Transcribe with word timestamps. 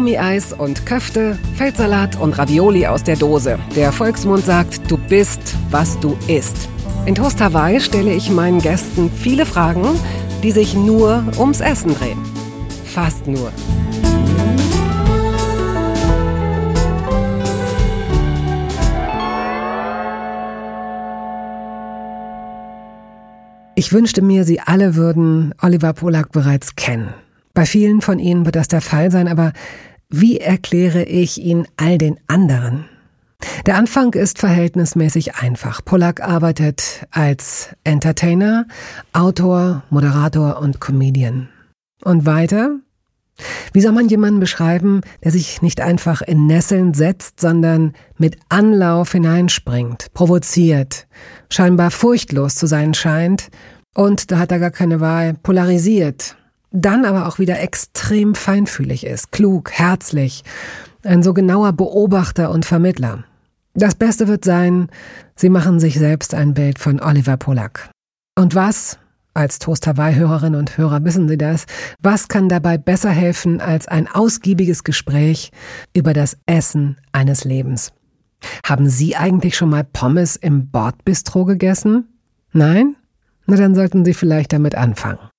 Gummieis 0.00 0.54
und 0.54 0.86
Köfte, 0.86 1.36
Feldsalat 1.56 2.18
und 2.18 2.38
Ravioli 2.38 2.86
aus 2.86 3.04
der 3.04 3.16
Dose. 3.16 3.58
Der 3.76 3.92
Volksmund 3.92 4.46
sagt, 4.46 4.90
du 4.90 4.96
bist, 4.96 5.54
was 5.70 6.00
du 6.00 6.16
isst. 6.26 6.70
In 7.04 7.14
Toast 7.14 7.38
Hawaii 7.38 7.80
stelle 7.80 8.14
ich 8.14 8.30
meinen 8.30 8.62
Gästen 8.62 9.10
viele 9.10 9.44
Fragen, 9.44 9.84
die 10.42 10.52
sich 10.52 10.72
nur 10.72 11.22
ums 11.38 11.60
Essen 11.60 11.94
drehen. 11.94 12.18
Fast 12.86 13.26
nur. 13.26 13.52
Ich 23.74 23.92
wünschte 23.92 24.22
mir, 24.22 24.44
Sie 24.44 24.60
alle 24.60 24.94
würden 24.94 25.54
Oliver 25.60 25.92
Polak 25.92 26.32
bereits 26.32 26.74
kennen. 26.74 27.12
Bei 27.52 27.66
vielen 27.66 28.00
von 28.00 28.18
Ihnen 28.18 28.46
wird 28.46 28.56
das 28.56 28.68
der 28.68 28.80
Fall 28.80 29.10
sein, 29.10 29.28
aber 29.28 29.52
wie 30.10 30.38
erkläre 30.38 31.04
ich 31.04 31.40
ihn 31.40 31.66
all 31.76 31.98
den 31.98 32.18
anderen? 32.26 32.84
Der 33.64 33.76
Anfang 33.76 34.12
ist 34.14 34.38
verhältnismäßig 34.38 35.36
einfach. 35.36 35.84
Pollack 35.84 36.20
arbeitet 36.20 37.06
als 37.10 37.70
Entertainer, 37.84 38.66
Autor, 39.12 39.84
Moderator 39.88 40.58
und 40.60 40.80
Comedian. 40.80 41.48
Und 42.04 42.26
weiter? 42.26 42.80
Wie 43.72 43.80
soll 43.80 43.92
man 43.92 44.08
jemanden 44.08 44.40
beschreiben, 44.40 45.00
der 45.24 45.32
sich 45.32 45.62
nicht 45.62 45.80
einfach 45.80 46.20
in 46.20 46.46
Nesseln 46.46 46.92
setzt, 46.92 47.40
sondern 47.40 47.94
mit 48.18 48.36
Anlauf 48.48 49.12
hineinspringt, 49.12 50.12
provoziert, 50.12 51.06
scheinbar 51.48 51.90
furchtlos 51.90 52.56
zu 52.56 52.66
sein 52.66 52.92
scheint 52.92 53.48
und, 53.94 54.30
da 54.30 54.38
hat 54.38 54.52
er 54.52 54.58
gar 54.58 54.70
keine 54.70 55.00
Wahl, 55.00 55.34
polarisiert, 55.34 56.36
dann 56.70 57.04
aber 57.04 57.26
auch 57.26 57.38
wieder 57.38 57.60
extrem 57.60 58.34
feinfühlig 58.34 59.06
ist, 59.06 59.32
klug, 59.32 59.70
herzlich, 59.72 60.44
ein 61.04 61.22
so 61.22 61.34
genauer 61.34 61.72
Beobachter 61.72 62.50
und 62.50 62.66
Vermittler. 62.66 63.24
Das 63.74 63.94
Beste 63.94 64.28
wird 64.28 64.44
sein, 64.44 64.88
Sie 65.36 65.48
machen 65.48 65.80
sich 65.80 65.98
selbst 65.98 66.34
ein 66.34 66.54
Bild 66.54 66.78
von 66.78 67.00
Oliver 67.00 67.36
Polak. 67.36 67.90
Und 68.36 68.54
was, 68.54 68.98
als 69.32 69.58
Toast 69.58 69.86
Hawaii-Hörerinnen 69.86 70.58
und 70.58 70.76
Hörer 70.76 71.04
wissen 71.04 71.28
Sie 71.28 71.38
das, 71.38 71.66
was 72.02 72.28
kann 72.28 72.48
dabei 72.48 72.78
besser 72.78 73.10
helfen 73.10 73.60
als 73.60 73.88
ein 73.88 74.08
ausgiebiges 74.08 74.84
Gespräch 74.84 75.52
über 75.94 76.12
das 76.12 76.36
Essen 76.46 76.98
eines 77.12 77.44
Lebens? 77.44 77.92
Haben 78.64 78.88
Sie 78.88 79.16
eigentlich 79.16 79.56
schon 79.56 79.70
mal 79.70 79.84
Pommes 79.84 80.36
im 80.36 80.70
Bordbistro 80.70 81.44
gegessen? 81.44 82.08
Nein? 82.52 82.96
Na 83.46 83.56
dann 83.56 83.74
sollten 83.74 84.04
Sie 84.04 84.14
vielleicht 84.14 84.52
damit 84.52 84.74
anfangen. 84.74 85.29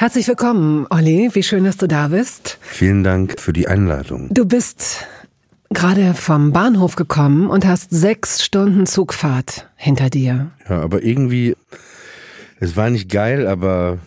Herzlich 0.00 0.28
willkommen, 0.28 0.86
Olli. 0.90 1.30
Wie 1.32 1.42
schön, 1.42 1.64
dass 1.64 1.76
du 1.76 1.88
da 1.88 2.06
bist. 2.06 2.58
Vielen 2.60 3.02
Dank 3.02 3.40
für 3.40 3.52
die 3.52 3.66
Einladung. 3.66 4.28
Du 4.30 4.44
bist 4.44 5.04
gerade 5.70 6.14
vom 6.14 6.52
Bahnhof 6.52 6.94
gekommen 6.94 7.50
und 7.50 7.66
hast 7.66 7.90
sechs 7.90 8.44
Stunden 8.44 8.86
Zugfahrt 8.86 9.68
hinter 9.74 10.08
dir. 10.08 10.52
Ja, 10.68 10.82
aber 10.82 11.02
irgendwie, 11.02 11.56
es 12.60 12.76
war 12.76 12.90
nicht 12.90 13.10
geil, 13.10 13.48
aber 13.48 13.98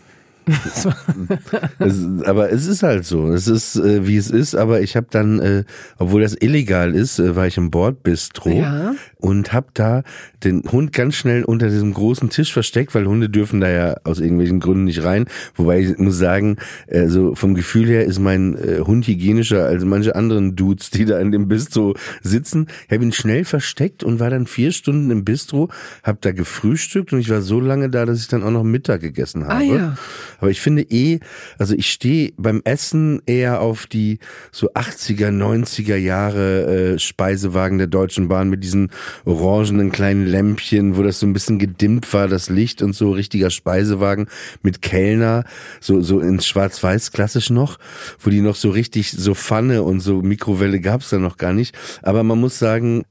es, 1.80 2.08
aber 2.26 2.52
es 2.52 2.68
ist 2.68 2.84
halt 2.84 3.06
so. 3.06 3.32
Es 3.32 3.48
ist, 3.48 3.76
äh, 3.76 4.08
wie 4.08 4.18
es 4.18 4.30
ist, 4.30 4.56
aber 4.56 4.82
ich 4.82 4.96
habe 4.96 5.08
dann, 5.10 5.40
äh, 5.40 5.64
obwohl 5.98 6.22
das 6.22 6.36
illegal 6.40 6.96
ist, 6.96 7.20
äh, 7.20 7.36
war 7.36 7.48
ich 7.48 7.58
im 7.58 7.72
Bordbistro 7.72 8.50
ja. 8.50 8.94
und 9.18 9.54
habe 9.54 9.68
da 9.74 10.04
den 10.44 10.64
Hund 10.72 10.94
ganz 10.94 11.16
schnell 11.16 11.44
unter 11.44 11.70
diesem 11.70 11.94
großen 11.94 12.30
Tisch 12.30 12.52
versteckt, 12.54 12.96
weil 12.96 13.06
Hunde 13.06 13.30
dürfen 13.30 13.62
da 13.62 13.70
ja 13.70 13.96
aus 14.04 14.20
irgendwelchen 14.20 14.60
Gründen 14.60 14.86
nicht 14.86 15.04
rein. 15.04 15.26
Wobei 15.56 15.82
ich 15.82 15.98
muss 15.98 16.18
sagen, 16.18 16.58
äh, 16.88 17.08
so 17.08 17.36
vom 17.36 17.56
Gefühl 17.56 17.88
her 17.88 18.06
ist 18.06 18.20
mein 18.20 18.56
äh, 18.56 18.80
Hund 18.80 19.08
hygienischer 19.08 19.66
als 19.66 19.86
manche 19.86 20.16
anderen 20.16 20.56
Dudes, 20.56 20.90
die 20.90 21.06
da 21.06 21.20
in 21.20 21.32
dem 21.32 21.48
Bistro 21.48 21.95
sitzen. 22.22 22.67
Ich 22.88 22.94
habe 22.94 23.04
ihn 23.04 23.14
schnell 23.14 23.45
versteckt 23.45 24.04
und 24.04 24.20
war 24.20 24.30
dann 24.30 24.48
vier 24.48 24.72
Stunden 24.72 25.11
im 25.11 25.23
Bistro, 25.23 25.70
habe 26.04 26.17
da 26.22 26.32
gefrühstückt 26.32 27.14
und 27.14 27.20
ich 27.20 27.30
war 27.30 27.42
so 27.42 27.60
lange 27.60 27.90
da, 27.90 28.06
dass 28.06 28.20
ich 28.20 28.28
dann 28.28 28.44
auch 28.44 28.52
noch 28.52 28.64
Mittag 28.64 29.02
gegessen 29.02 29.44
ah, 29.44 29.56
habe. 29.56 29.64
Ah, 29.64 29.76
ja. 29.76 29.98
Aber 30.42 30.50
ich 30.50 30.60
finde 30.60 30.82
eh, 30.82 31.20
also 31.58 31.76
ich 31.76 31.90
stehe 31.90 32.34
beim 32.36 32.62
Essen 32.66 33.22
eher 33.26 33.62
auf 33.62 33.86
die 33.86 34.20
so 34.52 34.72
80er, 34.72 35.30
90er 35.30 35.96
Jahre 35.96 36.96
äh, 36.96 37.00
Speisewagen 37.00 37.78
der 37.78 37.88
Deutschen 37.88 38.28
Bahn 38.28 38.50
mit 38.50 38.64
diesen 38.64 38.90
orangenen 39.24 39.92
kleinen 39.92 40.26
Lämpchen, 40.26 40.98
wo 40.98 41.04
das 41.04 41.20
so 41.20 41.28
ein 41.28 41.34
bisschen 41.34 41.60
gedimmt 41.60 42.12
war, 42.14 42.28
das 42.28 42.50
Licht 42.50 42.82
und 42.82 42.94
so 42.94 43.12
richtiger 43.12 43.52
Speisewagen 43.52 44.28
mit 44.64 44.82
Kellner, 44.82 45.46
so, 45.80 46.02
so 46.02 46.20
ins 46.20 46.48
Schwarz-Weiß 46.48 47.12
klassisch 47.12 47.52
noch, 47.52 47.78
wo 48.20 48.32
die 48.32 48.42
noch 48.42 48.56
so 48.56 48.72
richtig, 48.72 49.12
so 49.12 49.36
Pfanne 49.36 49.84
und 49.84 50.00
so 50.00 50.22
Mikrowelle 50.23 50.80
gab's 50.80 51.12
da 51.12 51.20
noch 51.20 51.38
gar 51.38 51.54
nicht. 51.54 51.78
Aber 52.02 52.23
man 52.23 52.40
muss 52.40 52.58
sagen, 52.58 53.04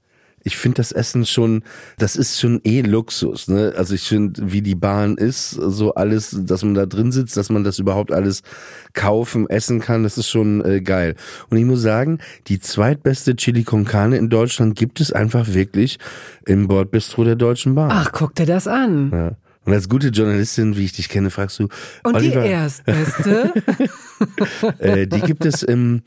ich 0.42 0.56
finde 0.56 0.76
das 0.76 0.92
Essen 0.92 1.26
schon, 1.26 1.62
das 1.98 2.16
ist 2.16 2.40
schon 2.40 2.60
eh 2.64 2.82
Luxus. 2.82 3.48
Ne? 3.48 3.74
Also 3.76 3.94
ich 3.94 4.02
finde, 4.02 4.52
wie 4.52 4.62
die 4.62 4.74
Bahn 4.74 5.16
ist, 5.16 5.50
so 5.50 5.94
alles, 5.94 6.36
dass 6.40 6.64
man 6.64 6.74
da 6.74 6.86
drin 6.86 7.12
sitzt, 7.12 7.36
dass 7.36 7.50
man 7.50 7.64
das 7.64 7.78
überhaupt 7.78 8.12
alles 8.12 8.42
kaufen, 8.94 9.48
essen 9.48 9.80
kann, 9.80 10.02
das 10.02 10.18
ist 10.18 10.28
schon 10.28 10.64
äh, 10.64 10.80
geil. 10.80 11.14
Und 11.50 11.58
ich 11.58 11.64
muss 11.64 11.82
sagen, 11.82 12.18
die 12.48 12.60
zweitbeste 12.60 13.36
Chili 13.36 13.64
con 13.64 13.84
Carne 13.84 14.16
in 14.16 14.30
Deutschland 14.30 14.76
gibt 14.76 15.00
es 15.00 15.12
einfach 15.12 15.48
wirklich 15.48 15.98
im 16.46 16.68
Bordbistro 16.68 17.24
der 17.24 17.36
Deutschen 17.36 17.74
Bahn. 17.74 17.90
Ach, 17.92 18.12
guck 18.12 18.34
dir 18.34 18.46
das 18.46 18.66
an. 18.66 19.10
Ja. 19.12 19.36
Und 19.70 19.76
als 19.76 19.88
gute 19.88 20.08
Journalistin, 20.08 20.76
wie 20.76 20.84
ich 20.84 20.94
dich 20.94 21.08
kenne, 21.08 21.30
fragst 21.30 21.60
du. 21.60 21.68
Und 22.02 22.16
Oliver, 22.16 22.42
die 22.42 22.48
erstbeste? 22.48 23.52
äh, 24.80 25.06
die 25.06 25.20
gibt 25.20 25.44
es 25.44 25.62
im 25.62 26.02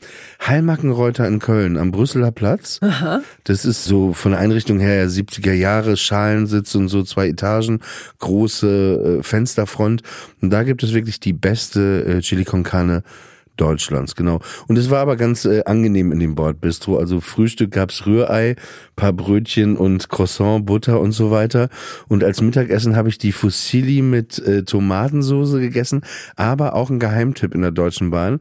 Heilmackenreuter 0.46 1.26
in 1.26 1.38
Köln 1.38 1.78
am 1.78 1.90
Brüsseler 1.90 2.30
Platz. 2.30 2.78
Aha. 2.82 3.22
Das 3.44 3.64
ist 3.64 3.84
so 3.84 4.12
von 4.12 4.32
der 4.32 4.40
Einrichtung 4.42 4.80
her 4.80 5.08
70er 5.08 5.54
Jahre, 5.54 5.96
Schalensitz 5.96 6.74
und 6.74 6.88
so 6.88 7.04
zwei 7.04 7.28
Etagen, 7.28 7.80
große 8.18 9.20
äh, 9.20 9.22
Fensterfront. 9.22 10.02
Und 10.42 10.50
da 10.50 10.62
gibt 10.62 10.82
es 10.82 10.92
wirklich 10.92 11.18
die 11.18 11.32
beste 11.32 12.04
äh, 12.04 12.20
Chili 12.20 12.44
con 12.44 12.64
Carne 12.64 13.02
Deutschlands, 13.56 14.14
genau. 14.14 14.40
Und 14.66 14.76
es 14.76 14.90
war 14.90 15.00
aber 15.00 15.16
ganz 15.16 15.44
äh, 15.44 15.62
angenehm 15.64 16.12
in 16.12 16.18
dem 16.18 16.34
Bordbistro. 16.34 16.98
Also 16.98 17.20
Frühstück 17.20 17.70
gab's 17.70 18.06
Rührei, 18.06 18.56
paar 18.96 19.12
Brötchen 19.12 19.76
und 19.76 20.08
Croissant, 20.08 20.66
Butter 20.66 21.00
und 21.00 21.12
so 21.12 21.30
weiter. 21.30 21.68
Und 22.08 22.24
als 22.24 22.40
Mittagessen 22.40 22.96
habe 22.96 23.08
ich 23.08 23.18
die 23.18 23.32
Fusilli 23.32 24.02
mit 24.02 24.38
äh, 24.38 24.64
Tomatensoße 24.64 25.60
gegessen, 25.60 26.02
aber 26.36 26.74
auch 26.74 26.90
ein 26.90 26.98
Geheimtipp 26.98 27.54
in 27.54 27.62
der 27.62 27.70
Deutschen 27.70 28.10
Bahn. 28.10 28.40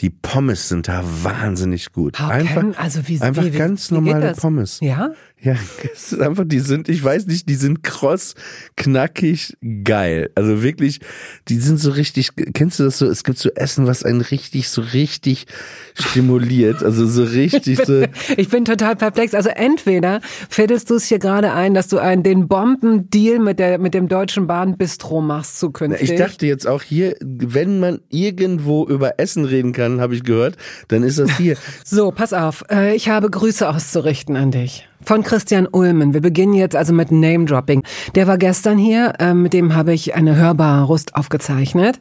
Die 0.00 0.10
Pommes 0.10 0.68
sind 0.68 0.88
da 0.88 1.04
wahnsinnig 1.22 1.92
gut. 1.92 2.18
How 2.18 2.30
einfach, 2.30 2.64
also 2.76 3.08
wie, 3.08 3.20
einfach 3.20 3.44
wie, 3.44 3.50
ganz 3.50 3.90
normale 3.90 4.32
Pommes. 4.34 4.78
Ja? 4.80 5.10
Ja, 5.44 5.56
es 5.92 6.12
ist 6.12 6.20
einfach, 6.20 6.44
die 6.46 6.60
sind, 6.60 6.88
ich 6.88 7.02
weiß 7.02 7.26
nicht, 7.26 7.48
die 7.48 7.56
sind 7.56 7.82
kross, 7.82 8.36
knackig, 8.76 9.56
geil. 9.82 10.30
Also 10.36 10.62
wirklich, 10.62 11.00
die 11.48 11.56
sind 11.56 11.78
so 11.78 11.90
richtig, 11.90 12.30
kennst 12.54 12.78
du 12.78 12.84
das 12.84 12.98
so? 12.98 13.06
Es 13.06 13.24
gibt 13.24 13.38
so 13.38 13.50
Essen, 13.50 13.88
was 13.88 14.04
einen 14.04 14.20
richtig, 14.20 14.68
so 14.68 14.82
richtig 14.82 15.46
stimuliert. 15.94 16.84
Also 16.84 17.06
so 17.06 17.24
richtig 17.24 17.80
ich 17.80 17.86
bin, 17.86 17.86
so. 17.86 18.04
Ich 18.36 18.50
bin 18.50 18.64
total 18.64 18.94
perplex. 18.94 19.34
Also 19.34 19.48
entweder 19.48 20.20
fädelst 20.48 20.90
du 20.90 20.94
es 20.94 21.06
hier 21.06 21.18
gerade 21.18 21.52
ein, 21.52 21.74
dass 21.74 21.88
du 21.88 21.98
einen, 21.98 22.22
den 22.22 22.46
Bombendeal 22.46 23.40
mit 23.40 23.58
der, 23.58 23.78
mit 23.78 23.94
dem 23.94 24.06
Deutschen 24.06 24.46
Bahn 24.46 24.76
Bistro 24.76 25.22
machst 25.22 25.58
zukünftig. 25.58 26.12
Ich 26.12 26.16
dachte 26.18 26.46
jetzt 26.46 26.68
auch 26.68 26.82
hier, 26.82 27.16
wenn 27.20 27.80
man 27.80 28.00
irgendwo 28.10 28.86
über 28.86 29.18
Essen 29.18 29.44
reden 29.44 29.72
kann, 29.72 30.00
habe 30.00 30.14
ich 30.14 30.22
gehört, 30.22 30.56
dann 30.86 31.02
ist 31.02 31.18
das 31.18 31.36
hier. 31.36 31.56
so, 31.84 32.12
pass 32.12 32.32
auf. 32.32 32.64
Äh, 32.70 32.94
ich 32.94 33.08
habe 33.08 33.28
Grüße 33.28 33.68
auszurichten 33.68 34.36
an 34.36 34.52
dich. 34.52 34.86
Von 35.04 35.22
Christian 35.22 35.66
Ulmen. 35.70 36.14
Wir 36.14 36.20
beginnen 36.20 36.54
jetzt 36.54 36.76
also 36.76 36.92
mit 36.92 37.10
Name 37.10 37.44
Dropping. 37.44 37.82
Der 38.14 38.26
war 38.26 38.38
gestern 38.38 38.78
hier, 38.78 39.14
äh, 39.18 39.34
mit 39.34 39.52
dem 39.52 39.74
habe 39.74 39.92
ich 39.92 40.14
eine 40.14 40.36
hörbare 40.36 40.84
Rust 40.84 41.14
aufgezeichnet. 41.16 41.98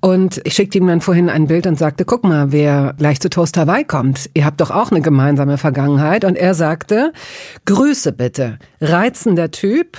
Und 0.00 0.40
ich 0.44 0.54
schickte 0.54 0.78
ihm 0.78 0.86
dann 0.86 1.00
vorhin 1.00 1.28
ein 1.28 1.46
Bild 1.46 1.66
und 1.66 1.78
sagte, 1.78 2.04
guck 2.04 2.24
mal, 2.24 2.52
wer 2.52 2.94
gleich 2.96 3.20
zu 3.20 3.28
Toast 3.28 3.56
Hawaii 3.56 3.84
kommt. 3.84 4.30
Ihr 4.34 4.44
habt 4.44 4.60
doch 4.60 4.70
auch 4.70 4.90
eine 4.90 5.00
gemeinsame 5.00 5.58
Vergangenheit. 5.58 6.24
Und 6.24 6.36
er 6.36 6.54
sagte, 6.54 7.12
Grüße 7.64 8.12
bitte. 8.12 8.58
Reizender 8.80 9.50
Typ, 9.50 9.98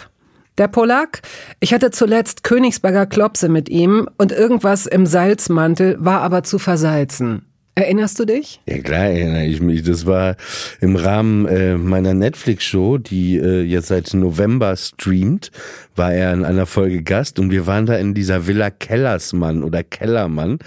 der 0.58 0.68
Polak. 0.68 1.22
Ich 1.60 1.74
hatte 1.74 1.92
zuletzt 1.92 2.44
Königsberger 2.44 3.06
Klopse 3.06 3.50
mit 3.50 3.70
ihm 3.70 4.08
und 4.18 4.32
irgendwas 4.32 4.86
im 4.86 5.06
Salzmantel 5.06 5.98
war 6.00 6.22
aber 6.22 6.44
zu 6.44 6.60
versalzen. 6.60 7.46
Erinnerst 7.78 8.18
du 8.20 8.26
dich? 8.26 8.62
Ja 8.66 8.80
klar 8.80 9.08
erinnere 9.08 9.46
ich 9.46 9.60
mich. 9.60 9.84
Das 9.84 10.06
war 10.06 10.38
im 10.80 10.96
Rahmen 10.96 11.46
äh, 11.46 11.78
meiner 11.78 12.14
Netflix-Show, 12.14 13.00
die 13.00 13.36
äh, 13.36 13.64
jetzt 13.64 13.88
seit 13.88 14.14
November 14.14 14.78
streamt, 14.78 15.52
war 15.94 16.14
er 16.14 16.32
in 16.32 16.46
einer 16.46 16.68
Folge 16.68 17.04
Gast 17.04 17.38
und 17.38 17.52
wir 17.52 17.68
waren 17.68 17.86
da 17.86 17.98
in 17.98 18.14
dieser 18.14 18.48
Villa 18.48 18.70
Kellersmann 18.70 19.62
oder 19.62 19.84
Kellermann 19.84 20.60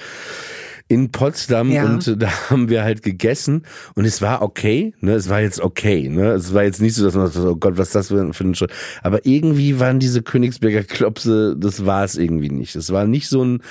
in 0.89 1.13
Potsdam 1.13 1.71
ja. 1.71 1.85
und 1.85 2.21
da 2.21 2.31
haben 2.51 2.69
wir 2.69 2.83
halt 2.83 3.03
gegessen 3.03 3.63
und 3.95 4.05
es 4.07 4.23
war 4.23 4.43
okay, 4.43 4.95
ne, 5.01 5.13
es 5.13 5.29
war 5.29 5.41
jetzt 5.41 5.61
okay, 5.61 6.09
ne, 6.09 6.33
es 6.33 6.55
war 6.55 6.65
jetzt 6.65 6.81
nicht 6.81 6.95
so, 6.95 7.05
dass 7.05 7.15
man 7.15 7.29
so, 7.29 7.51
oh 7.51 7.57
Gott, 7.57 7.77
was 7.77 7.89
ist 7.89 7.95
das 7.95 8.09
für 8.09 8.21
ein 8.21 8.55
Schritt, 8.55 8.73
aber 9.03 9.25
irgendwie 9.27 9.79
waren 9.79 9.99
diese 9.99 10.23
Königsberger 10.23 10.85
Klopse, 10.85 11.57
das 11.59 11.85
war 11.85 12.05
es 12.05 12.17
irgendwie 12.17 12.49
nicht. 12.49 12.75
Es 12.75 12.91
war 12.91 13.07
nicht 13.07 13.29
so 13.29 13.45
ein 13.45 13.63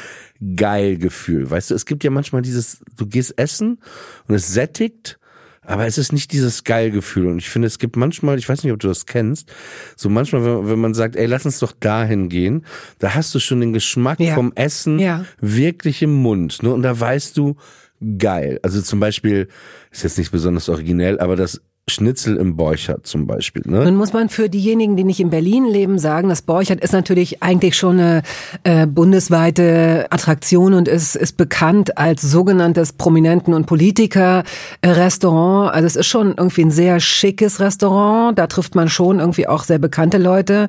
geil 0.56 0.98
Gefühl, 0.98 1.50
weißt 1.50 1.72
du, 1.72 1.76
es 1.76 1.86
gibt 1.86 2.04
ja 2.04 2.12
manchmal 2.12 2.44
dieses, 2.44 2.82
du 2.96 3.08
gehst 3.08 3.38
essen 3.38 3.80
und 4.28 4.36
es 4.36 4.54
sättigt 4.54 5.20
aber 5.68 5.86
es 5.86 5.98
ist 5.98 6.14
nicht 6.14 6.32
dieses 6.32 6.64
Geilgefühl. 6.64 7.28
Und 7.28 7.40
ich 7.40 7.50
finde, 7.50 7.68
es 7.68 7.78
gibt 7.78 7.98
manchmal, 7.98 8.40
ich 8.40 8.48
weiß 8.48 8.64
nicht, 8.64 8.72
ob 8.72 8.80
du 8.80 8.88
das 8.88 9.06
kennst, 9.06 9.52
so 9.96 10.10
manchmal, 10.10 10.44
wenn, 10.44 10.70
wenn 10.70 10.80
man 10.80 10.94
sagt, 10.94 11.16
ey, 11.18 11.26
lass 11.26 11.46
uns 11.46 11.60
doch 11.60 11.74
dahin 11.74 12.30
gehen, 12.30 12.66
da 13.00 13.14
hast 13.14 13.36
du 13.36 13.40
schon 13.40 13.60
den 13.60 13.74
Geschmack 13.74 14.20
ja. 14.20 14.34
vom 14.34 14.54
Essen 14.56 14.98
ja. 14.98 15.26
wirklich 15.42 16.02
im 16.02 16.14
Mund. 16.14 16.64
Ne? 16.64 16.74
Und 16.74 16.84
da 16.84 16.98
weißt 16.98 17.38
du, 17.38 17.58
geil. 18.18 18.60
Also 18.64 18.82
zum 18.82 19.00
Beispiel, 19.00 19.50
ist 19.92 20.04
jetzt 20.04 20.18
nicht 20.18 20.32
besonders 20.32 20.70
originell, 20.70 21.20
aber 21.20 21.36
das 21.36 21.62
Schnitzel 21.90 22.36
im 22.36 22.58
Borchardt 22.58 23.08
zum 23.08 23.28
Beispiel. 23.28 23.62
Ne? 23.66 23.86
Nun 23.86 23.96
muss 23.96 24.12
man 24.12 24.28
für 24.28 24.50
diejenigen, 24.50 24.98
die 24.98 25.06
nicht 25.06 25.22
in 25.22 25.30
Berlin 25.30 25.64
leben, 25.66 26.00
sagen, 26.00 26.28
das 26.28 26.42
Borchardt 26.42 26.82
ist 26.82 26.92
natürlich 26.92 27.42
eigentlich 27.42 27.78
schon 27.78 27.98
eine 27.98 28.24
äh, 28.66 28.86
bundesweite 28.86 30.06
Attraktion 30.10 30.74
und 30.74 30.90
ist, 30.90 31.16
ist 31.16 31.38
bekannt 31.38 31.98
als 31.98 32.24
sogenanntes 32.24 32.92
Prominenten- 32.92 33.54
und 33.54 33.68
Politiker-Restaurant. 33.68 35.74
Also 35.74 35.86
es 35.88 35.96
ist 35.96 36.08
schon 36.08 36.34
irgendwie 36.36 36.64
ein 36.64 36.72
sehr 36.72 37.00
schickes 37.00 37.62
Restaurant. 37.62 38.38
Da 38.38 38.48
trifft 38.48 38.76
man 38.76 38.90
schon 38.90 39.22
irgendwie 39.22 39.48
auch 39.48 39.64
sehr 39.64 39.80
bekannte 39.80 40.18
Leute. 40.18 40.68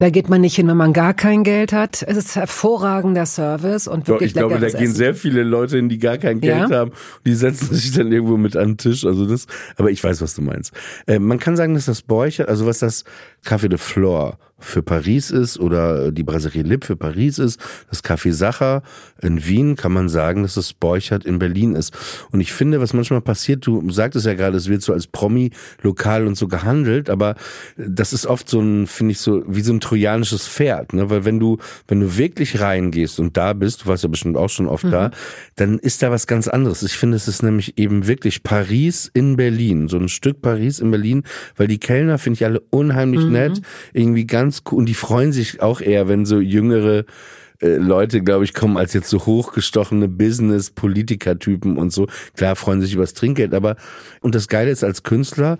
Da 0.00 0.10
geht 0.10 0.28
man 0.28 0.42
nicht 0.42 0.56
hin, 0.56 0.68
wenn 0.68 0.76
man 0.76 0.92
gar 0.92 1.14
kein 1.14 1.44
Geld 1.44 1.72
hat. 1.72 2.04
Es 2.06 2.18
ist 2.18 2.36
hervorragender 2.36 3.24
Service 3.24 3.88
und 3.88 4.06
wirklich 4.06 4.34
Doch, 4.34 4.42
Ich 4.42 4.48
glaube, 4.48 4.60
da 4.60 4.68
gehen 4.68 4.90
Essen. 4.90 4.94
sehr 4.96 5.14
viele 5.14 5.44
Leute 5.44 5.76
hin, 5.76 5.88
die 5.88 5.98
gar 5.98 6.18
kein 6.18 6.42
Geld 6.42 6.68
ja? 6.68 6.76
haben. 6.76 6.90
Die 7.24 7.34
setzen 7.34 7.74
sich 7.74 7.92
dann 7.92 8.12
irgendwo 8.12 8.36
mit 8.36 8.54
an 8.54 8.72
den 8.72 8.76
Tisch. 8.76 9.06
Also 9.06 9.24
das, 9.24 9.46
aber 9.78 9.90
ich 9.90 10.04
weiß, 10.04 10.20
was 10.20 10.34
du 10.34 10.42
meinst 10.42 10.57
eins. 10.58 10.72
Äh, 11.06 11.18
man 11.18 11.38
kann 11.38 11.56
sagen, 11.56 11.74
dass 11.74 11.86
das 11.86 12.02
Borchert, 12.02 12.48
also 12.48 12.66
was 12.66 12.80
das 12.80 13.04
Café 13.44 13.68
de 13.68 13.78
Flore 13.78 14.38
für 14.58 14.82
Paris 14.82 15.30
ist 15.30 15.58
oder 15.58 16.10
die 16.10 16.24
Brasserie 16.24 16.62
Lip 16.62 16.84
für 16.84 16.96
Paris 16.96 17.38
ist, 17.38 17.60
das 17.90 18.02
Café 18.02 18.32
Sacher 18.32 18.82
in 19.22 19.46
Wien 19.46 19.76
kann 19.76 19.92
man 19.92 20.08
sagen, 20.08 20.42
dass 20.42 20.54
das 20.54 20.72
Borchert 20.72 21.24
in 21.24 21.38
Berlin 21.38 21.74
ist. 21.74 21.96
Und 22.32 22.40
ich 22.40 22.52
finde, 22.52 22.80
was 22.80 22.92
manchmal 22.92 23.20
passiert, 23.20 23.66
du 23.66 23.88
sagtest 23.90 24.26
ja 24.26 24.34
gerade, 24.34 24.56
es 24.56 24.68
wird 24.68 24.82
so 24.82 24.92
als 24.92 25.06
Promi 25.06 25.50
lokal 25.82 26.26
und 26.26 26.36
so 26.36 26.48
gehandelt, 26.48 27.08
aber 27.08 27.36
das 27.76 28.12
ist 28.12 28.26
oft 28.26 28.48
so 28.48 28.60
ein, 28.60 28.86
finde 28.86 29.12
ich 29.12 29.20
so, 29.20 29.44
wie 29.46 29.60
so 29.60 29.72
ein 29.72 29.80
trojanisches 29.80 30.48
Pferd, 30.48 30.92
ne? 30.92 31.08
Weil 31.08 31.24
wenn 31.24 31.38
du, 31.38 31.58
wenn 31.86 32.00
du 32.00 32.16
wirklich 32.16 32.60
reingehst 32.60 33.20
und 33.20 33.36
da 33.36 33.52
bist, 33.52 33.82
du 33.82 33.86
warst 33.86 34.02
ja 34.02 34.08
bestimmt 34.08 34.36
auch 34.36 34.50
schon 34.50 34.66
oft 34.66 34.84
mhm. 34.84 34.90
da, 34.90 35.10
dann 35.56 35.78
ist 35.78 36.02
da 36.02 36.10
was 36.10 36.26
ganz 36.26 36.48
anderes. 36.48 36.82
Ich 36.82 36.96
finde, 36.96 37.16
es 37.16 37.28
ist 37.28 37.42
nämlich 37.42 37.78
eben 37.78 38.06
wirklich 38.06 38.42
Paris 38.42 39.10
in 39.12 39.36
Berlin, 39.36 39.88
so 39.88 39.98
ein 39.98 40.08
Stück 40.08 40.42
Paris 40.42 40.80
in 40.80 40.90
Berlin, 40.90 41.22
weil 41.56 41.68
die 41.68 41.78
Kellner 41.78 42.18
finde 42.18 42.34
ich 42.38 42.44
alle 42.44 42.60
unheimlich 42.70 43.24
mhm. 43.24 43.32
nett, 43.32 43.37
irgendwie 43.92 44.26
ganz 44.26 44.62
cool. 44.70 44.78
Und 44.78 44.86
die 44.86 44.94
freuen 44.94 45.32
sich 45.32 45.62
auch 45.62 45.80
eher, 45.80 46.08
wenn 46.08 46.24
so 46.24 46.40
jüngere 46.40 47.04
äh, 47.60 47.76
Leute, 47.76 48.22
glaube 48.22 48.44
ich, 48.44 48.54
kommen 48.54 48.76
als 48.76 48.92
jetzt 48.92 49.08
so 49.08 49.26
hochgestochene 49.26 50.08
Business-Politiker-Typen 50.08 51.76
und 51.76 51.92
so. 51.92 52.06
Klar 52.36 52.56
freuen 52.56 52.80
sich 52.80 52.94
übers 52.94 53.14
Trinkgeld, 53.14 53.54
aber 53.54 53.76
und 54.20 54.34
das 54.34 54.48
Geile 54.48 54.70
ist 54.70 54.84
als 54.84 55.02
Künstler 55.02 55.58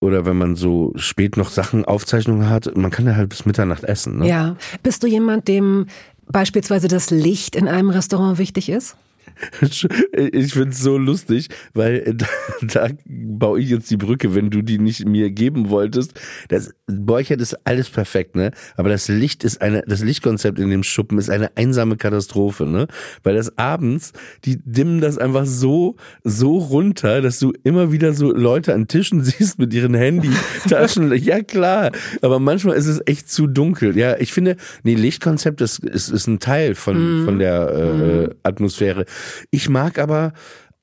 oder 0.00 0.26
wenn 0.26 0.36
man 0.36 0.56
so 0.56 0.92
spät 0.96 1.36
noch 1.36 1.50
Sachen, 1.50 1.84
Aufzeichnungen 1.84 2.48
hat, 2.48 2.76
man 2.76 2.90
kann 2.90 3.06
ja 3.06 3.14
halt 3.14 3.28
bis 3.28 3.46
Mitternacht 3.46 3.84
essen. 3.84 4.18
Ne? 4.18 4.28
Ja. 4.28 4.56
Bist 4.82 5.02
du 5.02 5.06
jemand, 5.06 5.48
dem 5.48 5.86
beispielsweise 6.26 6.88
das 6.88 7.10
Licht 7.10 7.56
in 7.56 7.68
einem 7.68 7.90
Restaurant 7.90 8.38
wichtig 8.38 8.68
ist? 8.68 8.96
Ich 10.32 10.54
find's 10.54 10.80
so 10.80 10.98
lustig, 10.98 11.48
weil 11.74 12.14
da, 12.14 12.26
da 12.62 12.88
baue 13.06 13.60
ich 13.60 13.70
jetzt 13.70 13.90
die 13.90 13.96
Brücke, 13.96 14.34
wenn 14.34 14.50
du 14.50 14.62
die 14.62 14.78
nicht 14.78 15.06
mir 15.06 15.30
geben 15.30 15.70
wolltest. 15.70 16.18
Das 16.48 16.72
Borchert 16.86 17.40
ist 17.40 17.54
alles 17.64 17.88
perfekt, 17.88 18.36
ne? 18.36 18.52
Aber 18.76 18.88
das 18.88 19.08
Licht 19.08 19.44
ist 19.44 19.60
eine, 19.60 19.82
das 19.86 20.02
Lichtkonzept 20.02 20.58
in 20.58 20.70
dem 20.70 20.82
Schuppen 20.82 21.18
ist 21.18 21.30
eine 21.30 21.56
einsame 21.56 21.96
Katastrophe, 21.96 22.66
ne? 22.66 22.86
Weil 23.22 23.34
das 23.34 23.56
abends, 23.58 24.12
die 24.44 24.58
dimmen 24.64 25.00
das 25.00 25.18
einfach 25.18 25.46
so, 25.46 25.96
so 26.24 26.58
runter, 26.58 27.22
dass 27.22 27.38
du 27.38 27.52
immer 27.64 27.92
wieder 27.92 28.12
so 28.12 28.32
Leute 28.32 28.74
an 28.74 28.88
Tischen 28.88 29.24
siehst 29.24 29.58
mit 29.58 29.72
ihren 29.74 29.94
Handytaschen. 29.94 31.12
ja 31.16 31.42
klar, 31.42 31.90
aber 32.20 32.38
manchmal 32.38 32.76
ist 32.76 32.86
es 32.86 33.00
echt 33.06 33.30
zu 33.30 33.46
dunkel. 33.46 33.96
Ja, 33.96 34.16
ich 34.18 34.32
finde, 34.32 34.56
nee, 34.82 34.94
Lichtkonzept 34.94 35.60
ist, 35.60 35.78
ist, 35.80 36.08
ist 36.08 36.26
ein 36.26 36.38
Teil 36.38 36.74
von, 36.74 37.22
mm. 37.22 37.24
von 37.24 37.38
der 37.38 37.68
äh, 37.70 38.26
mm. 38.26 38.30
Atmosphäre. 38.42 39.04
Ich 39.50 39.68
mag 39.68 39.98
aber, 39.98 40.32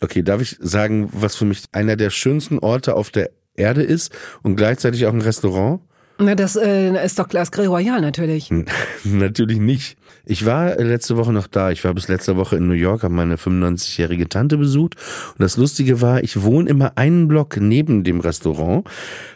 okay, 0.01 0.23
darf 0.23 0.41
ich 0.41 0.57
sagen, 0.59 1.09
was 1.11 1.35
für 1.35 1.45
mich 1.45 1.63
einer 1.71 1.95
der 1.95 2.09
schönsten 2.09 2.59
Orte 2.59 2.95
auf 2.95 3.09
der 3.09 3.31
Erde 3.55 3.83
ist 3.83 4.11
und 4.41 4.55
gleichzeitig 4.55 5.05
auch 5.05 5.13
ein 5.13 5.21
Restaurant? 5.21 5.81
Na, 6.21 6.35
das 6.35 6.57
äh, 6.57 7.05
ist 7.05 7.17
doch 7.17 7.29
Glas 7.29 7.49
Royal 7.57 8.01
natürlich. 8.01 8.51
natürlich 9.05 9.59
nicht. 9.59 9.97
Ich 10.25 10.45
war 10.45 10.75
letzte 10.75 11.15
Woche 11.15 11.31
noch 11.31 11.47
da. 11.47 11.71
Ich 11.71 11.85
war 11.85 11.93
bis 11.93 12.09
letzte 12.09 12.35
Woche 12.35 12.57
in 12.57 12.67
New 12.67 12.73
York, 12.73 13.03
habe 13.03 13.13
meine 13.13 13.37
95-jährige 13.37 14.27
Tante 14.27 14.57
besucht. 14.57 14.95
Und 15.29 15.39
das 15.39 15.55
Lustige 15.55 16.01
war, 16.01 16.21
ich 16.21 16.43
wohne 16.43 16.69
immer 16.69 16.97
einen 16.97 17.29
Block 17.29 17.55
neben 17.57 18.03
dem 18.03 18.19
Restaurant. 18.19 18.85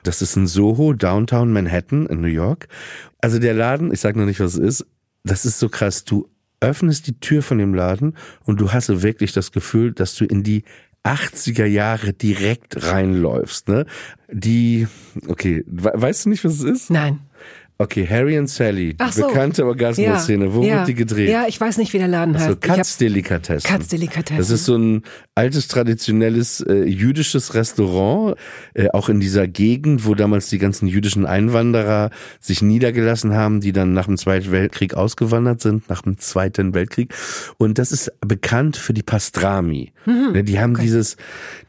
Das 0.04 0.22
ist 0.22 0.36
in 0.36 0.46
Soho, 0.46 0.92
Downtown 0.92 1.54
Manhattan 1.54 2.06
in 2.08 2.20
New 2.20 2.28
York. 2.28 2.68
Also 3.20 3.40
der 3.40 3.54
Laden, 3.54 3.94
ich 3.94 4.02
sag 4.02 4.18
noch 4.18 4.26
nicht, 4.26 4.42
was 4.42 4.56
es 4.56 4.82
ist, 4.82 4.86
das 5.24 5.46
ist 5.46 5.60
so 5.60 5.70
krass. 5.70 6.04
Du 6.04 6.28
öffnest 6.64 7.08
die 7.08 7.20
Tür 7.20 7.42
von 7.42 7.58
dem 7.58 7.74
Laden 7.74 8.16
und 8.46 8.62
du 8.62 8.72
hast 8.72 9.04
wirklich 9.04 9.34
das 9.34 9.52
Gefühl, 9.52 9.92
dass 9.92 10.16
du 10.16 10.26
in 10.26 10.44
die 10.44 10.64
80er 11.04 11.66
Jahre 11.66 12.14
direkt 12.14 12.86
reinläufst, 12.86 13.68
ne? 13.68 13.86
Die, 14.32 14.88
okay, 15.28 15.64
weißt 15.68 16.26
du 16.26 16.30
nicht, 16.30 16.46
was 16.46 16.54
es 16.54 16.64
ist? 16.64 16.90
Nein. 16.90 17.20
Okay, 17.84 18.08
Harry 18.10 18.40
und 18.40 18.48
Sally, 18.48 18.96
Ach 18.98 19.12
so. 19.12 19.28
bekannte 19.28 19.66
Orgasmus-Szene. 19.66 20.46
Ja, 20.46 20.54
Wo 20.54 20.64
ja. 20.64 20.76
wird 20.78 20.88
die 20.88 20.94
gedreht? 20.94 21.30
Ja, 21.30 21.46
ich 21.48 21.60
weiß 21.60 21.78
nicht, 21.78 21.92
wie 21.92 21.98
der 21.98 22.08
Laden 22.08 22.34
heißt. 22.36 22.46
Also 22.46 22.58
Katz-Delikatessen. 22.60 23.70
Katz-Delikatessen. 23.70 24.38
Das 24.38 24.50
ist 24.50 24.64
so 24.64 24.78
ein 24.78 25.04
altes, 25.36 25.68
traditionelles 25.68 26.62
äh, 26.62 26.86
jüdisches 26.86 27.54
Restaurant, 27.56 28.38
äh, 28.74 28.88
auch 28.94 29.10
in 29.10 29.20
dieser 29.20 29.50
Gegend, 29.50 30.06
wo 30.06 30.16
damals 30.16 30.48
die 30.50 30.60
ganzen 30.60 30.88
jüdischen 30.88 31.26
Einwanderer 31.26 32.10
sich 32.40 32.62
niedergelassen 32.62 33.34
haben, 33.34 33.60
die 33.60 33.74
dann 33.74 33.92
nach 33.92 34.06
dem 34.06 34.18
Zweiten 34.18 34.52
Weltkrieg 34.52 34.94
ausgewandert 34.94 35.60
sind, 35.60 35.90
nach 35.90 36.04
dem 36.04 36.18
Zweiten 36.18 36.74
Weltkrieg. 36.74 37.14
Und 37.58 37.80
das 37.80 37.92
ist 37.92 38.14
bekannt 38.22 38.78
für 38.78 38.94
die 38.94 39.04
Pastrami. 39.04 39.92
Mhm. 40.06 40.32
Ne, 40.32 40.44
die 40.46 40.60
haben 40.60 40.76
okay. 40.76 40.84
dieses, 40.84 41.18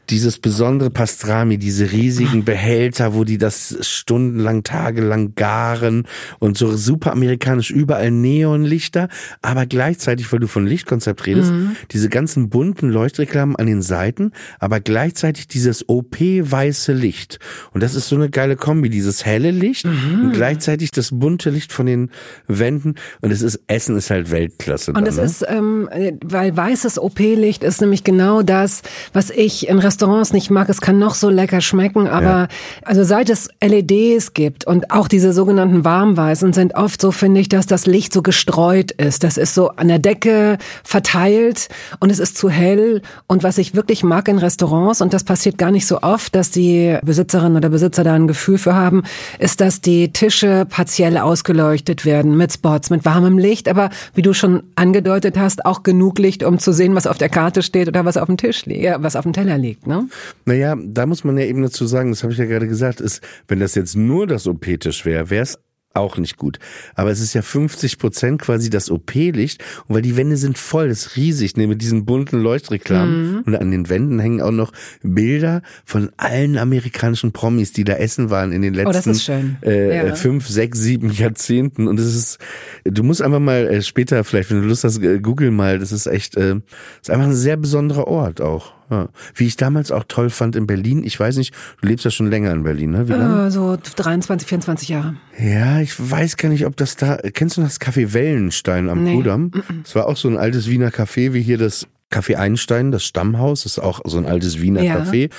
dieses 0.09 0.37
besondere 0.37 0.89
Pastrami, 0.89 1.57
diese 1.57 1.91
riesigen 1.91 2.45
Behälter, 2.45 3.13
wo 3.13 3.23
die 3.23 3.37
das 3.37 3.77
stundenlang, 3.81 4.63
tagelang 4.63 5.35
garen 5.35 6.07
und 6.39 6.57
so 6.57 6.75
super 6.75 7.11
amerikanisch, 7.11 7.71
überall 7.71 8.11
Neonlichter, 8.11 9.09
aber 9.41 9.65
gleichzeitig, 9.65 10.31
weil 10.31 10.39
du 10.39 10.47
von 10.47 10.65
Lichtkonzept 10.65 11.25
redest, 11.25 11.51
mhm. 11.51 11.75
diese 11.91 12.09
ganzen 12.09 12.49
bunten 12.49 12.89
Leuchtreklamen 12.89 13.55
an 13.55 13.65
den 13.65 13.81
Seiten, 13.81 14.31
aber 14.59 14.79
gleichzeitig 14.79 15.47
dieses 15.47 15.89
OP-weiße 15.89 16.93
Licht. 16.93 17.39
Und 17.71 17.81
das 17.81 17.95
ist 17.95 18.07
so 18.07 18.15
eine 18.15 18.29
geile 18.29 18.55
Kombi, 18.55 18.89
dieses 18.89 19.25
helle 19.25 19.51
Licht 19.51 19.85
mhm. 19.85 20.25
und 20.25 20.33
gleichzeitig 20.33 20.91
das 20.91 21.09
bunte 21.11 21.49
Licht 21.49 21.73
von 21.73 21.85
den 21.85 22.11
Wänden. 22.47 22.95
Und 23.21 23.31
es 23.31 23.41
ist, 23.41 23.59
Essen 23.67 23.97
ist 23.97 24.09
halt 24.09 24.31
Weltklasse. 24.31 24.93
Und 24.93 25.07
es 25.07 25.17
ne? 25.17 25.23
ist, 25.23 25.45
ähm, 25.47 25.89
weil 26.23 26.55
weißes 26.55 26.99
OP-Licht 26.99 27.63
ist 27.63 27.81
nämlich 27.81 28.03
genau 28.03 28.41
das, 28.41 28.81
was 29.13 29.29
ich 29.29 29.67
in 29.67 29.79
Restaurants 29.79 29.94
nicht 30.33 30.49
mag. 30.49 30.69
Es 30.69 30.81
kann 30.81 30.99
noch 30.99 31.15
so 31.15 31.29
lecker 31.29 31.61
schmecken, 31.61 32.07
aber 32.07 32.25
ja. 32.25 32.47
also 32.83 33.03
seit 33.03 33.29
es 33.29 33.49
LEDs 33.63 34.33
gibt 34.33 34.65
und 34.65 34.91
auch 34.91 35.07
diese 35.07 35.33
sogenannten 35.33 35.85
Warmweißen 35.85 36.53
sind 36.53 36.75
oft 36.75 37.01
so, 37.01 37.11
finde 37.11 37.41
ich, 37.41 37.49
dass 37.49 37.65
das 37.65 37.85
Licht 37.85 38.13
so 38.13 38.21
gestreut 38.21 38.91
ist. 38.91 39.23
Das 39.23 39.37
ist 39.37 39.53
so 39.53 39.69
an 39.69 39.87
der 39.87 39.99
Decke 39.99 40.57
verteilt 40.83 41.69
und 41.99 42.11
es 42.11 42.19
ist 42.19 42.37
zu 42.37 42.49
hell. 42.49 43.01
Und 43.27 43.43
was 43.43 43.57
ich 43.57 43.75
wirklich 43.75 44.03
mag 44.03 44.27
in 44.27 44.37
Restaurants, 44.37 45.01
und 45.01 45.13
das 45.13 45.23
passiert 45.23 45.57
gar 45.57 45.71
nicht 45.71 45.87
so 45.87 46.01
oft, 46.01 46.35
dass 46.35 46.51
die 46.51 46.97
Besitzerin 47.03 47.55
oder 47.55 47.69
Besitzer 47.69 48.03
da 48.03 48.13
ein 48.13 48.27
Gefühl 48.27 48.57
für 48.57 48.75
haben, 48.75 49.03
ist, 49.39 49.61
dass 49.61 49.81
die 49.81 50.11
Tische 50.11 50.65
partiell 50.69 51.17
ausgeleuchtet 51.17 52.05
werden 52.05 52.37
mit 52.37 52.53
Spots, 52.53 52.89
mit 52.89 53.05
warmem 53.05 53.37
Licht, 53.37 53.67
aber 53.67 53.89
wie 54.13 54.21
du 54.21 54.33
schon 54.33 54.63
angedeutet 54.75 55.37
hast, 55.37 55.65
auch 55.65 55.83
genug 55.83 56.19
Licht, 56.19 56.43
um 56.43 56.59
zu 56.59 56.71
sehen, 56.71 56.95
was 56.95 57.07
auf 57.07 57.17
der 57.17 57.29
Karte 57.29 57.61
steht 57.61 57.87
oder 57.87 58.05
was 58.05 58.17
auf 58.17 58.27
dem 58.27 58.37
Tisch 58.37 58.65
liegt, 58.65 59.01
was 59.01 59.15
auf 59.15 59.23
dem 59.23 59.33
Teller 59.33 59.57
liegt 59.57 59.84
ne? 59.87 60.07
Naja, 60.45 60.75
da 60.83 61.05
muss 61.05 61.23
man 61.23 61.37
ja 61.37 61.45
eben 61.45 61.61
dazu 61.61 61.85
sagen, 61.85 62.11
das 62.11 62.23
habe 62.23 62.33
ich 62.33 62.39
ja 62.39 62.45
gerade 62.45 62.67
gesagt, 62.67 63.01
ist, 63.01 63.21
wenn 63.47 63.59
das 63.59 63.75
jetzt 63.75 63.95
nur 63.95 64.27
das 64.27 64.47
OP-Tisch 64.47 65.05
wäre, 65.05 65.29
wäre 65.29 65.43
es 65.43 65.59
auch 65.95 66.17
nicht 66.17 66.37
gut. 66.37 66.59
Aber 66.95 67.09
es 67.09 67.19
ist 67.19 67.33
ja 67.33 67.41
50 67.41 67.97
Prozent 67.97 68.41
quasi 68.41 68.69
das 68.69 68.91
OP-Licht. 68.91 69.63
Und 69.87 69.95
weil 69.95 70.01
die 70.01 70.17
Wände 70.17 70.37
sind 70.37 70.57
voll, 70.57 70.89
das 70.89 71.05
ist 71.05 71.15
riesig, 71.15 71.55
ne, 71.57 71.67
mit 71.67 71.81
diesen 71.81 72.05
bunten 72.05 72.39
Leuchtreklamen. 72.39 73.31
Mhm. 73.31 73.41
Und 73.45 73.55
an 73.55 73.71
den 73.71 73.89
Wänden 73.89 74.19
hängen 74.19 74.41
auch 74.41 74.51
noch 74.51 74.71
Bilder 75.01 75.61
von 75.85 76.11
allen 76.17 76.57
amerikanischen 76.57 77.31
Promis, 77.31 77.71
die 77.71 77.83
da 77.83 77.93
essen 77.93 78.29
waren 78.29 78.51
in 78.51 78.61
den 78.61 78.73
letzten 78.73 79.57
oh, 79.63 79.67
äh, 79.67 80.07
ja. 80.07 80.15
fünf, 80.15 80.47
sechs, 80.47 80.79
sieben 80.79 81.11
Jahrzehnten. 81.11 81.87
Und 81.87 81.99
es 81.99 82.13
ist, 82.13 82.39
du 82.83 83.03
musst 83.03 83.21
einfach 83.21 83.39
mal 83.39 83.67
äh, 83.67 83.81
später 83.81 84.23
vielleicht, 84.23 84.51
wenn 84.51 84.61
du 84.61 84.67
Lust 84.67 84.83
hast, 84.83 85.01
äh, 85.01 85.19
google 85.19 85.51
mal. 85.51 85.79
Das 85.79 85.91
ist 85.91 86.07
echt, 86.07 86.35
äh, 86.35 86.55
ist 87.01 87.09
einfach 87.09 87.27
ein 87.27 87.33
sehr 87.33 87.57
besonderer 87.57 88.07
Ort 88.07 88.41
auch. 88.41 88.73
Ja. 88.89 89.09
Wie 89.33 89.47
ich 89.47 89.57
damals 89.57 89.91
auch 89.91 90.03
toll 90.07 90.29
fand 90.29 90.55
in 90.55 90.67
Berlin, 90.67 91.03
ich 91.03 91.19
weiß 91.19 91.37
nicht, 91.37 91.53
du 91.81 91.87
lebst 91.87 92.05
ja 92.05 92.11
schon 92.11 92.29
länger 92.29 92.51
in 92.51 92.63
Berlin, 92.63 92.91
ne? 92.91 93.07
Wie 93.07 93.13
lange? 93.13 93.47
Äh, 93.47 93.51
so 93.51 93.77
23, 93.95 94.47
24 94.47 94.89
Jahre. 94.89 95.15
Ja, 95.39 95.79
ich 95.81 95.93
weiß 95.97 96.37
gar 96.37 96.49
nicht, 96.49 96.65
ob 96.65 96.77
das 96.77 96.95
da, 96.95 97.17
kennst 97.17 97.57
du 97.57 97.61
das 97.61 97.81
Café 97.81 98.13
Wellenstein 98.13 98.89
am 98.89 99.03
nee. 99.03 99.15
Kudamm? 99.15 99.51
Das 99.83 99.95
war 99.95 100.07
auch 100.07 100.17
so 100.17 100.27
ein 100.27 100.37
altes 100.37 100.69
Wiener 100.69 100.89
Café, 100.89 101.33
wie 101.33 101.41
hier 101.41 101.57
das 101.57 101.87
Café 102.11 102.35
Einstein, 102.35 102.91
das 102.91 103.03
Stammhaus, 103.03 103.63
das 103.63 103.73
ist 103.73 103.79
auch 103.79 104.01
so 104.05 104.17
ein 104.17 104.25
altes 104.25 104.61
Wiener 104.61 104.83
ja. 104.83 104.97
Café. 104.97 105.31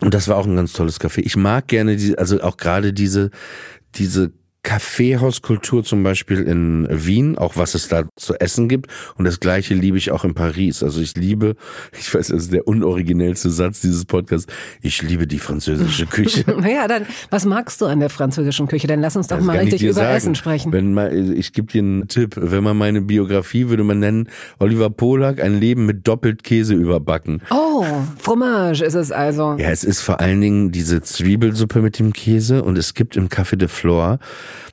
Und 0.00 0.14
das 0.14 0.26
war 0.28 0.36
auch 0.36 0.46
ein 0.46 0.56
ganz 0.56 0.72
tolles 0.72 1.00
Café. 1.00 1.20
Ich 1.20 1.36
mag 1.36 1.68
gerne 1.68 1.96
die, 1.96 2.18
also 2.18 2.42
auch 2.42 2.56
gerade 2.56 2.92
diese, 2.92 3.30
diese 3.94 4.32
Kaffeehauskultur 4.62 5.82
zum 5.82 6.04
Beispiel 6.04 6.40
in 6.40 6.86
Wien, 6.88 7.36
auch 7.36 7.56
was 7.56 7.74
es 7.74 7.88
da 7.88 8.04
zu 8.16 8.34
essen 8.34 8.68
gibt. 8.68 8.88
Und 9.16 9.24
das 9.24 9.40
Gleiche 9.40 9.74
liebe 9.74 9.98
ich 9.98 10.12
auch 10.12 10.24
in 10.24 10.34
Paris. 10.34 10.82
Also 10.84 11.00
ich 11.00 11.16
liebe, 11.16 11.56
ich 11.98 12.14
weiß, 12.14 12.28
das 12.28 12.44
ist 12.44 12.52
der 12.52 12.68
unoriginellste 12.68 13.50
Satz 13.50 13.80
dieses 13.80 14.04
Podcasts, 14.04 14.46
ich 14.80 15.02
liebe 15.02 15.26
die 15.26 15.40
französische 15.40 16.06
Küche. 16.06 16.44
naja, 16.60 16.86
dann, 16.86 17.06
was 17.30 17.44
magst 17.44 17.80
du 17.80 17.86
an 17.86 17.98
der 17.98 18.08
französischen 18.08 18.68
Küche? 18.68 18.86
Dann 18.86 19.00
lass 19.00 19.16
uns 19.16 19.26
doch 19.26 19.38
das 19.38 19.44
mal 19.44 19.58
richtig 19.58 19.82
über 19.82 19.94
sagen. 19.94 20.16
Essen 20.16 20.34
sprechen. 20.36 20.72
Wenn 20.72 20.94
mal, 20.94 21.12
ich 21.12 21.52
gebe 21.52 21.70
dir 21.70 21.82
einen 21.82 22.06
Tipp. 22.06 22.36
Wenn 22.36 22.62
man 22.62 22.76
meine 22.76 23.00
Biografie 23.00 23.68
würde 23.68 23.82
man 23.82 23.98
nennen, 23.98 24.28
Oliver 24.60 24.90
Polak, 24.90 25.42
ein 25.42 25.58
Leben 25.58 25.86
mit 25.86 26.06
doppelt 26.06 26.44
Käse 26.44 26.74
überbacken. 26.74 27.42
Oh, 27.50 27.84
Fromage 28.18 28.84
ist 28.84 28.94
es 28.94 29.10
also. 29.10 29.56
Ja, 29.58 29.70
es 29.70 29.82
ist 29.82 30.00
vor 30.00 30.20
allen 30.20 30.40
Dingen 30.40 30.70
diese 30.70 31.02
Zwiebelsuppe 31.02 31.80
mit 31.80 31.98
dem 31.98 32.12
Käse 32.12 32.62
und 32.62 32.78
es 32.78 32.94
gibt 32.94 33.16
im 33.16 33.28
Café 33.28 33.56
de 33.56 33.68
Flore 33.68 34.20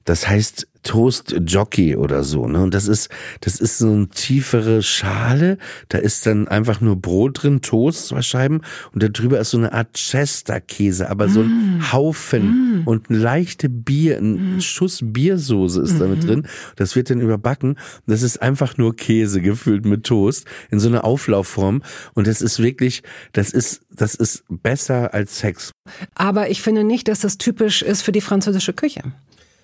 das 0.06 0.28
heißt 0.28 0.68
Toast 0.84 1.36
Jockey 1.46 1.96
oder 1.98 2.24
so, 2.24 2.48
ne? 2.48 2.62
Und 2.62 2.74
das 2.74 2.88
ist, 2.88 3.10
das 3.42 3.60
ist 3.60 3.80
so 3.80 3.92
eine 3.92 4.08
tiefere 4.08 4.82
Schale. 4.82 5.58
Da 5.90 5.98
ist 5.98 6.26
dann 6.26 6.48
einfach 6.48 6.80
nur 6.80 6.96
Brot 6.96 7.44
drin, 7.44 7.62
Toast, 7.62 8.08
zwei 8.08 8.22
Scheiben. 8.22 8.62
Und 8.94 9.04
da 9.04 9.10
drüber 9.10 9.40
ist 9.40 9.52
so 9.52 9.58
eine 9.58 9.74
Art 9.74 9.94
Chester-Käse, 9.94 11.10
aber 11.10 11.28
so 11.28 11.42
ein 11.42 11.80
mm. 11.80 11.92
Haufen 11.92 12.84
mm. 12.84 12.88
und 12.88 13.10
ein 13.10 13.16
leichte 13.16 13.68
Bier, 13.68 14.20
ein 14.20 14.58
mm. 14.58 14.62
Schuss 14.62 15.02
Biersoße 15.04 15.82
ist 15.82 16.00
damit 16.00 16.24
mm. 16.24 16.28
drin. 16.28 16.48
Das 16.78 16.96
wird 16.96 17.10
dann 17.10 17.20
überbacken. 17.20 17.78
Das 18.08 18.22
ist 18.22 18.42
einfach 18.42 18.78
nur 18.78 18.96
Käse 18.96 19.42
gefüllt 19.42 19.86
mit 19.86 20.06
Toast 20.06 20.46
in 20.72 20.80
so 20.80 20.88
einer 20.88 21.04
Auflaufform. 21.04 21.84
Und 22.14 22.26
das 22.26 22.42
ist 22.42 22.60
wirklich, 22.60 23.04
das 23.34 23.52
ist, 23.52 23.82
das 23.92 24.16
ist 24.16 24.46
besser 24.50 25.14
als 25.14 25.40
Sex. 25.40 25.72
Aber 26.16 26.50
ich 26.50 26.62
finde 26.62 26.86
nicht, 26.86 27.10
dass 27.10 27.20
das 27.20 27.38
typisch 27.38 27.82
ist 27.82 28.02
für 28.02 28.14
die 28.14 28.22
französische 28.22 28.74
Küche. 28.74 29.04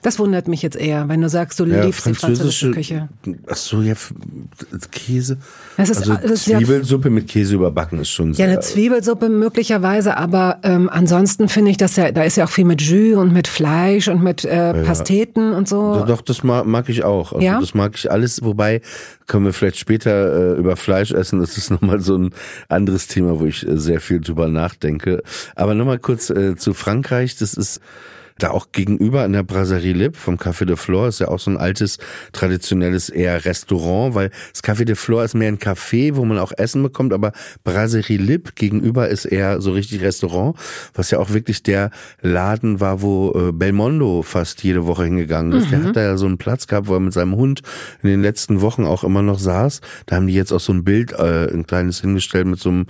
Das 0.06 0.20
wundert 0.20 0.48
mich 0.48 0.62
jetzt 0.62 0.78
eher, 0.78 1.10
wenn 1.10 1.20
du 1.20 1.30
sagst, 1.30 1.60
du 1.60 1.66
ja, 1.66 1.84
liebst 1.84 2.06
die 2.06 2.14
französische 2.14 2.70
Küche. 2.70 3.10
Ach 3.48 3.56
so, 3.56 3.82
ja, 3.82 3.96
Käse. 4.92 5.40
Das 5.78 5.90
ist, 5.90 6.08
also 6.08 6.14
das 6.28 6.44
Zwiebelsuppe 6.44 7.08
ja, 7.08 7.16
mit 7.16 7.28
Käse 7.28 7.56
überbacken 7.56 7.98
ist 7.98 8.12
schon 8.12 8.36
sehr. 8.36 8.46
Ja, 8.46 8.52
eine 8.52 8.62
Zwiebelsuppe 8.62 9.30
möglicherweise, 9.30 10.16
aber 10.16 10.60
ähm, 10.62 10.92
ansonsten 10.92 11.50
finde 11.50 11.72
ich, 11.72 11.78
dass 11.78 11.96
ja, 11.96 12.12
da 12.12 12.22
ist 12.22 12.38
ja 12.38 12.46
auch 12.46 12.52
viel 12.52 12.66
mit 12.66 12.84
Jus 12.84 13.18
und 13.18 13.34
mit 13.34 13.48
Fleisch 13.48 14.08
und 14.08 14.22
mit 14.22 14.46
äh, 14.46 14.76
Pasteten 14.84 15.54
ja. 15.54 15.58
und 15.58 15.68
so. 15.68 16.06
Doch, 16.06 16.22
das 16.22 16.44
mag, 16.44 16.68
mag 16.68 16.88
ich 16.88 17.04
auch. 17.04 17.34
Also 17.34 17.44
ja? 17.44 17.60
Das 17.60 17.74
mag 17.74 17.96
ich 17.96 18.12
alles, 18.12 18.44
wobei 18.44 18.82
können 19.26 19.46
wir 19.46 19.54
vielleicht 19.54 19.80
später 19.80 20.54
äh, 20.54 20.60
über 20.60 20.76
Fleisch 20.76 21.14
essen. 21.14 21.40
Das 21.40 21.58
ist 21.58 21.72
nochmal 21.72 22.00
so 22.00 22.16
ein 22.16 22.30
anderes 22.70 23.08
Thema, 23.08 23.40
wo 23.40 23.46
ich 23.46 23.68
äh, 23.68 23.76
sehr 23.80 24.02
viel 24.02 24.22
drüber 24.22 24.50
nachdenke. 24.50 25.24
Aber 25.56 25.74
nochmal 25.74 25.98
kurz 25.98 26.30
äh, 26.30 26.56
zu 26.56 26.76
Frankreich. 26.76 27.38
Das 27.38 27.56
ist 27.56 27.82
da 28.38 28.52
auch 28.52 28.72
gegenüber 28.74 29.24
in 29.26 29.32
der 29.32 29.44
Brasserie 29.44 29.94
Lip 29.94 30.18
vom 30.18 30.36
Café 30.36 30.66
de 30.66 30.76
Flore 30.76 31.08
ist 31.08 31.20
ja 31.20 31.30
auch 31.30 31.40
so 31.40 31.52
ein 31.52 31.58
altes, 31.58 32.00
traditionelles 32.34 33.10
eher 33.10 33.46
Restaurant, 33.46 34.14
weil 34.14 34.30
das 34.52 34.62
Café 34.62 34.84
de 34.84 34.96
Flore 34.96 35.24
ist 35.24 35.36
mehr 35.36 35.48
ein 35.48 35.58
Café, 35.58 36.16
wo 36.16 36.26
man 36.26 36.38
auch 36.38 36.52
Essen 36.58 36.84
bekommt, 36.84 37.14
aber 37.14 37.32
Brasserie 37.64 38.18
Lip 38.18 38.56
gegenüber 38.56 39.08
ist 39.08 39.24
eher 39.24 39.62
so 39.62 39.72
richtig 39.72 40.02
Restaurant, 40.02 40.58
was 40.94 41.12
ja 41.12 41.20
auch 41.20 41.30
wirklich 41.30 41.64
der 41.64 41.92
Laden 42.22 42.82
war, 42.82 43.02
wo 43.02 43.32
äh, 43.32 43.52
Belmondo 43.54 44.22
fast 44.22 44.64
jede 44.64 44.86
Woche 44.86 45.06
hingegangen 45.06 45.54
ist. 45.54 45.68
Mhm. 45.68 45.72
Der 45.72 45.84
hat 45.84 45.96
da 45.96 46.02
ja 46.02 46.18
so 46.18 46.26
einen 46.26 46.38
Platz 46.38 46.68
gehabt, 46.68 46.88
wo 46.88 46.94
er 46.94 47.00
mit 47.00 47.14
seinem 47.14 47.36
Hund 47.36 47.62
in 48.04 48.10
den 48.10 48.22
letzten 48.22 48.60
Wochen 48.60 48.84
auch 48.84 49.06
immer 49.06 49.22
noch 49.22 49.40
saß. 49.40 49.80
Da 50.08 50.18
haben 50.18 50.28
die 50.28 50.34
jetzt 50.34 50.52
auch 50.52 50.60
so 50.60 50.74
ein 50.74 50.84
Bild, 50.84 51.14
äh, 51.14 51.48
ein 51.54 51.66
kleines 51.66 52.02
hingestellt 52.02 52.48
mit 52.48 52.60
so 52.60 52.70
einem 52.70 52.86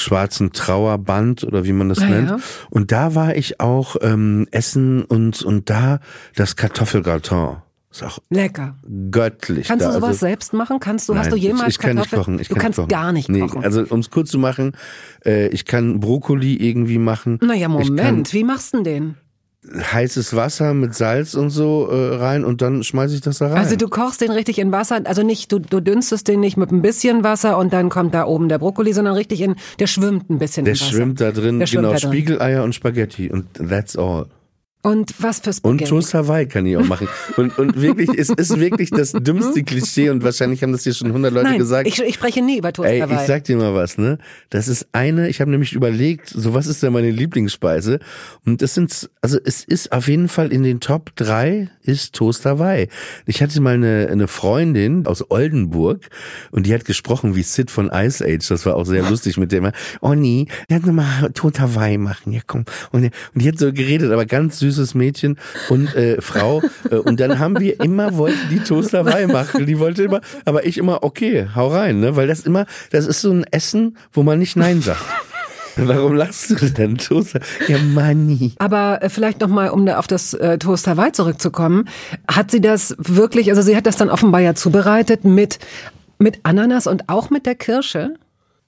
schwarzen 0.00 0.52
Trauerband 0.52 1.44
oder 1.44 1.64
wie 1.64 1.72
man 1.72 1.88
das 1.88 2.00
ah, 2.00 2.06
nennt. 2.06 2.30
Ja. 2.30 2.38
Und 2.70 2.92
da 2.92 3.14
war 3.14 3.36
ich 3.36 3.60
auch 3.60 3.96
ähm, 4.00 4.46
essen 4.50 5.04
und 5.04 5.42
und 5.42 5.70
da 5.70 6.00
das 6.34 6.56
Kartoffelgratin. 6.56 7.56
Ist 7.92 8.04
auch 8.04 8.18
lecker. 8.30 8.76
Göttlich. 9.10 9.66
Kannst 9.66 9.84
du 9.84 9.90
sowas 9.90 10.04
also, 10.04 10.20
selbst 10.20 10.52
machen? 10.52 10.78
Kannst 10.78 11.08
du, 11.08 11.12
nein, 11.12 11.22
hast 11.22 11.32
du 11.32 11.36
jemals 11.36 11.70
ich, 11.70 11.74
ich 11.74 11.78
kann 11.80 11.96
Kartoffeln? 11.96 12.36
nicht 12.36 12.38
kochen. 12.38 12.38
Ich 12.40 12.48
du 12.48 12.54
kann 12.54 12.62
kannst 12.62 12.76
kochen. 12.76 12.88
gar 12.88 13.12
nicht 13.12 13.28
nee, 13.28 13.40
kochen. 13.40 13.64
Also 13.64 13.84
um 13.88 13.98
es 13.98 14.10
kurz 14.10 14.30
zu 14.30 14.38
machen, 14.38 14.72
äh, 15.26 15.48
ich 15.48 15.64
kann 15.64 15.98
Brokkoli 15.98 16.54
irgendwie 16.54 16.98
machen. 16.98 17.40
Naja, 17.42 17.66
Moment, 17.66 18.32
wie 18.32 18.44
machst 18.44 18.74
du 18.74 18.82
denn 18.82 18.84
den? 18.84 19.16
Heißes 19.66 20.34
Wasser 20.34 20.72
mit 20.72 20.94
Salz 20.94 21.34
und 21.34 21.50
so 21.50 21.88
äh, 21.90 22.16
rein 22.16 22.44
und 22.44 22.62
dann 22.62 22.82
schmeiße 22.82 23.14
ich 23.14 23.20
das 23.20 23.38
da 23.38 23.48
rein. 23.48 23.58
Also 23.58 23.76
du 23.76 23.88
kochst 23.88 24.22
den 24.22 24.30
richtig 24.30 24.58
in 24.58 24.72
Wasser, 24.72 25.02
also 25.04 25.22
nicht, 25.22 25.52
du, 25.52 25.58
du 25.58 25.80
dünstest 25.80 26.28
den 26.28 26.40
nicht 26.40 26.56
mit 26.56 26.72
ein 26.72 26.80
bisschen 26.80 27.24
Wasser 27.24 27.58
und 27.58 27.72
dann 27.72 27.90
kommt 27.90 28.14
da 28.14 28.24
oben 28.24 28.48
der 28.48 28.58
Brokkoli, 28.58 28.92
sondern 28.94 29.14
richtig 29.14 29.42
in, 29.42 29.56
der 29.78 29.86
schwimmt 29.86 30.30
ein 30.30 30.38
bisschen 30.38 30.64
der. 30.64 30.76
Schwimmt 30.76 31.20
da 31.20 31.30
drin, 31.30 31.58
der 31.58 31.66
schwimmt 31.66 31.82
genau, 31.82 31.92
da 31.92 31.98
drin. 31.98 32.10
Spiegeleier 32.10 32.64
und 32.64 32.74
Spaghetti 32.74 33.30
und 33.30 33.52
that's 33.54 33.96
all. 33.96 34.26
Und 34.82 35.14
was 35.22 35.40
für 35.40 35.52
Spaghetti? 35.52 35.84
Und 35.84 35.88
Toast 35.90 36.14
Hawaii 36.14 36.46
kann 36.46 36.64
ich 36.64 36.76
auch 36.76 36.86
machen. 36.86 37.06
Und, 37.36 37.58
und 37.58 37.82
wirklich, 37.82 38.08
es 38.16 38.30
ist 38.30 38.58
wirklich 38.58 38.90
das 38.90 39.12
dümmste 39.12 39.62
Klischee 39.62 40.08
und 40.08 40.24
wahrscheinlich 40.24 40.62
haben 40.62 40.72
das 40.72 40.84
hier 40.84 40.94
schon 40.94 41.12
hundert 41.12 41.34
Leute 41.34 41.48
Nein, 41.50 41.58
gesagt. 41.58 41.86
Ich, 41.86 42.00
ich 42.00 42.14
spreche 42.14 42.40
nie 42.40 42.58
über 42.58 42.72
Toast 42.72 42.88
Ey, 42.88 43.00
Hawaii. 43.00 43.20
Ich 43.20 43.26
sag 43.26 43.44
dir 43.44 43.56
mal 43.56 43.74
was, 43.74 43.98
ne? 43.98 44.18
Das 44.48 44.68
ist 44.68 44.88
eine, 44.92 45.28
ich 45.28 45.42
habe 45.42 45.50
nämlich 45.50 45.74
überlegt, 45.74 46.28
so 46.28 46.54
was 46.54 46.66
ist 46.66 46.82
denn 46.82 46.94
meine 46.94 47.10
Lieblingsspeise? 47.10 47.98
Und 48.46 48.62
das 48.62 48.74
sind, 48.74 49.10
also 49.20 49.38
es 49.44 49.64
ist 49.64 49.92
auf 49.92 50.08
jeden 50.08 50.28
Fall 50.28 50.50
in 50.50 50.62
den 50.62 50.80
Top 50.80 51.14
drei 51.14 51.68
ist 51.82 52.14
Toast 52.14 52.46
Hawaii. 52.46 52.88
Ich 53.26 53.42
hatte 53.42 53.60
mal 53.60 53.74
eine, 53.74 54.08
eine 54.10 54.28
Freundin 54.28 55.06
aus 55.06 55.30
Oldenburg 55.30 56.08
und 56.52 56.66
die 56.66 56.72
hat 56.72 56.84
gesprochen 56.84 57.34
wie 57.34 57.42
Sid 57.42 57.70
von 57.70 57.90
Ice 57.92 58.24
Age. 58.24 58.48
Das 58.48 58.64
war 58.64 58.76
auch 58.76 58.84
sehr 58.86 59.08
lustig 59.08 59.36
mit 59.36 59.52
dem. 59.52 59.70
Oh 60.00 60.14
nee, 60.14 60.46
hat 60.70 60.86
nochmal 60.86 61.30
Toast 61.34 61.60
Hawaii 61.60 61.98
machen. 61.98 62.32
Ja 62.32 62.40
komm. 62.46 62.64
Und, 62.92 63.04
und 63.04 63.12
die 63.34 63.48
hat 63.48 63.58
so 63.58 63.72
geredet, 63.72 64.10
aber 64.12 64.24
ganz 64.24 64.58
süßes 64.70 64.94
Mädchen 64.94 65.38
und 65.68 65.94
äh, 65.94 66.20
Frau. 66.20 66.62
Äh, 66.90 66.96
und 66.96 67.20
dann 67.20 67.38
haben 67.38 67.58
wir 67.58 67.80
immer, 67.80 68.16
wollten 68.16 68.48
die 68.50 68.60
Toast 68.60 68.92
Hawaii 68.92 69.26
machen. 69.26 69.66
Die 69.66 69.78
wollte 69.78 70.04
immer, 70.04 70.20
aber 70.44 70.66
ich 70.66 70.78
immer, 70.78 71.02
okay, 71.02 71.48
hau 71.54 71.68
rein, 71.68 72.00
ne? 72.00 72.16
Weil 72.16 72.26
das 72.26 72.40
immer, 72.40 72.66
das 72.90 73.06
ist 73.06 73.20
so 73.20 73.30
ein 73.30 73.44
Essen, 73.50 73.96
wo 74.12 74.22
man 74.22 74.38
nicht 74.38 74.56
Nein 74.56 74.80
sagt. 74.82 75.00
Warum 75.76 76.14
lachst 76.14 76.50
du 76.50 76.70
denn, 76.70 76.98
Toast? 76.98 77.38
Ja, 77.68 77.78
Manni. 77.78 78.52
Aber 78.58 79.02
äh, 79.02 79.08
vielleicht 79.08 79.40
nochmal, 79.40 79.70
um 79.70 79.86
da 79.86 79.98
auf 79.98 80.06
das 80.06 80.34
äh, 80.34 80.58
Toast 80.58 80.86
Hawaii 80.86 81.12
zurückzukommen. 81.12 81.88
Hat 82.28 82.50
sie 82.50 82.60
das 82.60 82.94
wirklich, 82.98 83.50
also 83.50 83.62
sie 83.62 83.76
hat 83.76 83.86
das 83.86 83.96
dann 83.96 84.10
offenbar 84.10 84.40
ja 84.40 84.54
zubereitet 84.54 85.24
mit, 85.24 85.58
mit 86.18 86.40
Ananas 86.42 86.86
und 86.86 87.08
auch 87.08 87.30
mit 87.30 87.46
der 87.46 87.54
Kirsche? 87.54 88.14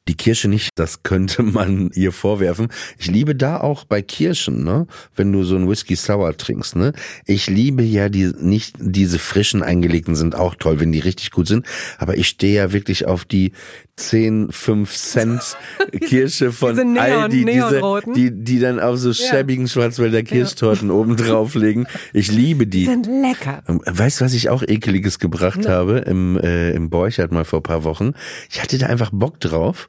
Die 0.09 0.17
Kirsche 0.17 0.49
nicht, 0.49 0.71
das 0.75 1.03
könnte 1.03 1.43
man 1.43 1.91
ihr 1.95 2.13
vorwerfen. 2.13 2.69
Ich 2.99 3.07
liebe 3.07 3.35
da 3.35 3.61
auch 3.61 3.85
bei 3.85 4.03
Kirschen, 4.03 4.65
ne, 4.65 4.87
wenn 5.15 5.33
du 5.33 5.45
so 5.45 5.57
ein 5.57 5.69
Whisky 5.69 5.97
Sour 5.97 6.37
trinkst, 6.37 6.77
ne. 6.77 6.93
Ich 7.27 7.49
liebe 7.49 7.83
ja 7.83 8.09
die, 8.09 8.33
nicht 8.39 8.77
diese 8.79 9.19
frischen 9.19 9.63
eingelegten 9.63 10.17
sind 10.17 10.35
auch 10.35 10.55
toll, 10.55 10.81
wenn 10.81 10.93
die 10.93 10.99
richtig 10.99 11.31
gut 11.31 11.47
sind. 11.47 11.67
Aber 11.99 12.17
ich 12.17 12.29
stehe 12.29 12.55
ja 12.55 12.73
wirklich 12.73 13.07
auf 13.07 13.25
die 13.25 13.53
10, 13.97 14.51
5 14.51 14.95
Cent 14.95 15.57
Kirsche 16.01 16.51
von 16.51 16.71
diese 16.71 16.85
Neon, 16.85 17.23
Aldi, 17.23 17.45
diese, 17.45 18.01
die, 18.15 18.31
die 18.45 18.59
dann 18.59 18.81
auf 18.81 18.97
so 18.97 19.13
schäbigen 19.13 19.67
ja. 19.67 19.71
Schwarzwälder 19.71 20.23
Kirschtorten 20.23 20.89
ja. 20.89 20.95
oben 21.03 21.17
drauflegen. 21.17 21.87
Ich 22.13 22.33
liebe 22.33 22.67
die. 22.67 22.81
Die 22.81 22.87
sind 22.87 23.07
lecker. 23.07 23.63
Ähm, 23.69 23.81
weißt 23.85 24.21
du, 24.21 24.25
was 24.25 24.35
ich 24.35 24.49
auch 24.49 24.63
ekeliges 24.63 25.19
gebracht 25.19 25.65
ja. 25.65 25.71
habe 25.71 25.99
im, 25.99 26.39
äh, 26.39 26.71
im 26.73 26.91
Borchert 26.91 27.33
mal 27.33 27.45
vor 27.45 27.63
paar 27.63 27.85
Wochen? 27.85 28.13
Ich 28.51 28.63
hatte 28.63 28.79
da 28.79 28.87
einfach 28.87 29.11
Bock 29.13 29.39
drauf. 29.41 29.89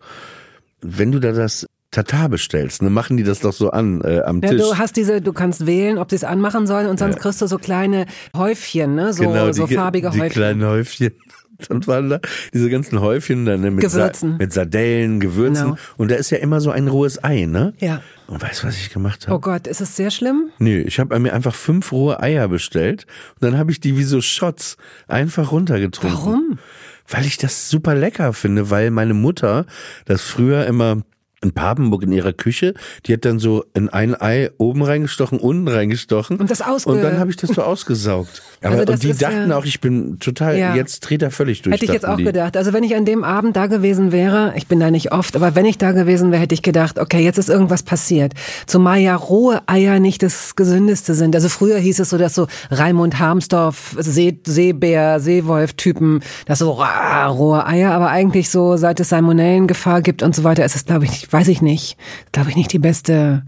Wenn 0.82 1.12
du 1.12 1.20
da 1.20 1.32
das 1.32 1.66
Tatar 1.92 2.28
bestellst, 2.28 2.82
ne, 2.82 2.90
machen 2.90 3.18
die 3.18 3.24
das 3.24 3.40
doch 3.40 3.54
so 3.54 3.70
an 3.70 4.02
äh, 4.02 4.22
am 4.22 4.42
ja, 4.42 4.50
Tisch. 4.50 4.62
Du 4.62 4.78
hast 4.78 4.96
diese, 4.96 5.22
du 5.22 5.32
kannst 5.32 5.66
wählen, 5.66 5.98
ob 5.98 6.10
sie 6.10 6.16
es 6.16 6.24
anmachen 6.24 6.68
sollen 6.68 6.88
und 6.88 7.00
sonst 7.00 7.16
ja. 7.16 7.22
kriegst 7.22 7.42
du 7.42 7.48
so 7.48 7.58
kleine 7.58 8.08
Häufchen, 8.36 8.96
ne, 8.96 9.14
so, 9.14 9.24
genau, 9.24 9.48
die, 9.48 9.54
so 9.54 9.68
farbige 9.68 10.10
die 10.10 10.20
Häufchen. 10.20 10.34
kleinen 10.34 10.66
Häufchen. 10.66 11.12
dann 11.70 11.86
waren 11.88 12.10
da 12.10 12.20
diese 12.54 12.70
ganzen 12.70 13.00
Häufchen 13.00 13.46
dann 13.46 13.62
ne, 13.62 13.72
mit, 13.72 13.84
Gewürzen. 13.84 14.32
Sa 14.32 14.38
mit 14.38 14.54
Sardellen, 14.54 15.20
Gewürzen. 15.20 15.66
Genau. 15.66 15.78
Und 15.98 16.12
da 16.12 16.16
ist 16.16 16.30
ja 16.30 16.38
immer 16.38 16.62
so 16.62 16.72
ein 16.72 16.88
rohes 16.88 17.24
Ei, 17.24 17.46
ne? 17.46 17.74
Ja. 17.80 18.02
Und 18.28 18.42
weißt 18.42 18.64
du, 18.64 18.68
was 18.68 18.78
ich 18.78 18.92
gemacht 18.92 19.28
habe? 19.28 19.36
Oh 19.36 19.40
Gott, 19.40 19.68
ist 19.68 19.82
es 19.82 19.96
sehr 19.96 20.10
schlimm? 20.10 20.50
Nö, 20.60 20.82
ich 20.82 21.00
habe 21.00 21.18
mir 21.20 21.34
einfach 21.34 21.54
fünf 21.54 21.92
rohe 21.92 22.20
Eier 22.20 22.48
bestellt 22.48 23.06
und 23.36 23.44
dann 23.44 23.58
habe 23.58 23.72
ich 23.72 23.80
die 23.80 23.98
wie 23.98 24.04
so 24.04 24.22
Shots 24.22 24.78
einfach 25.08 25.52
runtergetrunken. 25.52 26.18
Warum? 26.18 26.60
Weil 27.08 27.26
ich 27.26 27.38
das 27.38 27.70
super 27.70 27.96
lecker 27.96 28.34
finde, 28.34 28.70
weil 28.70 28.92
meine 28.92 29.14
Mutter 29.14 29.66
das 30.06 30.22
früher 30.22 30.66
immer 30.66 31.04
in 31.44 31.52
Papenburg 31.52 32.04
in 32.04 32.12
ihrer 32.12 32.34
Küche, 32.34 32.74
die 33.06 33.14
hat 33.14 33.26
dann 33.26 33.38
so 33.40 33.66
in 33.74 33.90
ein 33.90 34.20
Ei 34.20 34.50
oben 34.58 34.82
reingestochen, 34.82 35.40
unten 35.40 35.68
reingestochen. 35.68 36.38
Und 36.38 36.50
das 36.50 36.62
ausge- 36.62 36.90
Und 36.90 37.02
dann 37.04 37.20
habe 37.20 37.30
ich 37.30 37.38
das 37.38 37.52
so 37.52 37.62
ausgesaugt. 37.62 38.42
Aber 38.64 38.78
Also 38.78 38.94
und 38.94 39.04
die 39.04 39.14
dachten 39.14 39.50
ja- 39.50 39.58
auch, 39.58 39.66
ich 39.66 39.82
bin 39.82 40.20
total, 40.20 40.58
Ja. 40.58 40.76
jetzt 40.76 41.02
dreht 41.02 41.22
er 41.22 41.32
völlig 41.32 41.62
durch. 41.62 41.74
Hätte 41.76 41.86
ich 41.86 41.92
jetzt 41.92 42.08
auch 42.08 42.16
die. 42.18 42.24
gedacht. 42.24 42.56
Also 42.58 42.72
wenn 42.74 42.84
ich 42.84 42.96
an 42.96 43.06
dem 43.06 43.24
Abend 43.24 43.56
da 43.56 43.68
gewesen 43.68 44.12
wäre, 44.12 44.54
ich 44.56 44.68
bin 44.68 44.80
da 44.80 44.90
nicht 44.90 45.12
oft, 45.12 45.36
aber 45.36 45.54
wenn 45.56 45.66
ich 45.66 45.78
da 45.78 45.92
gewesen 45.92 46.32
wäre, 46.32 46.42
hätte 46.42 46.56
ich 46.56 46.62
gedacht, 46.62 46.98
okay, 46.98 47.20
jetzt 47.24 47.38
ist 47.38 47.50
irgendwas 47.50 47.84
passiert. 47.84 48.34
Zumal 48.66 49.00
ja 49.00 49.16
rohe 49.16 49.62
Eier 49.68 50.00
nicht 50.00 50.24
das 50.24 50.56
gesündeste 50.56 51.14
sind. 51.14 51.36
Also 51.36 51.50
früher 51.50 51.78
hieß 51.78 52.00
es 52.00 52.10
so, 52.10 52.18
dass 52.18 52.34
so 52.36 52.48
Raimund 52.72 53.20
Harmsdorf, 53.20 53.96
See, 54.00 54.38
Seebär, 54.46 55.20
Seewolf-Typen, 55.20 56.22
das 56.46 56.60
so 56.60 56.80
ah, 56.82 57.28
rohe 57.28 57.66
Eier, 57.66 57.92
aber 57.92 58.10
eigentlich 58.10 58.50
so, 58.50 58.78
seit 58.78 59.00
es 59.00 59.10
Salmonellengefahr 59.10 60.02
gibt 60.02 60.24
und 60.24 60.36
so 60.36 60.44
weiter, 60.44 60.64
ist 60.64 60.76
es, 60.76 60.86
glaube 60.86 61.06
ich, 61.06 61.32
weiß 61.34 61.48
ich 61.48 61.62
nicht, 61.62 61.98
glaube 62.32 62.50
ich 62.52 62.56
nicht 62.56 62.72
die 62.72 62.80
beste 62.80 63.44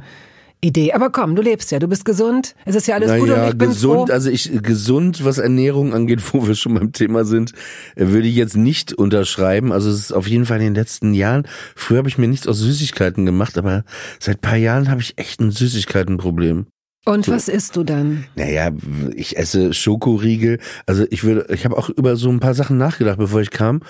Idee. 0.61 0.93
Aber 0.93 1.11
komm, 1.11 1.35
du 1.35 1.41
lebst 1.41 1.71
ja, 1.71 1.79
du 1.79 1.87
bist 1.87 2.03
gesund, 2.05 2.55
es 2.65 2.75
ist 2.75 2.87
ja 2.87 2.95
alles 2.95 3.11
gut 3.19 3.29
und 3.29 3.35
Naja, 3.35 3.49
ich 3.49 3.57
bin 3.57 3.69
gesund, 3.69 4.09
froh. 4.09 4.13
also 4.13 4.29
ich, 4.29 4.51
gesund, 4.63 5.23
was 5.23 5.37
Ernährung 5.37 5.93
angeht, 5.93 6.21
wo 6.33 6.47
wir 6.47 6.55
schon 6.55 6.73
beim 6.73 6.91
Thema 6.91 7.23
sind, 7.23 7.53
würde 7.95 8.27
ich 8.27 8.35
jetzt 8.35 8.57
nicht 8.57 8.93
unterschreiben. 8.93 9.71
Also 9.71 9.89
es 9.89 9.99
ist 9.99 10.11
auf 10.11 10.27
jeden 10.27 10.45
Fall 10.45 10.57
in 10.57 10.65
den 10.65 10.75
letzten 10.75 11.13
Jahren, 11.13 11.47
früher 11.75 11.99
habe 11.99 12.09
ich 12.09 12.17
mir 12.17 12.27
nichts 12.27 12.47
aus 12.47 12.59
Süßigkeiten 12.59 13.25
gemacht, 13.25 13.57
aber 13.57 13.83
seit 14.19 14.41
paar 14.41 14.57
Jahren 14.57 14.89
habe 14.89 15.01
ich 15.01 15.17
echt 15.17 15.39
ein 15.39 15.51
Süßigkeitenproblem. 15.51 16.65
Und 17.07 17.27
was 17.27 17.49
isst 17.49 17.75
du 17.75 17.83
dann? 17.83 18.25
Naja, 18.35 18.71
ich 19.13 19.37
esse 19.37 19.75
Schokoriegel. 19.75 20.57
Also 20.87 21.05
ich 21.11 21.23
würde, 21.23 21.45
ich 21.53 21.63
habe 21.63 21.77
auch 21.77 21.89
über 21.89 22.15
so 22.15 22.29
ein 22.29 22.39
paar 22.39 22.55
Sachen 22.55 22.79
nachgedacht, 22.79 23.19
bevor 23.19 23.41
ich 23.41 23.51
kam. 23.51 23.81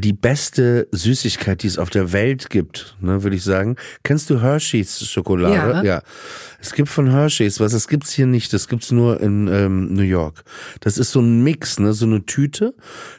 Die 0.00 0.12
beste 0.12 0.86
Süßigkeit, 0.92 1.64
die 1.64 1.66
es 1.66 1.76
auf 1.76 1.90
der 1.90 2.12
Welt 2.12 2.50
gibt, 2.50 2.96
ne, 3.00 3.24
würde 3.24 3.34
ich 3.34 3.42
sagen. 3.42 3.74
Kennst 4.04 4.30
du 4.30 4.40
Hershey's 4.40 5.04
Schokolade? 5.04 5.84
Ja. 5.84 6.02
Es 6.60 6.72
gibt 6.72 6.88
von 6.88 7.10
Hershey's, 7.10 7.58
was 7.58 7.72
das 7.72 7.88
gibt's 7.88 8.12
hier 8.12 8.26
nicht, 8.26 8.52
das 8.52 8.68
gibt's 8.68 8.92
nur 8.92 9.20
in 9.20 9.48
ähm, 9.48 9.92
New 9.92 10.02
York. 10.02 10.44
Das 10.78 10.98
ist 10.98 11.10
so 11.10 11.20
ein 11.20 11.42
Mix, 11.42 11.80
ne, 11.80 11.94
so 11.94 12.06
eine 12.06 12.24
Tüte. 12.24 12.74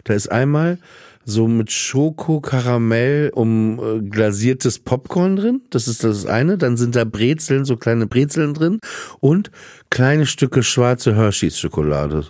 Da 0.05 0.13
ist 0.13 0.31
einmal 0.31 0.77
so 1.25 1.49
mit 1.49 1.69
Schoko, 1.69 2.39
Karamell 2.39 3.31
um 3.33 3.79
äh, 3.79 4.01
glasiertes 4.01 4.79
Popcorn 4.79 5.35
drin. 5.35 5.61
Das 5.71 5.89
ist 5.89 6.05
das 6.05 6.25
eine. 6.25 6.57
Dann 6.57 6.77
sind 6.77 6.95
da 6.95 7.03
Brezeln, 7.03 7.65
so 7.65 7.75
kleine 7.75 8.07
Brezeln 8.07 8.53
drin 8.53 8.79
und 9.19 9.51
kleine 9.89 10.25
Stücke 10.25 10.63
schwarze 10.63 11.13
Hershey's 11.13 11.59
Schokolade. 11.59 12.25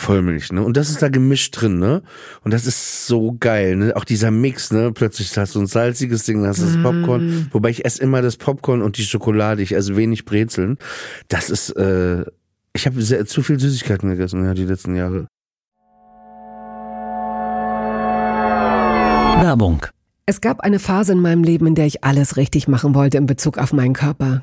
Vollmilch, 0.00 0.52
ne? 0.52 0.62
Und 0.62 0.76
das 0.76 0.90
ist 0.90 1.02
da 1.02 1.08
gemischt 1.08 1.60
drin, 1.60 1.78
ne? 1.78 2.02
Und 2.42 2.52
das 2.52 2.66
ist 2.66 3.06
so 3.06 3.36
geil, 3.38 3.76
ne? 3.76 3.96
Auch 3.96 4.04
dieser 4.04 4.30
Mix, 4.30 4.72
ne? 4.72 4.92
Plötzlich 4.92 5.36
hast 5.36 5.54
du 5.54 5.60
ein 5.60 5.66
salziges 5.66 6.24
Ding, 6.24 6.40
dann 6.40 6.50
hast 6.50 6.60
du 6.60 6.66
das 6.66 6.82
Popcorn. 6.82 7.48
Wobei 7.52 7.70
ich 7.70 7.84
esse 7.84 8.02
immer 8.02 8.22
das 8.22 8.36
Popcorn 8.36 8.82
und 8.82 8.98
die 8.98 9.04
Schokolade, 9.04 9.62
ich 9.62 9.72
esse 9.72 9.96
wenig 9.96 10.24
Brezeln. 10.24 10.78
Das 11.28 11.50
ist, 11.50 11.70
äh, 11.76 12.24
ich 12.72 12.86
habe 12.86 13.00
sehr, 13.02 13.26
zu 13.26 13.42
viel 13.42 13.60
Süßigkeiten 13.60 14.08
gegessen, 14.08 14.44
ja, 14.44 14.54
die 14.54 14.64
letzten 14.64 14.96
Jahre. 14.96 15.26
Werbung. 19.42 19.86
Es 20.26 20.40
gab 20.40 20.60
eine 20.60 20.78
Phase 20.78 21.12
in 21.12 21.20
meinem 21.20 21.42
Leben, 21.42 21.66
in 21.66 21.74
der 21.74 21.86
ich 21.86 22.04
alles 22.04 22.36
richtig 22.36 22.68
machen 22.68 22.94
wollte 22.94 23.18
in 23.18 23.26
Bezug 23.26 23.58
auf 23.58 23.72
meinen 23.72 23.94
Körper. 23.94 24.42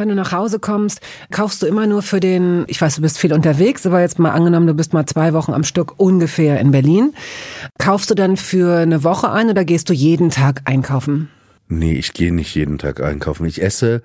Wenn 0.00 0.08
du 0.08 0.14
nach 0.14 0.32
Hause 0.32 0.58
kommst, 0.58 1.02
kaufst 1.30 1.60
du 1.60 1.66
immer 1.66 1.86
nur 1.86 2.00
für 2.00 2.20
den, 2.20 2.64
ich 2.68 2.80
weiß, 2.80 2.94
du 2.96 3.02
bist 3.02 3.18
viel 3.18 3.34
unterwegs, 3.34 3.84
aber 3.84 4.00
jetzt 4.00 4.18
mal 4.18 4.30
angenommen, 4.30 4.66
du 4.66 4.72
bist 4.72 4.94
mal 4.94 5.04
zwei 5.04 5.34
Wochen 5.34 5.52
am 5.52 5.62
Stück 5.62 6.00
ungefähr 6.00 6.58
in 6.58 6.70
Berlin. 6.70 7.12
Kaufst 7.78 8.08
du 8.08 8.14
dann 8.14 8.38
für 8.38 8.78
eine 8.78 9.04
Woche 9.04 9.30
ein 9.30 9.50
oder 9.50 9.62
gehst 9.66 9.90
du 9.90 9.92
jeden 9.92 10.30
Tag 10.30 10.62
einkaufen? 10.64 11.28
Nee, 11.68 11.92
ich 11.92 12.14
gehe 12.14 12.32
nicht 12.32 12.54
jeden 12.54 12.78
Tag 12.78 13.02
einkaufen. 13.02 13.44
Ich 13.44 13.60
esse 13.60 14.00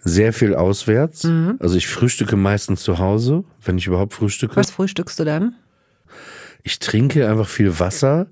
sehr 0.00 0.32
viel 0.32 0.56
auswärts. 0.56 1.22
Mhm. 1.22 1.58
Also 1.60 1.76
ich 1.76 1.86
frühstücke 1.86 2.34
meistens 2.34 2.82
zu 2.82 2.98
Hause, 2.98 3.44
wenn 3.64 3.78
ich 3.78 3.86
überhaupt 3.86 4.14
frühstücke. 4.14 4.56
Was 4.56 4.72
frühstückst 4.72 5.20
du 5.20 5.24
dann? 5.24 5.54
Ich 6.64 6.80
trinke 6.80 7.28
einfach 7.28 7.48
viel 7.48 7.78
Wasser 7.78 8.26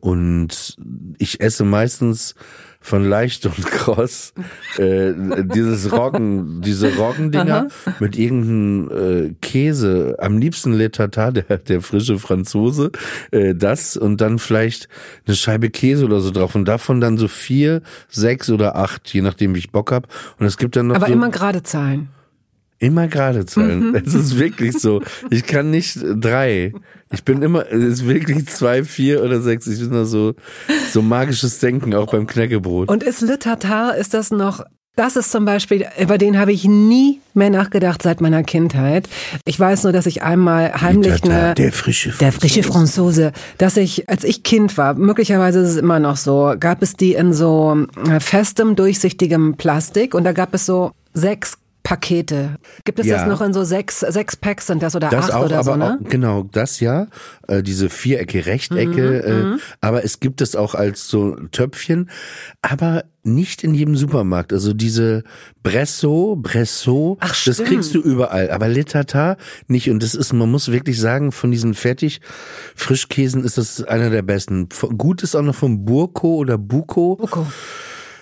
und 0.00 0.76
ich 1.18 1.40
esse 1.40 1.64
meistens 1.64 2.34
von 2.80 3.04
Leicht 3.08 3.44
und 3.46 3.66
Cross 3.70 4.32
äh, 4.78 5.12
dieses 5.42 5.92
Roggen, 5.92 6.62
diese 6.62 6.96
Roggendinger 6.96 7.68
mit 7.98 8.16
irgendeinem 8.16 8.90
äh, 8.90 9.34
Käse, 9.40 10.16
am 10.20 10.38
liebsten 10.38 10.72
Le 10.72 10.90
Tata, 10.90 11.30
der, 11.30 11.58
der 11.58 11.80
frische 11.80 12.18
Franzose, 12.18 12.90
äh, 13.30 13.54
das 13.54 13.96
und 13.96 14.20
dann 14.20 14.38
vielleicht 14.38 14.88
eine 15.26 15.36
Scheibe 15.36 15.70
Käse 15.70 16.04
oder 16.04 16.20
so 16.20 16.30
drauf 16.30 16.54
und 16.54 16.66
davon 16.66 17.00
dann 17.00 17.18
so 17.18 17.28
vier, 17.28 17.82
sechs 18.08 18.48
oder 18.48 18.76
acht, 18.76 19.12
je 19.12 19.22
nachdem 19.22 19.54
wie 19.54 19.58
ich 19.58 19.72
Bock 19.72 19.92
hab. 19.92 20.08
Und 20.38 20.46
es 20.46 20.56
gibt 20.56 20.76
dann 20.76 20.88
noch 20.88 20.96
aber 20.96 21.06
so, 21.06 21.12
immer 21.12 21.30
gerade 21.30 21.62
Zahlen. 21.62 22.08
Immer 22.78 23.08
gerade 23.08 23.44
Zahlen. 23.46 23.90
Mhm. 23.90 24.02
Es 24.04 24.14
ist 24.14 24.38
wirklich 24.38 24.78
so. 24.78 25.02
Ich 25.30 25.44
kann 25.46 25.70
nicht 25.70 25.98
drei. 26.00 26.72
Ich 27.10 27.24
bin 27.24 27.42
immer, 27.42 27.66
es 27.70 27.82
ist 27.82 28.06
wirklich 28.06 28.46
zwei, 28.46 28.84
vier 28.84 29.22
oder 29.24 29.40
sechs. 29.40 29.66
Ich 29.66 29.80
bin 29.80 29.92
da 29.92 30.04
so, 30.04 30.34
so 30.92 31.02
magisches 31.02 31.58
Denken, 31.58 31.94
auch 31.94 32.10
beim 32.12 32.26
Knäckebrot. 32.26 32.88
Und 32.88 33.02
ist 33.02 33.20
Le 33.20 33.38
Tatar, 33.38 33.96
ist 33.96 34.14
das 34.14 34.30
noch 34.30 34.64
das 34.98 35.14
ist 35.14 35.30
zum 35.30 35.44
Beispiel, 35.44 35.86
über 36.00 36.18
den 36.18 36.40
habe 36.40 36.50
ich 36.50 36.64
nie 36.64 37.20
mehr 37.32 37.50
nachgedacht 37.50 38.02
seit 38.02 38.20
meiner 38.20 38.42
Kindheit. 38.42 39.08
Ich 39.44 39.58
weiß 39.58 39.84
nur, 39.84 39.92
dass 39.92 40.06
ich 40.06 40.24
einmal 40.24 40.72
heimlich 40.80 41.22
eine, 41.22 41.54
der 41.54 41.72
frische 41.72 42.10
Franzose. 42.10 42.24
der 42.24 42.32
frische 42.32 42.62
Franzose, 42.64 43.32
dass 43.58 43.76
ich, 43.76 44.08
als 44.08 44.24
ich 44.24 44.42
Kind 44.42 44.76
war, 44.76 44.94
möglicherweise 44.94 45.60
ist 45.60 45.70
es 45.70 45.76
immer 45.76 46.00
noch 46.00 46.16
so, 46.16 46.52
gab 46.58 46.82
es 46.82 46.94
die 46.94 47.12
in 47.12 47.32
so 47.32 47.86
äh, 48.10 48.18
festem, 48.18 48.74
durchsichtigem 48.74 49.54
Plastik 49.56 50.14
und 50.16 50.24
da 50.24 50.32
gab 50.32 50.52
es 50.52 50.66
so 50.66 50.90
sechs 51.14 51.58
Pakete. 51.82 52.56
Gibt 52.84 52.98
es 52.98 53.06
ja. 53.06 53.18
das 53.18 53.28
noch 53.28 53.40
in 53.40 53.52
so 53.52 53.64
sechs, 53.64 54.00
sechs 54.00 54.36
Packs 54.36 54.66
sind 54.66 54.82
das 54.82 54.94
oder 54.94 55.08
das 55.08 55.26
acht 55.26 55.34
auch, 55.34 55.44
oder 55.46 55.64
so, 55.64 55.76
ne? 55.76 55.98
Auch, 56.02 56.08
genau, 56.08 56.42
das 56.42 56.80
ja. 56.80 57.06
Äh, 57.46 57.62
diese 57.62 57.88
Vierecke, 57.88 58.46
Rechtecke. 58.46 59.22
Mhm, 59.24 59.30
äh, 59.30 59.42
mhm. 59.44 59.60
aber 59.80 60.04
es 60.04 60.20
gibt 60.20 60.40
es 60.40 60.54
auch 60.54 60.74
als 60.74 61.08
so 61.08 61.36
Töpfchen. 61.50 62.10
Aber 62.62 63.04
nicht 63.22 63.64
in 63.64 63.74
jedem 63.74 63.96
Supermarkt. 63.96 64.52
Also 64.52 64.72
diese 64.72 65.22
Bresso, 65.62 66.36
Bresso, 66.36 67.16
Ach, 67.20 67.28
das 67.28 67.56
stimmt. 67.56 67.68
kriegst 67.68 67.94
du 67.94 68.00
überall. 68.00 68.50
Aber 68.50 68.68
Letata 68.68 69.36
nicht. 69.66 69.90
Und 69.90 70.02
das 70.02 70.14
ist, 70.14 70.32
man 70.32 70.50
muss 70.50 70.70
wirklich 70.70 70.98
sagen, 71.00 71.32
von 71.32 71.50
diesen 71.50 71.74
fertig 71.74 72.20
Frischkäsen 72.74 73.44
ist 73.44 73.58
das 73.58 73.82
einer 73.82 74.10
der 74.10 74.22
besten. 74.22 74.68
Gut 74.96 75.22
ist 75.22 75.34
auch 75.34 75.42
noch 75.42 75.54
vom 75.54 75.84
Burko 75.84 76.36
oder 76.36 76.58
Buko. 76.58 77.16
Buko. 77.16 77.46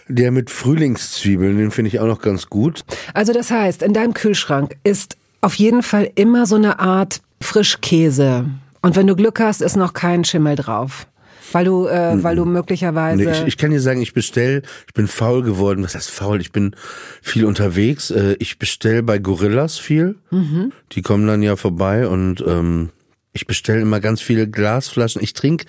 Der 0.09 0.31
mit 0.31 0.51
Frühlingszwiebeln, 0.51 1.59
den 1.59 1.71
finde 1.71 1.89
ich 1.89 2.01
auch 2.01 2.07
noch 2.07 2.21
ganz 2.21 2.47
gut. 2.47 2.85
Also 3.13 3.33
das 3.33 3.51
heißt, 3.51 3.83
in 3.83 3.93
deinem 3.93 4.15
Kühlschrank 4.15 4.77
ist 4.85 5.17
auf 5.41 5.55
jeden 5.55 5.83
Fall 5.83 6.11
immer 6.15 6.47
so 6.47 6.57
eine 6.57 6.79
Art 6.79 7.21
Frischkäse. 7.41 8.47
Und 8.83 8.97
wenn 8.97 9.07
du 9.07 9.17
Glück 9.17 9.41
hast, 9.41 9.63
ist 9.63 9.77
noch 9.77 9.93
kein 9.93 10.25
Schimmel 10.25 10.57
drauf. 10.57 11.07
Weil 11.53 11.65
du, 11.65 11.87
äh, 11.87 12.23
weil 12.23 12.37
du 12.37 12.45
möglicherweise. 12.45 13.23
Nee, 13.23 13.31
ich, 13.31 13.47
ich 13.47 13.57
kann 13.57 13.71
dir 13.71 13.81
sagen, 13.81 14.03
ich 14.03 14.15
bestell, 14.15 14.63
ich 14.87 14.95
bin 14.95 15.07
faul 15.07 15.43
geworden. 15.43 15.85
Was 15.85 15.95
heißt 15.95 16.11
faul? 16.11 16.41
Ich 16.41 16.53
bin 16.53 16.75
viel 17.23 17.45
unterwegs. 17.45 18.11
Äh, 18.11 18.37
ich 18.39 18.59
bestell 18.59 19.03
bei 19.03 19.19
Gorillas 19.19 19.79
viel. 19.79 20.17
Mhm. 20.31 20.73
Die 20.93 21.03
kommen 21.03 21.27
dann 21.27 21.43
ja 21.43 21.57
vorbei 21.57 22.09
und 22.09 22.45
ähm, 22.47 22.91
ich 23.33 23.47
bestelle 23.47 23.81
immer 23.81 24.01
ganz 24.01 24.21
viele 24.21 24.49
Glasflaschen. 24.49 25.23
Ich 25.23 25.35
trinke 25.35 25.67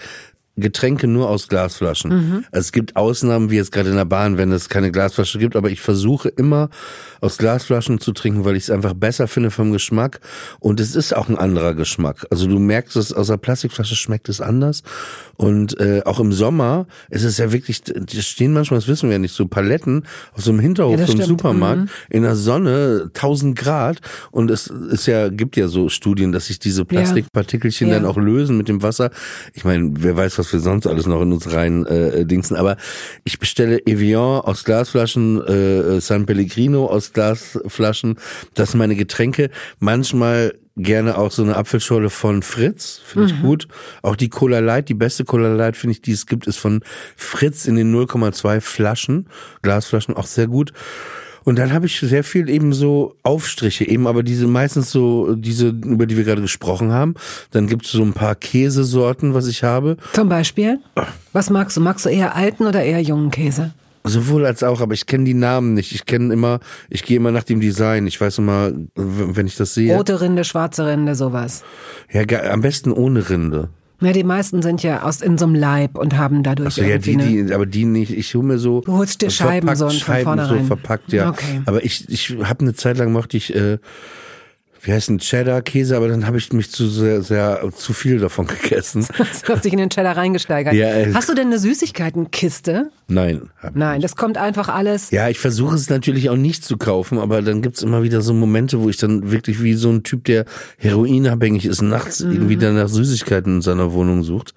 Getränke 0.58 1.08
nur 1.08 1.30
aus 1.30 1.48
Glasflaschen. 1.48 2.12
Mhm. 2.12 2.46
Es 2.52 2.72
gibt 2.72 2.96
Ausnahmen, 2.96 3.52
wie 3.52 3.56
jetzt 3.56 3.72
gerade 3.72 3.90
in 3.90 3.96
der 3.96 4.06
Bahn, 4.06 4.38
wenn 4.38 4.52
es 4.52 4.70
keine 4.70 4.92
Glasflasche 4.92 5.38
gibt, 5.38 5.56
aber 5.56 5.70
ich 5.70 5.82
versuche 5.82 6.30
immer 6.30 6.70
aus 7.22 7.38
Glasflaschen 7.38 8.00
zu 8.00 8.12
trinken, 8.12 8.46
weil 8.46 8.56
ich 8.56 8.64
es 8.64 8.70
einfach 8.70 8.94
besser 8.94 9.28
finde 9.28 9.52
vom 9.52 9.72
Geschmack 9.72 10.20
und 10.60 10.80
es 10.80 10.96
ist 10.96 11.16
auch 11.16 11.30
ein 11.30 11.38
anderer 11.38 11.76
Geschmack. 11.76 12.26
Also 12.32 12.48
du 12.48 12.60
merkst 12.60 12.96
es, 12.96 13.14
aus 13.14 13.28
der 13.28 13.38
Plastikflasche 13.38 13.96
schmeckt 13.96 14.30
es 14.30 14.42
anders 14.42 14.84
und 15.36 15.80
äh, 15.80 16.02
auch 16.06 16.20
im 16.20 16.34
Sommer 16.34 16.88
ist 17.10 17.24
es 17.24 17.38
ja 17.38 17.52
wirklich, 17.52 17.82
die 17.84 18.22
stehen 18.22 18.54
manchmal, 18.54 18.80
das 18.80 18.88
wissen 18.88 19.10
wir 19.10 19.14
ja 19.14 19.20
nicht, 19.20 19.34
so 19.34 19.48
Paletten 19.48 20.04
aus 20.34 20.46
so 20.46 20.52
einem 20.52 20.60
Hinterhof, 20.60 21.00
ja, 21.00 21.06
einem 21.06 21.22
Supermarkt 21.22 21.82
mhm. 21.82 21.90
in 22.10 22.24
der 22.24 22.36
Sonne, 22.36 23.12
1000 23.14 23.58
Grad 23.58 24.02
und 24.32 24.52
es 24.52 24.68
ist 24.68 25.06
ja, 25.06 25.30
gibt 25.30 25.56
ja 25.56 25.68
so 25.68 25.90
Studien, 25.90 26.32
dass 26.32 26.48
sich 26.48 26.60
diese 26.60 26.86
Plastikpartikelchen 26.86 27.90
ja. 27.90 27.96
dann 27.96 28.06
auch 28.06 28.18
lösen 28.18 28.58
mit 28.58 28.68
dem 28.68 28.82
Wasser. 28.82 29.12
Ich 29.54 29.64
meine, 29.64 29.92
wer 29.94 30.16
weiß, 30.16 30.38
was 30.38 30.47
was 30.48 30.54
wir 30.54 30.60
sonst 30.62 30.88
alles 30.88 31.06
noch 31.08 31.22
in 31.22 31.34
uns 31.34 31.52
rein 31.52 31.86
äh, 31.86 32.26
dingsen. 32.26 32.56
Aber 32.56 32.78
ich 33.26 33.38
bestelle 33.38 33.86
Evian 33.86 34.42
aus 34.42 34.64
Glasflaschen, 34.64 35.46
äh, 35.46 36.00
San 36.00 36.26
Pellegrino 36.26 36.86
aus 36.86 37.12
Glasflaschen. 37.12 38.18
Das 38.54 38.72
sind 38.72 38.78
meine 38.78 38.96
Getränke. 38.96 39.50
Manchmal 39.80 40.54
gerne 40.78 41.18
auch 41.18 41.32
so 41.32 41.44
eine 41.44 41.58
Apfelschorle 41.58 42.10
von 42.10 42.44
Fritz, 42.44 43.02
finde 43.04 43.28
ich 43.28 43.36
mhm. 43.36 43.42
gut. 43.42 43.68
Auch 44.04 44.16
die 44.16 44.30
Cola 44.30 44.60
Light, 44.60 44.88
die 44.88 44.94
beste 44.94 45.26
Cola 45.26 45.54
Light, 45.54 45.76
finde 45.76 45.94
ich, 45.94 46.02
die 46.02 46.12
es 46.12 46.28
gibt, 46.28 46.48
ist 46.48 46.58
von 46.58 46.82
Fritz 47.18 47.66
in 47.66 47.76
den 47.76 47.94
0,2 47.94 48.62
Flaschen, 48.62 49.28
Glasflaschen, 49.64 50.16
auch 50.16 50.28
sehr 50.28 50.48
gut. 50.48 50.72
Und 51.48 51.58
dann 51.58 51.72
habe 51.72 51.86
ich 51.86 51.98
sehr 51.98 52.26
viel 52.26 52.50
eben 52.50 52.74
so 52.74 53.16
Aufstriche, 53.24 53.88
eben 53.88 54.06
aber 54.06 54.22
diese 54.22 54.48
meistens 54.48 54.92
so, 54.92 55.34
diese, 55.34 55.70
über 55.70 56.06
die 56.06 56.18
wir 56.18 56.26
gerade 56.26 56.42
gesprochen 56.42 56.92
haben. 56.92 57.14
Dann 57.52 57.68
gibt 57.68 57.86
es 57.86 57.94
so 57.94 58.04
ein 58.04 58.12
paar 58.12 58.36
Käsesorten, 58.36 59.34
was 59.34 59.48
ich 59.48 59.64
habe. 59.64 59.96
Zum 60.12 60.28
Beispiel? 60.28 60.80
Was 61.32 61.50
magst 61.50 61.78
du? 61.78 61.80
Magst 61.80 62.06
du 62.06 62.10
eher 62.10 62.36
alten 62.36 62.66
oder 62.66 62.84
eher 62.84 63.02
jungen 63.02 63.32
Käse? 63.32 63.72
Sowohl 64.04 64.46
als 64.46 64.62
auch, 64.62 64.82
aber 64.82 64.94
ich 64.94 65.06
kenne 65.06 65.24
die 65.24 65.34
Namen 65.34 65.74
nicht. 65.74 65.94
Ich 65.94 66.06
kenne 66.06 66.34
immer, 66.34 66.60
ich 66.90 67.04
gehe 67.04 67.16
immer 67.16 67.32
nach 67.32 67.44
dem 67.44 67.62
Design. 67.62 68.08
Ich 68.08 68.20
weiß 68.20 68.40
immer, 68.40 68.74
wenn 68.96 69.48
ich 69.48 69.56
das 69.56 69.74
sehe. 69.74 69.96
Rote 69.96 70.20
Rinde, 70.20 70.44
schwarze 70.44 70.86
Rinde, 70.86 71.16
sowas. 71.16 71.64
Ja, 72.12 72.24
am 72.52 72.60
besten 72.60 72.92
ohne 72.92 73.30
Rinde. 73.30 73.70
Ja, 74.00 74.14
die 74.14 74.24
meisten 74.24 74.62
sind 74.62 74.84
ja 74.84 75.04
aus 75.04 75.22
in 75.22 75.38
so 75.38 75.46
einem 75.46 75.56
Leib 75.56 75.98
und 75.98 76.18
haben 76.18 76.44
dadurch 76.44 76.76
so, 76.76 76.84
ja, 76.84 77.00
die, 77.00 77.18
die, 77.18 77.54
aber 77.54 77.66
die 77.66 77.86
nicht. 77.86 78.12
Ich 78.12 78.36
hole 78.36 78.46
mir 78.46 78.60
so. 78.60 78.82
Du 78.82 78.94
holst 78.94 79.22
dir 79.22 79.32
Scheiben 79.32 79.76
so 79.76 79.90
von 79.90 79.98
Scheiben 79.98 80.24
vornherein. 80.24 80.60
so 80.60 80.66
verpackt, 80.66 81.12
ja. 81.14 81.30
Okay. 81.30 81.62
Aber 81.66 81.84
ich, 81.84 82.08
ich 82.08 82.38
habe 82.44 82.62
eine 82.62 82.76
Zeit 82.76 82.98
lang 82.98 83.12
mochte 83.12 83.38
ich 83.38 83.56
äh, 83.56 83.80
wie 84.82 84.94
heißt 84.94 85.10
ein 85.10 85.20
Cheddar-Käse, 85.20 85.96
aber 85.96 86.08
dann 86.08 86.26
habe 86.26 86.38
ich 86.38 86.52
mich 86.54 86.72
zu 86.72 86.88
sehr, 86.88 87.22
sehr 87.22 87.62
zu 87.76 87.94
viel 87.94 88.20
davon 88.20 88.48
gegessen. 88.62 89.06
Du 89.46 89.54
hast 89.54 89.66
dich 89.66 89.74
in 89.74 89.80
den 89.80 89.90
Cheddar 89.90 90.18
reingesteigert. 90.18 90.74
Ja, 90.74 90.90
äh, 90.90 91.14
hast 91.14 91.30
du 91.30 91.34
denn 91.34 91.48
eine 91.48 91.60
Süßigkeitenkiste? 91.60 92.90
Nein. 93.08 93.50
Nein, 93.74 94.02
das 94.02 94.16
kommt 94.16 94.38
einfach 94.38 94.70
alles. 94.70 95.12
Ja, 95.12 95.30
ich 95.30 95.40
versuche 95.40 95.76
es 95.76 95.90
natürlich 95.90 96.30
auch 96.30 96.36
nicht 96.36 96.66
zu 96.66 96.78
kaufen, 96.78 97.20
aber 97.20 97.42
dann 97.42 97.62
gibt's 97.62 97.82
immer 97.82 98.04
wieder 98.04 98.22
so 98.22 98.34
Momente, 98.34 98.82
wo 98.82 98.90
ich 98.90 98.98
dann 98.98 99.32
wirklich 99.32 99.62
wie 99.62 99.74
so 99.74 99.90
ein 99.90 100.04
Typ, 100.04 100.26
der 100.26 100.46
heroinabhängig 100.78 101.66
ist, 101.66 101.82
nachts 101.82 102.22
mhm. 102.22 102.34
irgendwie 102.34 102.58
dann 102.58 102.76
nach 102.76 102.90
Süßigkeiten 102.90 103.58
in 103.58 103.62
seiner 103.62 103.94
Wohnung 103.94 104.24
sucht. 104.24 104.54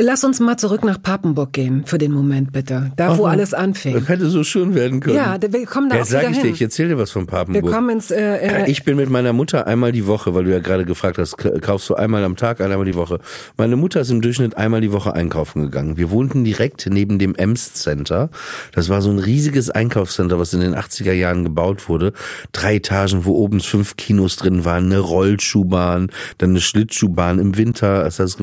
Lass 0.00 0.24
uns 0.24 0.40
mal 0.40 0.56
zurück 0.56 0.84
nach 0.84 1.00
Papenburg 1.00 1.52
gehen 1.52 1.82
für 1.86 1.98
den 1.98 2.12
Moment 2.12 2.52
bitte. 2.52 2.92
Da, 2.96 3.18
wo 3.18 3.26
Ach, 3.26 3.32
alles 3.32 3.54
anfing. 3.54 3.94
Das 3.94 4.08
hätte 4.08 4.26
so 4.28 4.44
schön 4.44 4.74
werden 4.74 5.00
können. 5.00 5.16
Ja, 5.16 5.36
wir 5.40 5.66
kommen 5.66 5.88
da 5.88 5.96
ja, 5.96 6.02
auch 6.02 6.06
sag 6.06 6.30
ich 6.30 6.36
hin. 6.36 6.46
dir, 6.46 6.52
ich 6.52 6.62
erzähle 6.62 6.90
dir 6.90 6.98
was 6.98 7.10
von 7.10 7.26
Papenburg. 7.26 7.64
Wir 7.64 7.70
kommen 7.70 7.90
ins, 7.90 8.10
äh, 8.10 8.64
äh, 8.64 8.70
ich 8.70 8.84
bin 8.84 8.96
mit 8.96 9.10
meiner 9.10 9.32
Mutter 9.32 9.66
einmal 9.66 9.92
die 9.92 10.06
Woche, 10.06 10.34
weil 10.34 10.44
du 10.44 10.52
ja 10.52 10.60
gerade 10.60 10.84
gefragt 10.84 11.18
hast, 11.18 11.36
kaufst 11.36 11.88
du 11.88 11.94
einmal 11.94 12.24
am 12.24 12.36
Tag, 12.36 12.60
einmal 12.60 12.84
die 12.84 12.94
Woche. 12.94 13.18
Meine 13.56 13.76
Mutter 13.76 14.00
ist 14.00 14.10
im 14.10 14.20
Durchschnitt 14.20 14.56
einmal 14.56 14.80
die 14.80 14.92
Woche 14.92 15.14
einkaufen 15.14 15.62
gegangen. 15.62 15.96
Wir 15.96 16.10
wohnten 16.10 16.44
direkt 16.44 16.88
neben 16.90 17.18
dem 17.18 17.34
Ems 17.34 17.74
Center. 17.74 18.30
Das 18.72 18.88
war 18.88 19.02
so 19.02 19.10
ein 19.10 19.18
riesiges 19.18 19.70
Einkaufscenter, 19.70 20.38
was 20.38 20.52
in 20.52 20.60
den 20.60 20.74
80er 20.74 21.12
Jahren 21.12 21.44
gebaut 21.44 21.88
wurde. 21.88 22.12
Drei 22.52 22.76
Etagen, 22.76 23.24
wo 23.24 23.34
oben 23.34 23.60
fünf 23.60 23.96
Kinos 23.96 24.36
drin 24.36 24.64
waren, 24.64 24.86
eine 24.86 24.98
Rollschuhbahn, 24.98 26.10
dann 26.38 26.50
eine 26.50 26.60
Schlittschuhbahn 26.60 27.38
im 27.38 27.56
Winter. 27.56 28.04
Das 28.04 28.20
heißt, 28.20 28.40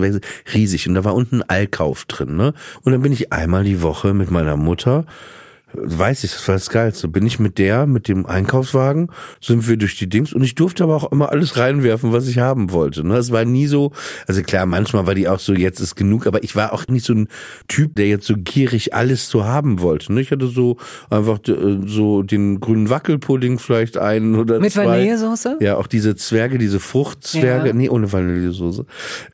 riesig. 0.53 0.87
Und 0.87 0.95
da 0.95 1.03
war 1.03 1.15
unten 1.15 1.43
Allkauf 1.47 2.05
drin 2.05 2.35
ne? 2.35 2.53
Und 2.83 2.91
dann 2.91 3.01
bin 3.01 3.11
ich 3.11 3.31
einmal 3.31 3.63
die 3.63 3.81
Woche 3.81 4.13
mit 4.13 4.31
meiner 4.31 4.57
Mutter 4.57 5.05
weiß 5.81 6.23
ich, 6.23 6.31
das 6.31 6.47
war 6.47 6.55
das 6.55 6.69
Geilste. 6.69 7.07
Bin 7.07 7.25
ich 7.25 7.39
mit 7.39 7.57
der, 7.57 7.85
mit 7.85 8.07
dem 8.07 8.25
Einkaufswagen, 8.25 9.09
sind 9.41 9.67
wir 9.67 9.77
durch 9.77 9.97
die 9.97 10.09
Dings 10.09 10.33
und 10.33 10.43
ich 10.43 10.55
durfte 10.55 10.83
aber 10.83 10.95
auch 10.95 11.11
immer 11.11 11.31
alles 11.31 11.57
reinwerfen, 11.57 12.13
was 12.13 12.27
ich 12.27 12.39
haben 12.39 12.71
wollte. 12.71 13.05
Ne? 13.05 13.17
Es 13.17 13.31
war 13.31 13.45
nie 13.45 13.67
so, 13.67 13.91
also 14.27 14.41
klar, 14.41 14.65
manchmal 14.65 15.07
war 15.07 15.15
die 15.15 15.27
auch 15.27 15.39
so, 15.39 15.53
jetzt 15.53 15.79
ist 15.79 15.95
genug, 15.95 16.27
aber 16.27 16.43
ich 16.43 16.55
war 16.55 16.73
auch 16.73 16.87
nicht 16.87 17.05
so 17.05 17.13
ein 17.13 17.27
Typ, 17.67 17.95
der 17.95 18.07
jetzt 18.07 18.25
so 18.25 18.35
gierig 18.37 18.93
alles 18.93 19.29
zu 19.29 19.45
haben 19.45 19.81
wollte. 19.81 20.13
Ne? 20.13 20.21
Ich 20.21 20.31
hatte 20.31 20.47
so 20.47 20.77
einfach 21.09 21.39
äh, 21.47 21.79
so 21.85 22.23
den 22.23 22.59
grünen 22.59 22.89
Wackelpudding 22.89 23.59
vielleicht 23.59 23.97
einen 23.97 24.35
oder 24.35 24.59
mit 24.59 24.71
zwei. 24.71 24.81
Mit 24.81 24.91
Vanillesoße? 24.91 25.57
Ja, 25.61 25.77
auch 25.77 25.87
diese 25.87 26.15
Zwerge, 26.15 26.57
diese 26.57 26.79
Fruchtzwerge, 26.79 27.67
ja. 27.67 27.73
nee, 27.73 27.89
ohne 27.89 28.11
Vanillesoße. 28.11 28.85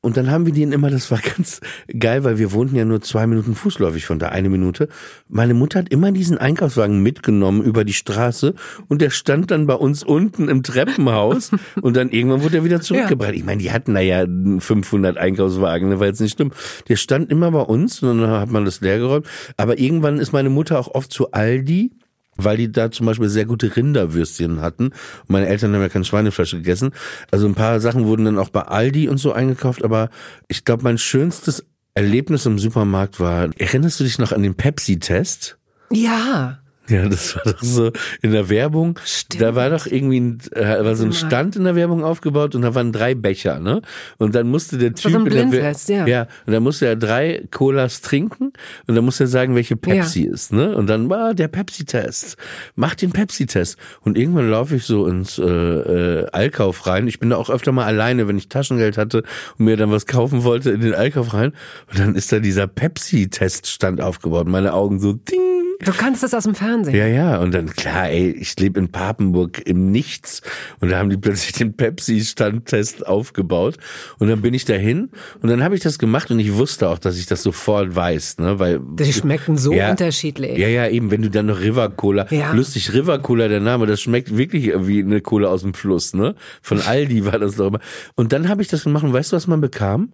Und 0.01 0.17
dann 0.17 0.31
haben 0.31 0.45
wir 0.45 0.53
den 0.53 0.71
immer, 0.71 0.89
das 0.89 1.11
war 1.11 1.19
ganz 1.37 1.61
geil, 1.97 2.23
weil 2.23 2.37
wir 2.37 2.51
wohnten 2.51 2.75
ja 2.75 2.85
nur 2.85 3.01
zwei 3.01 3.27
Minuten 3.27 3.55
fußläufig 3.55 4.05
von 4.05 4.19
da, 4.19 4.29
eine 4.29 4.49
Minute. 4.49 4.87
Meine 5.27 5.53
Mutter 5.53 5.79
hat 5.79 5.89
immer 5.89 6.11
diesen 6.11 6.30
Einkaufswagen 6.37 7.01
mitgenommen 7.01 7.63
über 7.63 7.83
die 7.83 7.93
Straße 7.93 8.53
und 8.87 9.01
der 9.01 9.09
stand 9.09 9.51
dann 9.51 9.67
bei 9.67 9.73
uns 9.73 10.03
unten 10.03 10.49
im 10.49 10.63
Treppenhaus 10.63 11.51
und 11.81 11.95
dann 11.95 12.09
irgendwann 12.09 12.43
wurde 12.43 12.57
er 12.57 12.63
wieder 12.63 12.81
zurückgebracht. 12.81 13.31
Ja. 13.31 13.35
Ich 13.35 13.45
meine, 13.45 13.61
die 13.61 13.71
hatten 13.71 13.93
da 13.93 13.99
ja 13.99 14.25
500 14.25 15.17
Einkaufswagen, 15.17 15.89
ne, 15.89 15.99
war 15.99 16.07
jetzt 16.07 16.21
nicht 16.21 16.35
schlimm. 16.35 16.51
Der 16.87 16.95
stand 16.95 17.31
immer 17.31 17.51
bei 17.51 17.61
uns 17.61 18.01
und 18.03 18.21
dann 18.21 18.29
hat 18.29 18.51
man 18.51 18.65
das 18.65 18.81
leer 18.81 18.99
geräumt. 18.99 19.27
Aber 19.57 19.79
irgendwann 19.79 20.17
ist 20.19 20.31
meine 20.31 20.49
Mutter 20.49 20.79
auch 20.79 20.93
oft 20.93 21.11
zu 21.11 21.31
Aldi 21.31 21.91
weil 22.37 22.57
die 22.57 22.71
da 22.71 22.91
zum 22.91 23.05
Beispiel 23.05 23.29
sehr 23.29 23.45
gute 23.45 23.75
Rinderwürstchen 23.75 24.61
hatten. 24.61 24.91
meine 25.27 25.47
Eltern 25.47 25.73
haben 25.73 25.81
ja 25.81 25.89
keine 25.89 26.05
Schweinefleisch 26.05 26.51
gegessen. 26.51 26.91
Also 27.29 27.47
ein 27.47 27.55
paar 27.55 27.79
Sachen 27.79 28.05
wurden 28.05 28.25
dann 28.25 28.39
auch 28.39 28.49
bei 28.49 28.61
Aldi 28.61 29.09
und 29.09 29.17
so 29.17 29.33
eingekauft, 29.33 29.83
aber 29.83 30.09
ich 30.47 30.65
glaube, 30.65 30.83
mein 30.83 30.97
schönstes 30.97 31.65
Erlebnis 31.93 32.45
im 32.45 32.57
Supermarkt 32.57 33.19
war, 33.19 33.49
erinnerst 33.57 33.99
du 33.99 34.03
dich 34.05 34.17
noch 34.17 34.31
an 34.31 34.43
den 34.43 34.55
Pepsi-Test? 34.55 35.57
Ja. 35.91 36.61
Ja, 36.91 37.07
das 37.07 37.35
war 37.35 37.53
doch 37.53 37.61
so 37.61 37.91
in 38.21 38.31
der 38.31 38.49
Werbung. 38.49 38.99
Stimmt. 39.05 39.41
Da 39.41 39.55
war 39.55 39.69
doch 39.69 39.85
irgendwie 39.85 40.19
ein, 40.19 40.39
äh, 40.51 40.83
war 40.83 40.95
so 40.95 41.05
ein 41.05 41.13
Stand 41.13 41.55
in 41.55 41.63
der 41.63 41.75
Werbung 41.75 42.03
aufgebaut 42.03 42.53
und 42.53 42.63
da 42.63 42.75
waren 42.75 42.91
drei 42.91 43.15
Becher, 43.15 43.59
ne? 43.59 43.81
Und 44.17 44.35
dann 44.35 44.49
musste 44.49 44.77
der 44.77 44.93
Typ 44.93 45.11
so 45.11 45.17
ein 45.17 45.25
in 45.27 45.51
der 45.51 45.75
ja. 45.87 46.05
ja, 46.05 46.27
und 46.45 46.53
dann 46.53 46.63
musste 46.63 46.87
er 46.87 46.95
drei 46.97 47.47
Colas 47.51 48.01
trinken 48.01 48.51
und 48.87 48.95
dann 48.95 49.05
musste 49.05 49.23
er 49.25 49.27
sagen, 49.27 49.55
welche 49.55 49.77
Pepsi 49.77 50.25
ja. 50.25 50.33
ist, 50.33 50.51
ne? 50.51 50.75
Und 50.75 50.87
dann 50.87 51.09
war 51.09 51.33
der 51.33 51.47
Pepsi-Test. 51.47 52.35
Mach 52.75 52.95
den 52.95 53.11
Pepsi-Test. 53.11 53.77
Und 54.01 54.17
irgendwann 54.17 54.49
laufe 54.49 54.75
ich 54.75 54.83
so 54.83 55.05
ins 55.07 55.37
äh, 55.37 55.43
äh, 55.43 56.27
Allkauf 56.31 56.87
rein. 56.87 57.07
Ich 57.07 57.19
bin 57.19 57.29
da 57.29 57.37
auch 57.37 57.49
öfter 57.49 57.71
mal 57.71 57.85
alleine, 57.85 58.27
wenn 58.27 58.37
ich 58.37 58.49
Taschengeld 58.49 58.97
hatte 58.97 59.23
und 59.57 59.65
mir 59.65 59.77
dann 59.77 59.91
was 59.91 60.07
kaufen 60.07 60.43
wollte, 60.43 60.71
in 60.71 60.81
den 60.81 60.95
Allkauf 60.95 61.33
rein. 61.33 61.53
Und 61.89 61.99
dann 61.99 62.15
ist 62.15 62.31
da 62.31 62.39
dieser 62.39 62.67
Pepsi-Teststand 62.67 64.01
aufgebaut. 64.01 64.47
Meine 64.47 64.73
Augen 64.73 64.99
so 64.99 65.13
ding 65.13 65.50
Du 65.83 65.91
kannst 65.91 66.21
das 66.21 66.33
aus 66.33 66.43
dem 66.43 66.55
Fernsehen. 66.55 66.95
Ja, 66.95 67.07
ja. 67.07 67.37
Und 67.39 67.53
dann, 67.53 67.67
klar, 67.67 68.09
ey, 68.09 68.31
ich 68.31 68.59
lebe 68.59 68.79
in 68.79 68.91
Papenburg 68.91 69.65
im 69.65 69.91
Nichts. 69.91 70.41
Und 70.79 70.91
da 70.91 70.99
haben 70.99 71.09
die 71.09 71.17
plötzlich 71.17 71.53
den 71.53 71.75
Pepsi-Standtest 71.75 73.07
aufgebaut. 73.07 73.77
Und 74.19 74.27
dann 74.27 74.41
bin 74.41 74.53
ich 74.53 74.65
dahin. 74.65 75.09
Und 75.41 75.49
dann 75.49 75.63
habe 75.63 75.75
ich 75.75 75.81
das 75.81 75.97
gemacht 75.97 76.29
und 76.29 76.39
ich 76.39 76.53
wusste 76.53 76.89
auch, 76.89 76.99
dass 76.99 77.17
ich 77.17 77.25
das 77.25 77.43
sofort 77.43 77.95
weiß, 77.95 78.37
ne, 78.37 78.59
weil. 78.59 78.79
Die 78.79 79.11
schmecken 79.11 79.57
so 79.57 79.71
ja, 79.73 79.91
unterschiedlich. 79.91 80.57
Ja, 80.57 80.67
ja, 80.67 80.87
eben, 80.87 81.09
wenn 81.11 81.21
du 81.21 81.29
dann 81.29 81.47
noch 81.47 81.59
River 81.59 81.89
Cola, 81.89 82.27
ja. 82.29 82.53
lustig, 82.53 82.93
River 82.93 83.19
Cola, 83.19 83.47
der 83.47 83.59
Name, 83.59 83.87
das 83.87 84.01
schmeckt 84.01 84.35
wirklich 84.37 84.71
wie 84.87 85.01
eine 85.01 85.21
Cola 85.21 85.49
aus 85.49 85.61
dem 85.61 85.73
Fluss, 85.73 86.13
ne? 86.13 86.35
Von 86.61 86.79
Aldi 86.81 87.25
war 87.25 87.39
das 87.39 87.55
doch 87.55 87.67
immer. 87.67 87.79
Und 88.15 88.33
dann 88.33 88.49
habe 88.49 88.61
ich 88.61 88.67
das 88.67 88.83
gemacht 88.83 89.03
und 89.03 89.13
weißt 89.13 89.31
du, 89.31 89.35
was 89.35 89.47
man 89.47 89.61
bekam? 89.61 90.13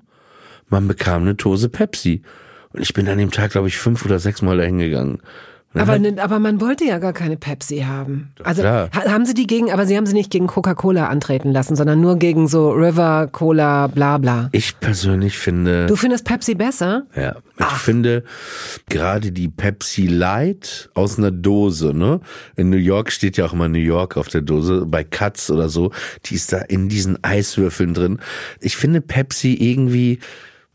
Man 0.70 0.88
bekam 0.88 1.24
eine 1.24 1.36
Dose 1.36 1.70
Pepsi. 1.70 2.22
Und 2.74 2.82
ich 2.82 2.94
bin 2.94 3.08
an 3.08 3.18
dem 3.18 3.32
Tag, 3.32 3.52
glaube 3.52 3.68
ich, 3.68 3.78
fünf 3.78 4.06
oder 4.06 4.20
sechs 4.20 4.42
Mal 4.42 4.58
dahin 4.58 4.78
gegangen. 4.78 5.20
Aber, 5.80 6.00
ne, 6.00 6.16
aber 6.22 6.40
man 6.40 6.62
wollte 6.62 6.86
ja 6.86 7.00
gar 7.00 7.14
keine 7.14 7.38
Pepsi 7.38 7.80
haben. 7.80 8.32
Also 8.44 8.62
klar. 8.62 8.90
haben 8.94 9.26
sie 9.26 9.34
die 9.34 9.48
gegen, 9.48 9.72
aber 9.72 9.86
sie 9.86 9.98
haben 9.98 10.06
sie 10.06 10.14
nicht 10.14 10.32
gegen 10.32 10.48
Coca-Cola 10.48 11.08
antreten 11.08 11.52
lassen, 11.52 11.76
sondern 11.76 12.02
nur 12.02 12.18
gegen 12.18 12.48
so 12.48 12.72
River, 12.72 13.28
Cola, 13.32 13.88
bla 13.88 14.18
bla. 14.18 14.50
Ich 14.52 14.80
persönlich 14.80 15.38
finde. 15.38 15.88
Du 15.88 15.96
findest 15.96 16.26
Pepsi 16.26 16.56
besser? 16.56 17.04
Ja. 17.16 17.36
Ich 17.60 17.66
Ach. 17.66 17.80
finde 17.80 18.24
gerade 18.90 19.32
die 19.32 19.48
Pepsi 19.48 20.08
Light 20.08 20.90
aus 20.94 21.18
einer 21.18 21.32
Dose, 21.32 21.94
ne? 21.94 22.20
In 22.56 22.70
New 22.70 22.78
York 22.78 23.12
steht 23.12 23.38
ja 23.38 23.46
auch 23.46 23.54
immer 23.54 23.68
New 23.68 23.80
York 23.80 24.18
auf 24.18 24.28
der 24.28 24.42
Dose, 24.42 24.86
bei 24.86 25.04
Katz 25.04 25.50
oder 25.50 25.70
so, 25.70 25.92
die 26.26 26.36
ist 26.36 26.54
da 26.54 26.60
in 26.60 26.88
diesen 26.90 27.24
Eiswürfeln 27.24 27.94
drin. 27.94 28.20
Ich 28.62 28.78
finde 28.78 29.02
Pepsi 29.02 29.54
irgendwie 29.54 30.20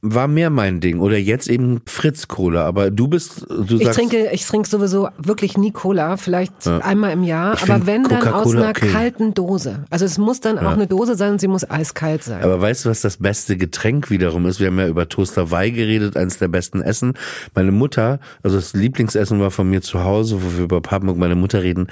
war 0.04 0.26
mehr 0.26 0.50
mein 0.50 0.80
Ding. 0.80 0.98
Oder 0.98 1.16
jetzt 1.16 1.48
eben 1.48 1.80
Fritz 1.86 2.26
Cola. 2.26 2.66
Aber 2.66 2.90
du 2.90 3.06
bist, 3.06 3.46
du 3.48 3.78
ich 3.78 3.88
trinke, 3.90 4.30
ich 4.32 4.44
trinke 4.44 4.68
sowieso 4.68 5.08
wirklich 5.16 5.56
nie 5.56 5.70
Cola, 5.70 6.16
vielleicht 6.16 6.66
ja. 6.66 6.78
einmal 6.78 7.12
im 7.12 7.22
Jahr. 7.22 7.54
Ich 7.54 7.62
aber 7.62 7.86
wenn 7.86 8.02
dann 8.02 8.26
aus 8.26 8.52
einer 8.52 8.70
okay. 8.70 8.88
kalten 8.88 9.32
Dose. 9.32 9.84
Also 9.90 10.04
es 10.04 10.18
muss 10.18 10.40
dann 10.40 10.56
ja. 10.56 10.66
auch 10.66 10.72
eine 10.72 10.88
Dose 10.88 11.14
sein 11.14 11.32
und 11.32 11.40
sie 11.40 11.46
muss 11.46 11.68
eiskalt 11.70 12.24
sein. 12.24 12.42
Aber 12.42 12.60
weißt 12.60 12.84
du, 12.84 12.90
was 12.90 13.00
das 13.00 13.18
beste 13.18 13.56
Getränk 13.56 14.10
wiederum 14.10 14.44
ist? 14.46 14.58
Wir 14.58 14.66
haben 14.66 14.78
ja 14.80 14.88
über 14.88 15.08
Toasterwei 15.08 15.70
geredet, 15.70 16.16
eines 16.16 16.38
der 16.38 16.48
besten 16.48 16.82
Essen. 16.82 17.12
Meine 17.54 17.70
Mutter, 17.70 18.18
also 18.42 18.56
das 18.56 18.74
Lieblingsessen 18.74 19.38
war 19.38 19.52
von 19.52 19.70
mir 19.70 19.82
zu 19.82 20.02
Hause, 20.02 20.42
wo 20.42 20.56
wir 20.56 20.64
über 20.64 20.80
Papenburg 20.80 21.16
meine 21.16 21.36
Mutter 21.36 21.62
reden, 21.62 21.86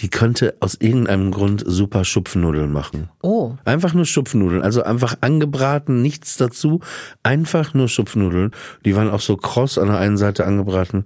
die 0.00 0.10
konnte 0.10 0.54
aus 0.60 0.76
irgendeinem 0.78 1.30
Grund 1.30 1.64
super 1.66 2.04
Schupfnudeln 2.04 2.70
machen. 2.70 3.08
Oh. 3.22 3.54
Einfach 3.64 3.94
nur 3.94 4.04
Schupfnudeln. 4.04 4.60
Also 4.60 4.82
einfach 4.82 5.16
angebraten, 5.22 6.02
nichts 6.02 6.36
dazu. 6.36 6.80
Ein 7.22 7.45
einfach 7.46 7.74
nur 7.74 7.88
Schupfnudeln. 7.88 8.50
Die 8.84 8.96
waren 8.96 9.10
auch 9.10 9.20
so 9.20 9.36
kross 9.36 9.78
an 9.78 9.88
der 9.88 9.98
einen 9.98 10.16
Seite 10.16 10.46
angebraten. 10.46 11.04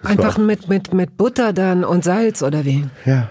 Das 0.00 0.12
einfach 0.12 0.38
mit, 0.38 0.68
mit, 0.68 0.94
mit 0.94 1.16
Butter 1.16 1.52
dann 1.52 1.84
und 1.84 2.04
Salz 2.04 2.42
oder 2.42 2.64
wie? 2.64 2.86
Ja, 3.04 3.28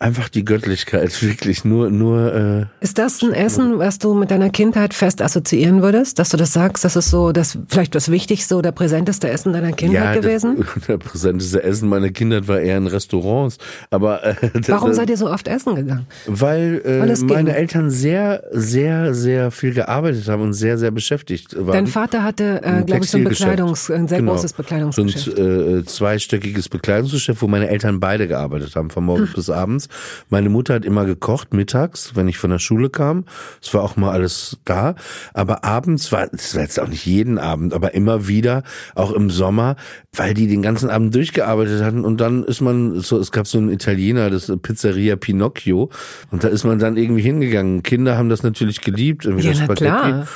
einfach 0.00 0.28
die 0.28 0.44
Göttlichkeit, 0.44 1.22
wirklich 1.22 1.64
nur, 1.64 1.90
nur. 1.90 2.34
Äh, 2.34 2.84
ist 2.84 2.98
das 2.98 3.22
ein 3.22 3.32
Essen, 3.32 3.78
was 3.78 3.98
du 3.98 4.14
mit 4.14 4.30
deiner 4.30 4.50
Kindheit 4.50 4.94
fest 4.94 5.22
assoziieren 5.22 5.82
würdest, 5.82 6.18
dass 6.18 6.30
du 6.30 6.36
das 6.36 6.52
sagst, 6.52 6.84
das 6.84 6.96
ist 6.96 7.10
so 7.10 7.32
das 7.32 7.58
vielleicht 7.68 7.94
das 7.94 8.10
wichtigste 8.10 8.56
oder 8.56 8.72
präsenteste 8.72 9.28
Essen 9.28 9.52
deiner 9.52 9.72
Kindheit 9.72 10.14
ja, 10.14 10.20
gewesen? 10.20 10.56
Das, 10.58 10.86
der 10.86 10.98
präsenteste 10.98 11.62
Essen 11.62 11.88
meiner 11.88 12.10
Kindheit 12.10 12.48
war 12.48 12.60
eher 12.60 12.76
in 12.76 12.86
Restaurants. 12.86 13.58
Aber 13.90 14.24
äh, 14.24 14.34
warum 14.68 14.92
seid 14.92 15.10
ihr 15.10 15.16
so 15.16 15.30
oft 15.30 15.48
essen 15.48 15.74
gegangen? 15.74 16.06
Weil, 16.26 16.82
äh, 16.84 17.00
weil 17.00 17.16
meine. 17.26 17.56
Eltern 17.58 17.90
sehr, 17.90 18.44
sehr, 18.52 19.14
sehr 19.14 19.50
viel 19.50 19.74
gearbeitet 19.74 20.28
haben 20.28 20.42
und 20.42 20.52
sehr, 20.52 20.78
sehr 20.78 20.90
beschäftigt 20.90 21.56
waren. 21.56 21.72
Dein 21.72 21.86
Vater 21.86 22.22
hatte, 22.22 22.62
äh, 22.62 22.82
glaube 22.82 23.04
ich, 23.04 23.10
so 23.10 23.18
ein 23.18 23.24
Bekleidungs, 23.24 23.90
ein 23.90 24.06
sehr 24.06 24.18
genau. 24.18 24.32
großes 24.32 24.52
Bekleidungsgeschäft. 24.52 25.38
Und 25.38 25.38
äh, 25.38 25.84
zweistöckiges 25.84 26.68
Bekleidungsgeschäft, 26.68 27.42
wo 27.42 27.48
meine 27.48 27.68
Eltern 27.68 28.00
beide 28.00 28.28
gearbeitet 28.28 28.76
haben, 28.76 28.90
von 28.90 29.04
morgens 29.04 29.30
hm. 29.30 29.34
bis 29.34 29.50
abends 29.50 29.77
abends. 29.78 29.88
Meine 30.28 30.48
Mutter 30.48 30.74
hat 30.74 30.84
immer 30.84 31.04
gekocht, 31.04 31.54
mittags, 31.54 32.12
wenn 32.14 32.28
ich 32.28 32.38
von 32.38 32.50
der 32.50 32.58
Schule 32.58 32.90
kam. 32.90 33.24
Es 33.62 33.72
war 33.74 33.82
auch 33.82 33.96
mal 33.96 34.10
alles 34.10 34.58
da. 34.64 34.94
Aber 35.34 35.64
abends 35.64 36.10
war, 36.12 36.28
es 36.32 36.54
war 36.54 36.62
jetzt 36.62 36.80
auch 36.80 36.88
nicht 36.88 37.06
jeden 37.06 37.38
Abend, 37.38 37.72
aber 37.72 37.94
immer 37.94 38.28
wieder, 38.28 38.62
auch 38.94 39.12
im 39.12 39.30
Sommer, 39.30 39.76
weil 40.12 40.34
die 40.34 40.48
den 40.48 40.62
ganzen 40.62 40.90
Abend 40.90 41.14
durchgearbeitet 41.14 41.82
hatten. 41.82 42.04
Und 42.04 42.20
dann 42.20 42.44
ist 42.44 42.60
man, 42.60 43.00
so, 43.00 43.18
es 43.18 43.30
gab 43.30 43.46
so 43.46 43.58
einen 43.58 43.70
Italiener, 43.70 44.30
das 44.30 44.52
Pizzeria 44.62 45.16
Pinocchio. 45.16 45.90
Und 46.30 46.44
da 46.44 46.48
ist 46.48 46.64
man 46.64 46.78
dann 46.78 46.96
irgendwie 46.96 47.22
hingegangen. 47.22 47.82
Kinder 47.82 48.18
haben 48.18 48.28
das 48.28 48.42
natürlich 48.42 48.80
geliebt, 48.80 49.24
irgendwie 49.24 49.46
ja, 49.46 49.52
das 49.52 49.60
Spaghetti. 49.60 49.86
Klar. 49.86 50.28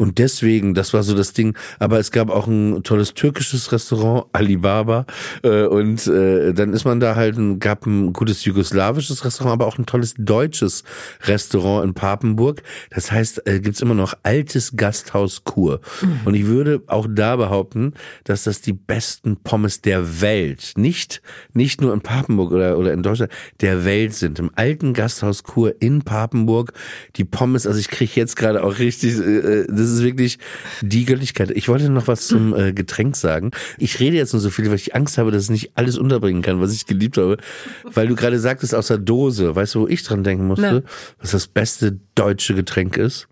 Und 0.00 0.16
deswegen, 0.16 0.72
das 0.72 0.94
war 0.94 1.02
so 1.02 1.14
das 1.14 1.34
Ding. 1.34 1.54
Aber 1.78 1.98
es 1.98 2.10
gab 2.10 2.30
auch 2.30 2.46
ein 2.46 2.82
tolles 2.84 3.12
türkisches 3.12 3.70
Restaurant, 3.70 4.24
Alibaba. 4.32 5.04
Äh, 5.42 5.64
und 5.64 6.06
äh, 6.06 6.54
dann 6.54 6.72
ist 6.72 6.86
man 6.86 7.00
da 7.00 7.16
halt, 7.16 7.36
gab 7.60 7.84
ein 7.84 8.14
gutes 8.14 8.46
jugoslawisches 8.46 9.26
Restaurant, 9.26 9.52
aber 9.60 9.66
auch 9.66 9.76
ein 9.76 9.84
tolles 9.84 10.14
deutsches 10.16 10.84
Restaurant 11.24 11.84
in 11.84 11.92
Papenburg. 11.92 12.62
Das 12.88 13.12
heißt, 13.12 13.46
äh, 13.46 13.60
gibt's 13.60 13.82
immer 13.82 13.92
noch 13.92 14.14
altes 14.22 14.74
Gasthaus 14.74 15.44
Kur. 15.44 15.82
Mhm. 16.00 16.20
Und 16.24 16.32
ich 16.32 16.46
würde 16.46 16.82
auch 16.86 17.06
da 17.06 17.36
behaupten, 17.36 17.92
dass 18.24 18.44
das 18.44 18.62
die 18.62 18.72
besten 18.72 19.36
Pommes 19.36 19.82
der 19.82 20.22
Welt, 20.22 20.72
nicht, 20.76 21.20
nicht 21.52 21.82
nur 21.82 21.92
in 21.92 22.00
Papenburg 22.00 22.52
oder, 22.52 22.78
oder 22.78 22.94
in 22.94 23.02
Deutschland, 23.02 23.32
der 23.60 23.84
Welt 23.84 24.14
sind. 24.14 24.38
Im 24.38 24.50
alten 24.54 24.94
Gasthaus 24.94 25.42
Kur 25.42 25.74
in 25.80 26.00
Papenburg, 26.00 26.72
die 27.16 27.24
Pommes, 27.26 27.66
also 27.66 27.78
ich 27.78 27.88
kriege 27.88 28.12
jetzt 28.14 28.36
gerade 28.36 28.64
auch 28.64 28.78
richtig, 28.78 29.18
äh, 29.18 29.66
das 29.68 29.89
das 29.90 29.98
ist 29.98 30.04
wirklich 30.04 30.38
die 30.80 31.04
Göttlichkeit. 31.04 31.50
Ich 31.50 31.68
wollte 31.68 31.88
noch 31.90 32.06
was 32.06 32.26
zum 32.26 32.54
äh, 32.54 32.72
Getränk 32.72 33.16
sagen. 33.16 33.50
Ich 33.78 34.00
rede 34.00 34.16
jetzt 34.16 34.32
nur 34.32 34.40
so 34.40 34.50
viel, 34.50 34.68
weil 34.68 34.76
ich 34.76 34.94
Angst 34.94 35.18
habe, 35.18 35.30
dass 35.30 35.44
ich 35.44 35.50
nicht 35.50 35.72
alles 35.74 35.98
unterbringen 35.98 36.42
kann, 36.42 36.60
was 36.60 36.72
ich 36.72 36.86
geliebt 36.86 37.16
habe. 37.18 37.38
Weil 37.84 38.08
du 38.08 38.14
gerade 38.14 38.38
sagtest, 38.38 38.74
aus 38.74 38.88
der 38.88 38.98
Dose. 38.98 39.54
Weißt 39.54 39.74
du, 39.74 39.80
wo 39.80 39.88
ich 39.88 40.02
dran 40.02 40.24
denken 40.24 40.46
musste? 40.46 40.82
Na. 40.84 40.90
Was 41.18 41.32
das 41.32 41.46
beste 41.46 41.98
deutsche 42.14 42.54
Getränk 42.54 42.96
ist? 42.96 43.28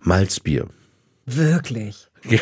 Malzbier. 0.00 0.66
Wirklich? 1.26 2.08
Ja. 2.28 2.38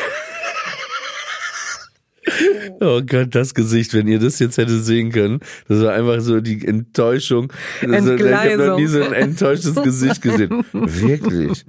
Oh 2.79 3.01
Gott, 3.01 3.33
das 3.35 3.53
Gesicht, 3.53 3.93
wenn 3.93 4.07
ihr 4.07 4.19
das 4.19 4.39
jetzt 4.39 4.57
hätte 4.57 4.79
sehen 4.79 5.11
können, 5.11 5.39
das 5.67 5.81
war 5.81 5.93
einfach 5.93 6.19
so 6.21 6.39
die 6.39 6.65
Enttäuschung. 6.65 7.51
Also, 7.81 8.15
ich 8.15 8.33
habe 8.33 8.57
noch 8.57 8.77
nie 8.77 8.87
so 8.87 9.01
ein 9.01 9.13
enttäuschtes 9.13 9.75
Gesicht 9.75 10.21
gesehen. 10.21 10.63
Wirklich. 10.71 11.65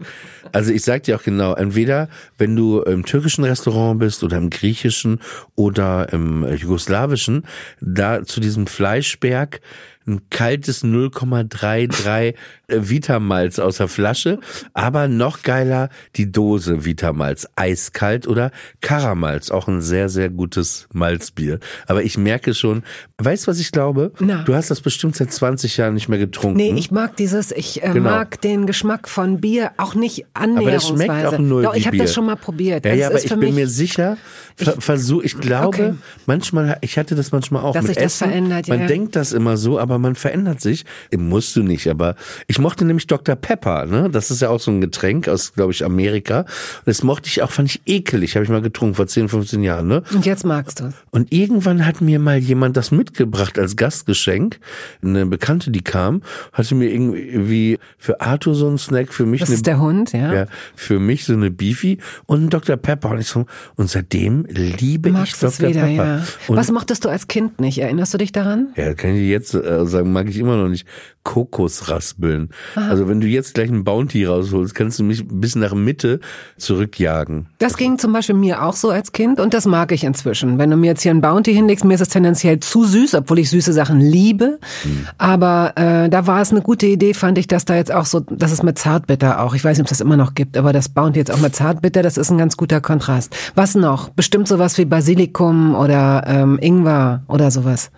Also 0.52 0.72
ich 0.72 0.82
sag 0.82 1.04
dir 1.04 1.16
auch 1.16 1.22
genau, 1.22 1.54
entweder 1.54 2.08
wenn 2.36 2.54
du 2.54 2.80
im 2.82 3.04
türkischen 3.04 3.44
Restaurant 3.44 4.00
bist 4.00 4.22
oder 4.22 4.36
im 4.36 4.50
griechischen 4.50 5.20
oder 5.54 6.12
im 6.12 6.46
jugoslawischen, 6.54 7.46
da 7.80 8.22
zu 8.22 8.40
diesem 8.40 8.66
Fleischberg 8.66 9.60
ein 10.06 10.22
kaltes 10.30 10.84
0,33 10.84 12.34
Vitamalz 12.68 13.58
aus 13.58 13.76
der 13.76 13.88
Flasche, 13.88 14.38
aber 14.72 15.08
noch 15.08 15.42
geiler 15.42 15.88
die 16.16 16.30
Dose 16.30 16.84
Vitamalz, 16.84 17.46
eiskalt 17.56 18.26
oder 18.26 18.50
Karamalz, 18.80 19.50
auch 19.50 19.68
ein 19.68 19.80
sehr, 19.80 20.08
sehr 20.08 20.30
gutes 20.30 20.88
Malzbier. 20.92 21.58
Aber 21.86 22.02
ich 22.02 22.16
merke 22.16 22.54
schon, 22.54 22.82
weißt 23.18 23.46
du, 23.46 23.50
was 23.50 23.60
ich 23.60 23.72
glaube? 23.72 24.12
Na. 24.20 24.42
Du 24.42 24.54
hast 24.54 24.70
das 24.70 24.80
bestimmt 24.80 25.16
seit 25.16 25.32
20 25.32 25.76
Jahren 25.76 25.94
nicht 25.94 26.08
mehr 26.08 26.18
getrunken. 26.18 26.56
Nee, 26.56 26.72
ich 26.76 26.90
mag 26.90 27.16
dieses, 27.16 27.52
ich 27.52 27.82
äh, 27.82 27.90
genau. 27.92 28.10
mag 28.10 28.40
den 28.40 28.66
Geschmack 28.66 29.08
von 29.08 29.40
Bier 29.40 29.72
auch 29.76 29.94
nicht 29.94 30.26
annäherungsweise. 30.34 30.62
Aber 30.64 30.70
das 30.72 30.86
schmeckt 30.86 31.26
auch 31.26 31.38
null 31.38 31.62
Doch, 31.62 31.74
ich 31.74 31.86
habe 31.86 31.96
das 31.96 32.14
schon 32.14 32.26
mal 32.26 32.36
probiert. 32.36 32.84
Ja, 32.84 32.94
ja 32.94 33.08
aber 33.08 33.22
ich 33.22 33.34
bin 33.34 33.54
mir 33.54 33.68
sicher, 33.68 34.16
versuch, 34.56 35.22
ich 35.22 35.38
glaube, 35.38 35.68
okay. 35.68 35.94
manchmal, 36.26 36.78
ich 36.80 36.98
hatte 36.98 37.14
das 37.14 37.32
manchmal 37.32 37.62
auch 37.62 37.74
Dass 37.74 37.84
mit 37.84 37.94
sich 37.94 38.04
Essen. 38.04 38.24
Das 38.24 38.28
verändert, 38.28 38.68
Man 38.68 38.80
ja. 38.80 38.86
denkt 38.86 39.16
das 39.16 39.32
immer 39.32 39.56
so, 39.56 39.78
aber 39.92 39.98
man 39.98 40.14
verändert 40.14 40.60
sich. 40.60 40.84
Musst 41.16 41.54
du 41.56 41.62
nicht, 41.62 41.88
aber 41.88 42.16
ich 42.46 42.58
mochte 42.58 42.84
nämlich 42.84 43.06
Dr. 43.06 43.36
Pepper, 43.36 43.86
ne? 43.86 44.08
Das 44.10 44.30
ist 44.30 44.40
ja 44.42 44.48
auch 44.48 44.60
so 44.60 44.70
ein 44.70 44.80
Getränk 44.80 45.28
aus, 45.28 45.52
glaube 45.52 45.72
ich, 45.72 45.84
Amerika. 45.84 46.40
Und 46.40 46.48
das 46.86 47.02
mochte 47.02 47.28
ich 47.28 47.42
auch, 47.42 47.50
fand 47.50 47.68
ich 47.70 47.82
ekelig, 47.86 48.34
habe 48.34 48.44
ich 48.44 48.50
mal 48.50 48.62
getrunken 48.62 48.94
vor 48.94 49.06
10, 49.06 49.28
15 49.28 49.62
Jahren, 49.62 49.86
ne? 49.86 50.02
Und 50.12 50.24
jetzt 50.24 50.44
magst 50.44 50.80
du. 50.80 50.92
Und 51.10 51.32
irgendwann 51.32 51.84
hat 51.86 52.00
mir 52.00 52.18
mal 52.18 52.38
jemand 52.38 52.76
das 52.76 52.90
mitgebracht 52.90 53.58
als 53.58 53.76
Gastgeschenk. 53.76 54.58
Eine 55.02 55.26
Bekannte, 55.26 55.70
die 55.70 55.82
kam, 55.82 56.22
hatte 56.52 56.74
mir 56.74 56.90
irgendwie 56.90 57.78
für 57.98 58.20
Arthur 58.20 58.54
so 58.54 58.68
einen 58.68 58.78
Snack, 58.78 59.12
für 59.12 59.26
mich 59.26 59.40
das 59.40 59.50
eine, 59.50 59.56
ist 59.56 59.66
der 59.66 59.80
Hund, 59.80 60.12
ja. 60.12 60.32
ja. 60.32 60.46
Für 60.74 60.98
mich 60.98 61.24
so 61.24 61.34
eine 61.34 61.50
Beefy 61.50 61.98
und 62.26 62.40
einen 62.40 62.50
Dr. 62.50 62.76
Pepper. 62.76 63.10
Und 63.10 63.20
ich 63.20 63.28
so, 63.28 63.46
und 63.76 63.90
seitdem 63.90 64.46
liebe 64.48 65.10
Magst 65.10 65.34
ich 65.34 65.40
Dr. 65.40 65.68
Wieder, 65.68 65.82
Pepper. 65.82 66.18
Ja. 66.18 66.24
Was 66.48 66.70
mochtest 66.70 67.04
du 67.04 67.08
als 67.08 67.28
Kind 67.28 67.60
nicht? 67.60 67.78
Erinnerst 67.78 68.14
du 68.14 68.18
dich 68.18 68.32
daran? 68.32 68.68
Ja, 68.76 68.94
kann 68.94 69.14
ich 69.14 69.28
jetzt 69.28 69.54
äh, 69.54 69.81
sagen, 69.86 70.12
mag 70.12 70.28
ich 70.28 70.38
immer 70.38 70.56
noch 70.56 70.68
nicht. 70.68 70.86
Kokosraspeln. 71.24 72.50
Aha. 72.74 72.88
Also 72.88 73.08
wenn 73.08 73.20
du 73.20 73.26
jetzt 73.26 73.54
gleich 73.54 73.68
einen 73.68 73.84
Bounty 73.84 74.24
rausholst, 74.24 74.74
kannst 74.74 74.98
du 74.98 75.04
mich 75.04 75.24
bis 75.26 75.54
nach 75.54 75.72
Mitte 75.72 76.20
zurückjagen. 76.56 77.46
Das 77.58 77.76
ging 77.76 77.98
zum 77.98 78.12
Beispiel 78.12 78.34
mir 78.34 78.62
auch 78.62 78.74
so 78.74 78.90
als 78.90 79.12
Kind 79.12 79.38
und 79.38 79.54
das 79.54 79.66
mag 79.66 79.92
ich 79.92 80.04
inzwischen. 80.04 80.58
Wenn 80.58 80.70
du 80.70 80.76
mir 80.76 80.88
jetzt 80.88 81.02
hier 81.02 81.12
einen 81.12 81.20
Bounty 81.20 81.54
hinlegst, 81.54 81.84
mir 81.84 81.94
ist 81.94 82.00
es 82.00 82.08
tendenziell 82.08 82.58
zu 82.60 82.84
süß, 82.84 83.14
obwohl 83.14 83.38
ich 83.38 83.50
süße 83.50 83.72
Sachen 83.72 84.00
liebe. 84.00 84.58
Hm. 84.82 85.06
Aber 85.18 85.72
äh, 85.76 86.08
da 86.08 86.26
war 86.26 86.40
es 86.40 86.50
eine 86.50 86.60
gute 86.60 86.86
Idee, 86.86 87.14
fand 87.14 87.38
ich, 87.38 87.46
dass 87.46 87.64
da 87.64 87.76
jetzt 87.76 87.92
auch 87.92 88.06
so, 88.06 88.20
dass 88.20 88.50
es 88.50 88.62
mit 88.62 88.78
Zartbitter 88.78 89.42
auch, 89.42 89.54
ich 89.54 89.62
weiß 89.62 89.78
nicht, 89.78 89.82
ob 89.82 89.92
es 89.92 89.98
das 89.98 90.00
immer 90.00 90.16
noch 90.16 90.34
gibt, 90.34 90.56
aber 90.56 90.72
das 90.72 90.88
Bounty 90.88 91.20
jetzt 91.20 91.32
auch 91.32 91.40
mit 91.40 91.54
Zartbitter, 91.54 92.02
das 92.02 92.16
ist 92.16 92.30
ein 92.30 92.38
ganz 92.38 92.56
guter 92.56 92.80
Kontrast. 92.80 93.34
Was 93.54 93.74
noch? 93.76 94.08
Bestimmt 94.10 94.48
sowas 94.48 94.76
wie 94.78 94.84
Basilikum 94.84 95.74
oder 95.74 96.24
ähm, 96.26 96.58
Ingwer 96.60 97.22
oder 97.28 97.50
sowas. 97.50 97.90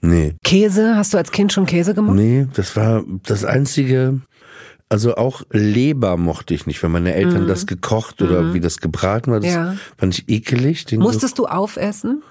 Nee. 0.00 0.34
Käse? 0.44 0.96
Hast 0.96 1.14
du 1.14 1.18
als 1.18 1.32
Kind 1.32 1.52
schon 1.52 1.66
Käse 1.66 1.94
gemacht? 1.94 2.16
Nee, 2.16 2.46
das 2.54 2.76
war 2.76 3.04
das 3.24 3.44
einzige. 3.44 4.20
Also 4.90 5.16
auch 5.16 5.42
Leber 5.50 6.16
mochte 6.16 6.54
ich 6.54 6.66
nicht, 6.66 6.82
wenn 6.82 6.92
meine 6.92 7.14
Eltern 7.14 7.44
mhm. 7.44 7.48
das 7.48 7.66
gekocht 7.66 8.22
oder 8.22 8.42
mhm. 8.42 8.54
wie 8.54 8.60
das 8.60 8.78
gebraten 8.78 9.30
war. 9.30 9.40
Das 9.40 9.52
ja. 9.52 9.76
fand 9.98 10.18
ich 10.18 10.28
ekelig. 10.28 10.86
Musstest 10.92 11.36
so 11.36 11.44
du 11.44 11.48
aufessen? 11.48 12.22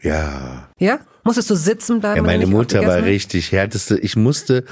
Ja. 0.00 0.68
Ja? 0.78 1.00
Musstest 1.24 1.50
du 1.50 1.56
sitzen 1.56 2.00
bleiben? 2.00 2.16
Ja, 2.16 2.22
meine 2.22 2.46
Mutter 2.46 2.86
war 2.86 3.02
richtig 3.02 3.52
härteste. 3.52 3.98
Ich 3.98 4.16
musste, 4.16 4.64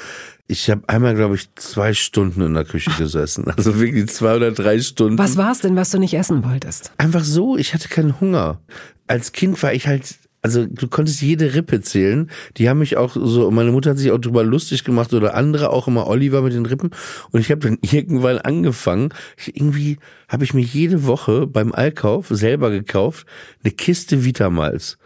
ich 0.46 0.70
habe 0.70 0.82
einmal, 0.88 1.14
glaube 1.14 1.34
ich, 1.34 1.52
zwei 1.56 1.94
Stunden 1.94 2.40
in 2.42 2.54
der 2.54 2.64
Küche 2.64 2.90
gesessen. 2.96 3.44
Also 3.56 3.78
wirklich 3.78 4.08
zwei 4.08 4.36
oder 4.36 4.52
drei 4.52 4.80
Stunden. 4.80 5.18
Was 5.18 5.36
war 5.36 5.52
es 5.52 5.60
denn, 5.60 5.76
was 5.76 5.90
du 5.90 5.98
nicht 5.98 6.14
essen 6.14 6.44
wolltest? 6.44 6.92
Einfach 6.96 7.24
so, 7.24 7.56
ich 7.56 7.74
hatte 7.74 7.88
keinen 7.88 8.20
Hunger. 8.20 8.60
Als 9.06 9.32
Kind 9.32 9.62
war 9.62 9.72
ich 9.72 9.86
halt 9.86 10.14
also 10.44 10.66
du 10.66 10.88
konntest 10.88 11.22
jede 11.22 11.54
Rippe 11.54 11.80
zählen. 11.80 12.30
Die 12.59 12.68
haben 12.68 12.80
mich 12.80 12.98
auch 12.98 13.16
so, 13.18 13.50
meine 13.50 13.72
Mutter 13.72 13.90
hat 13.90 13.98
sich 13.98 14.11
auch 14.11 14.18
drüber 14.18 14.44
lustig 14.44 14.85
gemacht 14.85 15.14
oder 15.14 15.35
andere 15.35 15.70
auch 15.70 15.88
immer 15.88 16.07
Oliver 16.07 16.42
mit 16.42 16.52
den 16.52 16.66
Rippen. 16.66 16.90
Und 17.30 17.40
ich 17.40 17.50
habe 17.50 17.61
dann 17.61 17.78
irgendwann 17.90 18.37
angefangen, 18.37 19.09
ich, 19.38 19.57
irgendwie 19.57 19.96
habe 20.28 20.44
ich 20.44 20.52
mir 20.52 20.61
jede 20.61 21.07
Woche 21.07 21.46
beim 21.46 21.72
Allkauf 21.72 22.26
selber 22.28 22.70
gekauft, 22.70 23.26
eine 23.64 23.72
Kiste 23.72 24.22
Vitamalz. 24.26 24.98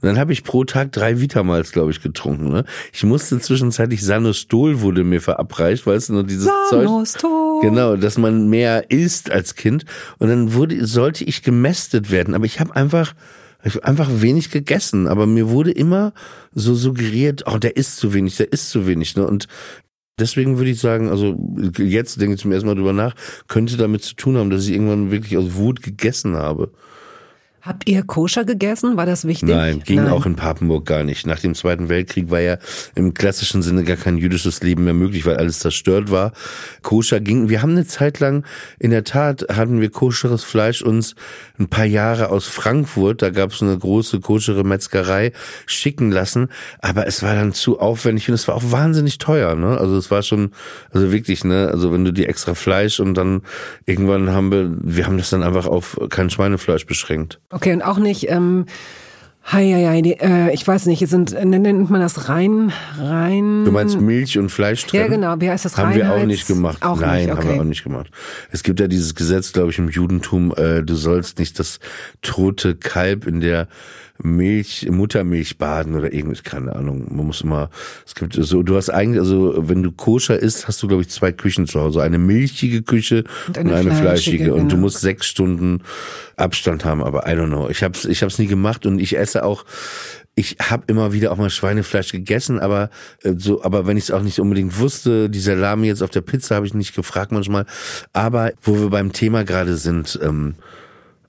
Und 0.00 0.06
dann 0.08 0.18
habe 0.18 0.32
ich 0.32 0.44
pro 0.44 0.64
Tag 0.64 0.92
drei 0.92 1.20
Vitamals, 1.20 1.72
glaube 1.72 1.90
ich, 1.90 2.00
getrunken. 2.00 2.48
Ne? 2.48 2.64
Ich 2.90 3.04
musste 3.04 3.38
zwischenzeitlich 3.38 4.02
Sanostol 4.02 4.80
wurde 4.80 5.04
mir 5.04 5.20
verabreicht, 5.20 5.86
weißt 5.86 6.08
du, 6.08 6.14
nur 6.14 6.24
dieses 6.24 6.48
Sanostol. 6.70 7.20
Zeug. 7.20 7.62
Genau, 7.68 7.96
dass 7.96 8.16
man 8.16 8.48
mehr 8.48 8.90
isst 8.90 9.30
als 9.30 9.56
Kind. 9.56 9.84
Und 10.18 10.28
dann 10.28 10.54
wurde, 10.54 10.86
sollte 10.86 11.24
ich 11.24 11.42
gemästet 11.42 12.10
werden. 12.10 12.34
Aber 12.34 12.46
ich 12.46 12.60
habe 12.60 12.74
einfach 12.74 13.14
ich 13.66 13.74
habe 13.74 13.84
einfach 13.84 14.08
wenig 14.22 14.50
gegessen, 14.50 15.08
aber 15.08 15.26
mir 15.26 15.48
wurde 15.50 15.72
immer 15.72 16.12
so 16.52 16.74
suggeriert, 16.74 17.44
oh, 17.46 17.58
der 17.58 17.76
isst 17.76 17.96
zu 17.96 18.14
wenig, 18.14 18.36
der 18.36 18.52
isst 18.52 18.70
zu 18.70 18.86
wenig. 18.86 19.16
Ne? 19.16 19.26
Und 19.26 19.48
deswegen 20.20 20.58
würde 20.58 20.70
ich 20.70 20.80
sagen, 20.80 21.08
also 21.08 21.36
jetzt 21.78 22.20
denke 22.20 22.34
ich 22.34 22.40
zum 22.40 22.52
ersten 22.52 22.68
Mal 22.68 22.76
drüber 22.76 22.92
nach, 22.92 23.14
könnte 23.48 23.76
damit 23.76 24.04
zu 24.04 24.14
tun 24.14 24.36
haben, 24.36 24.50
dass 24.50 24.66
ich 24.66 24.72
irgendwann 24.72 25.10
wirklich 25.10 25.36
aus 25.36 25.54
Wut 25.54 25.82
gegessen 25.82 26.36
habe. 26.36 26.70
Habt 27.66 27.88
ihr 27.88 28.04
koscher 28.04 28.44
gegessen? 28.44 28.96
War 28.96 29.06
das 29.06 29.26
wichtig? 29.26 29.48
Nein, 29.48 29.82
ging 29.84 30.04
Nein. 30.04 30.12
auch 30.12 30.24
in 30.24 30.36
Papenburg 30.36 30.86
gar 30.86 31.02
nicht. 31.02 31.26
Nach 31.26 31.40
dem 31.40 31.56
Zweiten 31.56 31.88
Weltkrieg 31.88 32.30
war 32.30 32.38
ja 32.38 32.58
im 32.94 33.12
klassischen 33.12 33.60
Sinne 33.60 33.82
gar 33.82 33.96
kein 33.96 34.18
jüdisches 34.18 34.62
Leben 34.62 34.84
mehr 34.84 34.94
möglich, 34.94 35.26
weil 35.26 35.36
alles 35.36 35.58
zerstört 35.58 36.12
war. 36.12 36.32
Koscher 36.82 37.18
ging. 37.18 37.48
Wir 37.48 37.62
haben 37.62 37.72
eine 37.72 37.84
Zeit 37.84 38.20
lang, 38.20 38.44
in 38.78 38.92
der 38.92 39.02
Tat, 39.02 39.46
hatten 39.52 39.80
wir 39.80 39.90
koscheres 39.90 40.44
Fleisch 40.44 40.80
uns 40.80 41.16
ein 41.58 41.66
paar 41.68 41.84
Jahre 41.84 42.28
aus 42.28 42.46
Frankfurt, 42.46 43.22
da 43.22 43.30
gab 43.30 43.50
es 43.50 43.62
eine 43.62 43.76
große 43.76 44.20
koschere 44.20 44.62
Metzgerei, 44.62 45.32
schicken 45.66 46.12
lassen. 46.12 46.48
Aber 46.78 47.08
es 47.08 47.24
war 47.24 47.34
dann 47.34 47.52
zu 47.52 47.80
aufwendig 47.80 48.28
und 48.28 48.34
es 48.34 48.46
war 48.46 48.54
auch 48.54 48.70
wahnsinnig 48.70 49.18
teuer. 49.18 49.56
Ne? 49.56 49.76
Also 49.76 49.96
es 49.96 50.10
war 50.12 50.22
schon, 50.22 50.52
also 50.92 51.10
wirklich, 51.10 51.42
ne, 51.42 51.68
also 51.72 51.92
wenn 51.92 52.04
du 52.04 52.12
die 52.12 52.26
extra 52.26 52.54
Fleisch 52.54 53.00
und 53.00 53.14
dann 53.14 53.42
irgendwann 53.86 54.30
haben 54.30 54.52
wir, 54.52 54.70
wir 54.80 55.06
haben 55.06 55.18
das 55.18 55.30
dann 55.30 55.42
einfach 55.42 55.66
auf 55.66 55.98
kein 56.10 56.30
Schweinefleisch 56.30 56.86
beschränkt. 56.86 57.40
Okay, 57.56 57.72
und 57.72 57.80
auch 57.80 57.96
nicht, 57.96 58.28
ähm, 58.28 58.66
Hei, 59.48 59.70
hei, 59.72 59.86
hei, 59.86 60.02
die, 60.02 60.14
äh, 60.14 60.52
ich 60.52 60.66
weiß 60.66 60.86
nicht, 60.86 61.06
sind, 61.08 61.32
nennt 61.32 61.88
man 61.88 62.00
das 62.00 62.28
rein, 62.28 62.72
rein. 62.98 63.64
Du 63.64 63.70
meinst 63.70 64.00
Milch 64.00 64.36
und 64.38 64.48
Fleisch 64.48 64.84
drin? 64.86 65.00
Ja, 65.00 65.06
genau. 65.06 65.40
Wie 65.40 65.48
heißt 65.48 65.64
das? 65.64 65.76
Haben 65.76 65.94
wir 65.94 66.12
auch 66.12 66.24
nicht 66.24 66.48
gemacht. 66.48 66.78
Auch 66.82 66.98
Nein, 66.98 67.26
nicht, 67.26 67.32
okay. 67.32 67.40
haben 67.40 67.54
wir 67.54 67.60
auch 67.60 67.64
nicht 67.64 67.84
gemacht. 67.84 68.10
Es 68.50 68.64
gibt 68.64 68.80
ja 68.80 68.88
dieses 68.88 69.14
Gesetz, 69.14 69.52
glaube 69.52 69.70
ich, 69.70 69.78
im 69.78 69.88
Judentum, 69.88 70.52
äh, 70.56 70.82
du 70.82 70.96
sollst 70.96 71.38
nicht 71.38 71.60
das 71.60 71.78
tote 72.22 72.74
Kalb 72.74 73.24
in 73.24 73.38
der 73.38 73.68
Milch, 74.22 74.88
Muttermilch 74.90 75.58
baden 75.58 75.94
oder 75.94 76.12
irgendwas, 76.12 76.42
keine 76.42 76.74
Ahnung. 76.74 77.06
Man 77.14 77.26
muss 77.26 77.42
immer, 77.42 77.70
es 78.06 78.14
gibt 78.14 78.34
so, 78.34 78.62
du 78.62 78.76
hast 78.76 78.90
eigentlich, 78.90 79.20
also 79.20 79.54
wenn 79.68 79.82
du 79.82 79.92
koscher 79.92 80.38
isst, 80.38 80.68
hast 80.68 80.82
du, 80.82 80.88
glaube 80.88 81.02
ich, 81.02 81.10
zwei 81.10 81.32
Küchen 81.32 81.66
zu 81.66 81.80
Hause. 81.80 82.02
Eine 82.02 82.18
milchige 82.18 82.82
Küche 82.82 83.24
und 83.46 83.58
eine, 83.58 83.70
und 83.70 83.76
eine 83.76 83.90
fleischige. 83.90 84.00
fleischige. 84.00 84.54
Und 84.54 84.64
du 84.64 84.76
genau. 84.76 84.80
musst 84.82 85.00
sechs 85.00 85.26
Stunden 85.26 85.82
Abstand 86.36 86.84
haben, 86.84 87.02
aber 87.02 87.26
I 87.26 87.32
don't 87.32 87.46
know. 87.46 87.68
Ich 87.68 87.82
hab's, 87.82 88.04
ich 88.04 88.22
hab's 88.22 88.38
nie 88.38 88.46
gemacht 88.46 88.86
und 88.86 88.98
ich 88.98 89.16
esse 89.16 89.35
auch, 89.44 89.64
ich 90.34 90.56
habe 90.60 90.84
immer 90.86 91.12
wieder 91.12 91.32
auch 91.32 91.36
mal 91.38 91.50
Schweinefleisch 91.50 92.12
gegessen, 92.12 92.60
aber 92.60 92.90
äh, 93.22 93.32
so, 93.36 93.62
aber 93.64 93.86
wenn 93.86 93.96
ich 93.96 94.04
es 94.04 94.10
auch 94.10 94.22
nicht 94.22 94.38
unbedingt 94.38 94.78
wusste, 94.78 95.30
die 95.30 95.40
Salami 95.40 95.86
jetzt 95.86 96.02
auf 96.02 96.10
der 96.10 96.20
Pizza 96.20 96.56
habe 96.56 96.66
ich 96.66 96.74
nicht 96.74 96.94
gefragt 96.94 97.32
manchmal. 97.32 97.64
Aber 98.12 98.52
wo 98.62 98.78
wir 98.78 98.90
beim 98.90 99.12
Thema 99.12 99.44
gerade 99.44 99.76
sind, 99.76 100.18
ähm, 100.22 100.54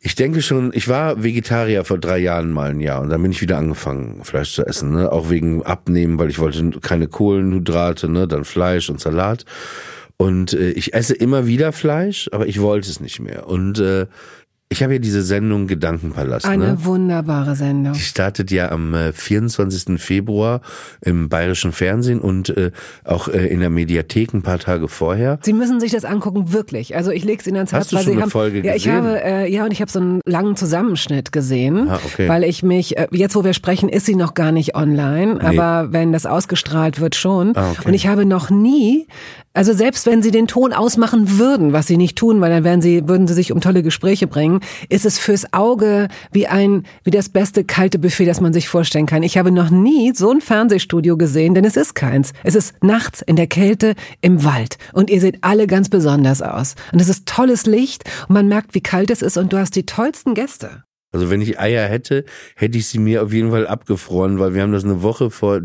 ich 0.01 0.15
denke 0.15 0.41
schon, 0.41 0.71
ich 0.73 0.87
war 0.87 1.23
Vegetarier 1.23 1.83
vor 1.83 1.97
drei 1.97 2.19
Jahren 2.19 2.51
mal 2.51 2.69
ein 2.69 2.79
Jahr 2.79 3.01
und 3.01 3.09
dann 3.09 3.21
bin 3.21 3.31
ich 3.31 3.41
wieder 3.41 3.57
angefangen, 3.57 4.23
Fleisch 4.23 4.53
zu 4.53 4.65
essen, 4.65 4.91
ne? 4.91 5.11
Auch 5.11 5.29
wegen 5.29 5.63
Abnehmen, 5.63 6.19
weil 6.19 6.29
ich 6.29 6.39
wollte 6.39 6.69
keine 6.81 7.07
Kohlenhydrate, 7.07 8.09
ne? 8.09 8.27
Dann 8.27 8.45
Fleisch 8.45 8.89
und 8.89 8.99
Salat. 8.99 9.45
Und 10.17 10.53
äh, 10.53 10.71
ich 10.71 10.93
esse 10.93 11.13
immer 11.13 11.47
wieder 11.47 11.71
Fleisch, 11.71 12.29
aber 12.31 12.47
ich 12.47 12.61
wollte 12.61 12.89
es 12.89 12.99
nicht 12.99 13.19
mehr. 13.19 13.47
Und 13.47 13.79
äh, 13.79 14.07
ich 14.69 14.83
habe 14.83 14.93
ja 14.93 14.99
diese 14.99 15.23
Sendung 15.23 15.65
Gedankenpalast. 15.67 16.45
Eine 16.45 16.71
ne? 16.71 16.77
wunderbare 16.85 17.55
Sendung. 17.55 17.93
Die 17.93 18.01
startet 18.01 18.51
ja 18.51 18.69
am 18.69 18.93
äh, 18.93 19.13
24. 19.13 19.99
Februar 19.99 20.59
im 20.99 21.29
bayerischen 21.29 21.71
Fernsehen 21.71 22.19
und 22.19 22.49
äh, 22.49 22.71
auch 23.05 23.29
äh, 23.29 23.47
in 23.47 23.61
der 23.61 23.69
Mediathek 23.69 24.33
ein 24.33 24.41
paar 24.41 24.59
Tage 24.59 24.89
vorher. 24.89 25.39
Sie 25.41 25.53
müssen 25.53 25.79
sich 25.79 25.93
das 25.93 26.03
angucken, 26.03 26.51
wirklich. 26.51 26.97
Also 26.97 27.11
ich 27.11 27.23
lege 27.23 27.39
es 27.39 27.47
Ihnen 27.47 27.55
ans 27.55 27.71
Herz. 27.71 27.85
Hast 27.85 27.91
du 27.93 27.97
schon 27.99 28.13
eine 28.13 28.23
haben, 28.23 28.29
Folge 28.29 28.57
ja, 28.57 28.73
gesehen? 28.73 28.75
Ich 28.75 28.89
habe, 28.89 29.23
äh, 29.23 29.49
ja, 29.49 29.63
und 29.63 29.71
ich 29.71 29.79
habe 29.79 29.89
so 29.89 29.99
einen 29.99 30.19
langen 30.25 30.57
Zusammenschnitt 30.57 31.31
gesehen, 31.31 31.87
ah, 31.87 31.99
okay. 32.05 32.27
weil 32.27 32.43
ich 32.43 32.61
mich, 32.61 32.97
äh, 32.97 33.07
jetzt 33.11 33.37
wo 33.37 33.45
wir 33.45 33.53
sprechen, 33.53 33.87
ist 33.87 34.05
sie 34.05 34.15
noch 34.15 34.33
gar 34.33 34.51
nicht 34.51 34.75
online, 34.75 35.35
nee. 35.35 35.57
aber 35.57 35.93
wenn 35.93 36.11
das 36.11 36.25
ausgestrahlt 36.25 36.99
wird 36.99 37.15
schon. 37.15 37.55
Ah, 37.55 37.71
okay. 37.71 37.87
Und 37.87 37.93
ich 37.93 38.07
habe 38.07 38.25
noch 38.25 38.49
nie 38.49 39.07
Also 39.53 39.73
selbst 39.73 40.05
wenn 40.05 40.21
sie 40.21 40.29
den 40.29 40.47
Ton 40.47 40.71
ausmachen 40.71 41.39
würden, 41.39 41.73
was 41.73 41.87
sie 41.87 41.97
nicht 41.97 42.15
tun, 42.15 42.41
weil 42.41 42.51
dann 42.51 42.63
wären 42.63 42.81
sie, 42.81 43.07
würden 43.07 43.27
sie 43.27 43.33
sich 43.33 43.51
um 43.51 43.59
tolle 43.59 43.81
Gespräche 43.81 44.27
bringen, 44.27 44.56
ist 44.89 45.05
es 45.05 45.19
fürs 45.19 45.53
Auge 45.53 46.07
wie 46.31 46.47
ein, 46.47 46.83
wie 47.03 47.11
das 47.11 47.29
beste 47.29 47.63
kalte 47.63 47.99
Buffet, 47.99 48.25
das 48.25 48.41
man 48.41 48.53
sich 48.53 48.67
vorstellen 48.69 49.05
kann. 49.05 49.23
Ich 49.23 49.37
habe 49.37 49.51
noch 49.51 49.69
nie 49.69 50.13
so 50.15 50.31
ein 50.31 50.41
Fernsehstudio 50.41 51.17
gesehen, 51.17 51.53
denn 51.53 51.65
es 51.65 51.77
ist 51.77 51.93
keins. 51.93 52.33
Es 52.43 52.55
ist 52.55 52.73
nachts 52.81 53.21
in 53.21 53.35
der 53.35 53.47
Kälte 53.47 53.95
im 54.21 54.43
Wald 54.43 54.77
und 54.93 55.09
ihr 55.09 55.21
seht 55.21 55.43
alle 55.43 55.67
ganz 55.67 55.89
besonders 55.89 56.41
aus. 56.41 56.75
Und 56.91 57.01
es 57.01 57.09
ist 57.09 57.25
tolles 57.27 57.65
Licht 57.65 58.03
und 58.27 58.33
man 58.33 58.47
merkt, 58.47 58.73
wie 58.73 58.81
kalt 58.81 59.11
es 59.11 59.21
ist 59.21 59.37
und 59.37 59.53
du 59.53 59.57
hast 59.57 59.75
die 59.75 59.85
tollsten 59.85 60.33
Gäste. 60.33 60.86
Also 61.13 61.29
wenn 61.29 61.41
ich 61.41 61.57
Eier 61.57 61.87
hätte, 61.87 62.25
hätte 62.55 62.77
ich 62.77 62.87
sie 62.87 62.99
mir 62.99 63.23
auf 63.23 63.31
jeden 63.31 63.51
Fall 63.51 63.65
abgefroren, 63.65 64.39
weil 64.39 64.53
wir 64.53 64.61
haben 64.61 64.73
das 64.73 64.83
eine 64.83 65.01
Woche 65.01 65.31
vor, 65.31 65.61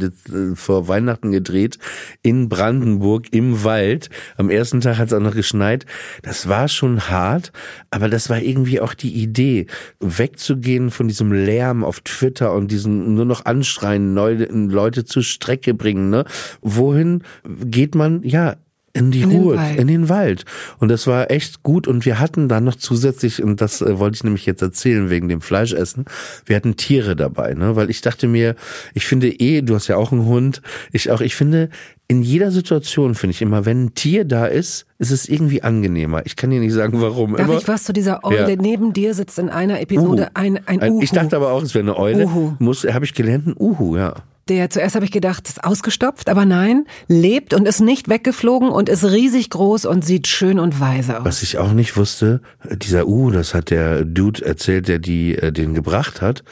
vor 0.55 0.87
Weihnachten 0.87 1.33
gedreht 1.33 1.79
in 2.23 2.49
Brandenburg 2.49 3.33
im 3.33 3.65
Wald. 3.65 4.09
Am 4.37 4.51
ersten 4.51 4.81
Tag 4.81 4.99
hat 4.99 5.09
es 5.09 5.13
auch 5.13 5.21
noch 5.21 5.35
geschneit. 5.35 5.85
Das 6.23 6.49
war 6.49 6.69
schon 6.69 7.09
hart, 7.09 7.51
aber 7.91 8.09
das 8.09 8.31
war 8.31 8.41
irgendwie 8.41 8.81
auch 8.81 8.95
die 8.95 9.13
Idee, 9.15 9.67
wegzugehen 9.99 10.91
von 10.93 11.09
diesem 11.09 11.33
Lärm 11.33 11.83
auf 11.83 12.01
Twitter 12.01 12.55
und 12.55 12.71
diesen 12.71 13.15
nur 13.15 13.25
noch 13.25 13.45
anschreien, 13.45 14.15
Leute 14.15 15.05
zur 15.05 15.25
Strecke 15.25 15.75
bringen. 15.75 16.09
Ne? 16.09 16.25
Wohin 16.61 17.25
geht 17.65 17.97
man? 17.97 18.23
Ja, 18.23 18.57
in 18.95 19.11
die 19.11 19.23
in 19.23 19.31
Ruhe, 19.31 19.57
den 19.57 19.79
in 19.79 19.87
den 19.87 20.09
Wald. 20.09 20.45
Und 20.79 20.89
das 20.89 21.07
war 21.07 21.31
echt 21.31 21.63
gut. 21.63 21.89
Und 21.89 22.05
wir 22.05 22.19
hatten 22.19 22.49
dann 22.49 22.65
noch 22.65 22.75
zusätzlich, 22.75 23.43
und 23.43 23.61
das 23.61 23.81
äh, 23.81 23.99
wollte 23.99 24.17
ich 24.17 24.25
nämlich 24.25 24.45
jetzt 24.45 24.63
erzählen 24.63 25.09
wegen 25.09 25.29
dem 25.29 25.41
Fleischessen, 25.41 26.05
wir 26.45 26.57
hatten 26.57 26.77
Tiere 26.77 27.17
dabei, 27.17 27.55
ne? 27.55 27.75
Weil 27.77 27.89
ich 27.91 28.03
dachte 28.03 28.29
mir, 28.29 28.55
ich 28.95 29.07
finde 29.07 29.29
eh, 29.29 29.63
du 29.63 29.75
hast 29.75 29.89
ja 29.89 29.97
auch 29.97 30.13
einen 30.13 30.27
Hund, 30.27 30.61
ich 30.93 31.11
auch, 31.11 31.21
ich 31.21 31.35
finde, 31.35 31.71
in 32.09 32.23
jeder 32.23 32.51
Situation 32.51 33.15
finde 33.15 33.33
ich 33.33 33.41
immer, 33.41 33.65
wenn 33.65 33.85
ein 33.85 33.95
Tier 33.95 34.27
da 34.27 34.45
ist, 34.45 34.85
ist 34.99 35.11
es 35.11 35.27
irgendwie 35.27 35.63
angenehmer. 35.63 36.27
Ich 36.27 36.37
kann 36.37 36.51
dir 36.51 36.61
nicht 36.61 36.75
sagen, 36.75 37.01
warum. 37.01 37.37
Darf 37.37 37.49
immer. 37.49 37.59
ich 37.59 37.69
was 37.69 37.85
zu 37.85 37.95
dieser 37.95 38.25
Eule? 38.25 38.51
Ja. 38.51 38.57
Neben 38.57 38.93
dir 38.93 39.15
sitzt 39.15 39.39
in 39.39 39.49
einer 39.49 39.81
Episode 39.81 40.25
Uhu. 40.25 40.31
ein, 40.35 40.61
ein 40.67 40.83
Uhu. 40.83 41.03
Ich 41.03 41.13
dachte 41.13 41.37
aber 41.37 41.53
auch, 41.53 41.63
es 41.63 41.75
wäre 41.75 41.85
eine 41.85 41.97
Eule. 41.97 42.27
Uhu. 42.27 42.57
Muss, 42.59 42.85
habe 42.85 43.07
ich 43.07 43.15
gelernt, 43.15 43.47
ein 43.47 43.55
Uhu, 43.59 43.97
ja 43.97 44.17
der 44.57 44.71
zuerst 44.71 44.95
habe 44.95 45.05
ich 45.05 45.13
gedacht, 45.13 45.49
ist 45.49 45.65
ausgestopft, 45.65 46.29
aber 46.29 46.45
nein, 46.45 46.85
lebt 47.09 47.55
und 47.55 47.67
ist 47.67 47.81
nicht 47.81 48.09
weggeflogen 48.09 48.69
und 48.69 48.89
ist 48.89 49.05
riesig 49.05 49.51
groß 49.51 49.85
und 49.87 50.05
sieht 50.05 50.27
schön 50.27 50.59
und 50.59 50.81
weise 50.81 51.19
aus. 51.19 51.25
Was 51.25 51.43
ich 51.43 51.59
auch 51.59 51.73
nicht 51.73 51.97
wusste, 51.97 52.41
dieser 52.71 53.07
U, 53.07 53.31
das 53.31 53.55
hat 53.55 53.71
der 53.71 54.05
Dude 54.05 54.45
erzählt, 54.45 54.89
der 54.89 54.99
die 54.99 55.37
äh, 55.37 55.53
den 55.53 55.75
gebracht 55.75 56.23
hat. 56.23 56.45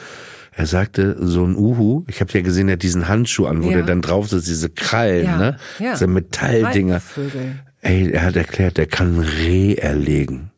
Er 0.53 0.65
sagte, 0.65 1.15
so 1.19 1.45
ein 1.45 1.55
Uhu, 1.55 2.03
ich 2.07 2.19
habe 2.19 2.31
ja 2.33 2.41
gesehen, 2.41 2.67
er 2.67 2.73
hat 2.73 2.83
diesen 2.83 3.07
Handschuh 3.07 3.45
an, 3.45 3.63
wo 3.63 3.69
ja. 3.69 3.77
der 3.77 3.83
dann 3.83 4.01
drauf 4.01 4.27
sitzt, 4.29 4.47
diese 4.47 4.69
Krallen, 4.69 5.25
ja. 5.25 5.37
ne? 5.37 5.57
Ja. 5.79 5.93
Diese 5.93 6.07
Metalldinger. 6.07 7.01
Ey, 7.81 8.11
er 8.11 8.23
hat 8.23 8.35
erklärt, 8.35 8.77
der 8.77 8.85
kann 8.85 9.19
Reh 9.19 9.75
erlegen. 9.75 10.50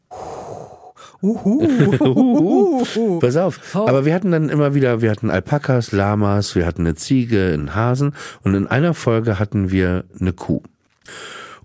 Uhu. 1.23 3.19
Pass 3.19 3.37
auf. 3.37 3.59
Aber 3.73 4.05
wir 4.05 4.13
hatten 4.13 4.31
dann 4.31 4.49
immer 4.49 4.75
wieder, 4.75 5.01
wir 5.01 5.09
hatten 5.09 5.29
Alpakas, 5.29 5.93
Lamas, 5.93 6.55
wir 6.55 6.65
hatten 6.65 6.81
eine 6.81 6.95
Ziege, 6.95 7.51
einen 7.53 7.73
Hasen 7.73 8.13
und 8.43 8.55
in 8.55 8.67
einer 8.67 8.93
Folge 8.93 9.39
hatten 9.39 9.71
wir 9.71 10.03
eine 10.19 10.33
Kuh. 10.33 10.61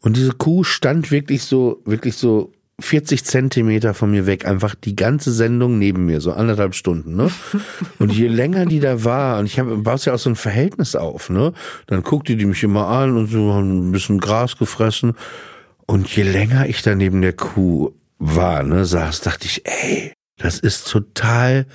Und 0.01 0.17
diese 0.17 0.33
Kuh 0.33 0.63
stand 0.63 1.11
wirklich 1.11 1.43
so, 1.43 1.83
wirklich 1.85 2.17
so 2.17 2.53
40 2.81 3.25
Zentimeter 3.25 3.93
von 3.93 4.13
mir 4.13 4.27
weg, 4.27 4.47
einfach 4.47 4.77
die 4.77 4.95
ganze 4.95 5.33
Sendung 5.33 5.79
neben 5.79 6.07
mir, 6.07 6.21
so 6.21 6.33
anderthalb 6.33 6.77
Stunden, 6.77 7.17
ne? 7.17 7.29
Und 7.99 8.13
je 8.13 8.29
länger 8.29 8.67
die 8.67 8.79
da 8.79 9.03
war, 9.03 9.41
und 9.41 9.47
ich 9.47 9.59
habe 9.59 9.77
baust 9.79 10.07
ja 10.07 10.15
auch 10.15 10.19
so 10.19 10.31
ein 10.31 10.37
Verhältnis 10.37 10.95
auf, 10.95 11.29
ne? 11.29 11.53
Dann 11.89 12.05
guckte 12.05 12.37
die 12.37 12.47
mich 12.47 12.63
immer 12.63 12.87
an 12.87 13.17
und 13.17 13.27
so 13.27 13.53
haben 13.53 13.89
ein 13.89 13.93
bisschen 13.93 14.21
Gras 14.21 14.57
gefressen. 14.57 15.15
Und 15.87 16.07
je 16.15 16.23
länger 16.23 16.69
ich 16.69 16.83
da 16.83 16.95
neben 16.95 17.21
der 17.21 17.33
Kuh 17.33 17.93
war, 18.19 18.63
ne, 18.63 18.85
saß, 18.85 19.21
dachte 19.21 19.47
ich, 19.47 19.63
ey, 19.65 20.13
das 20.39 20.61
ist 20.61 20.89
total, 20.89 21.67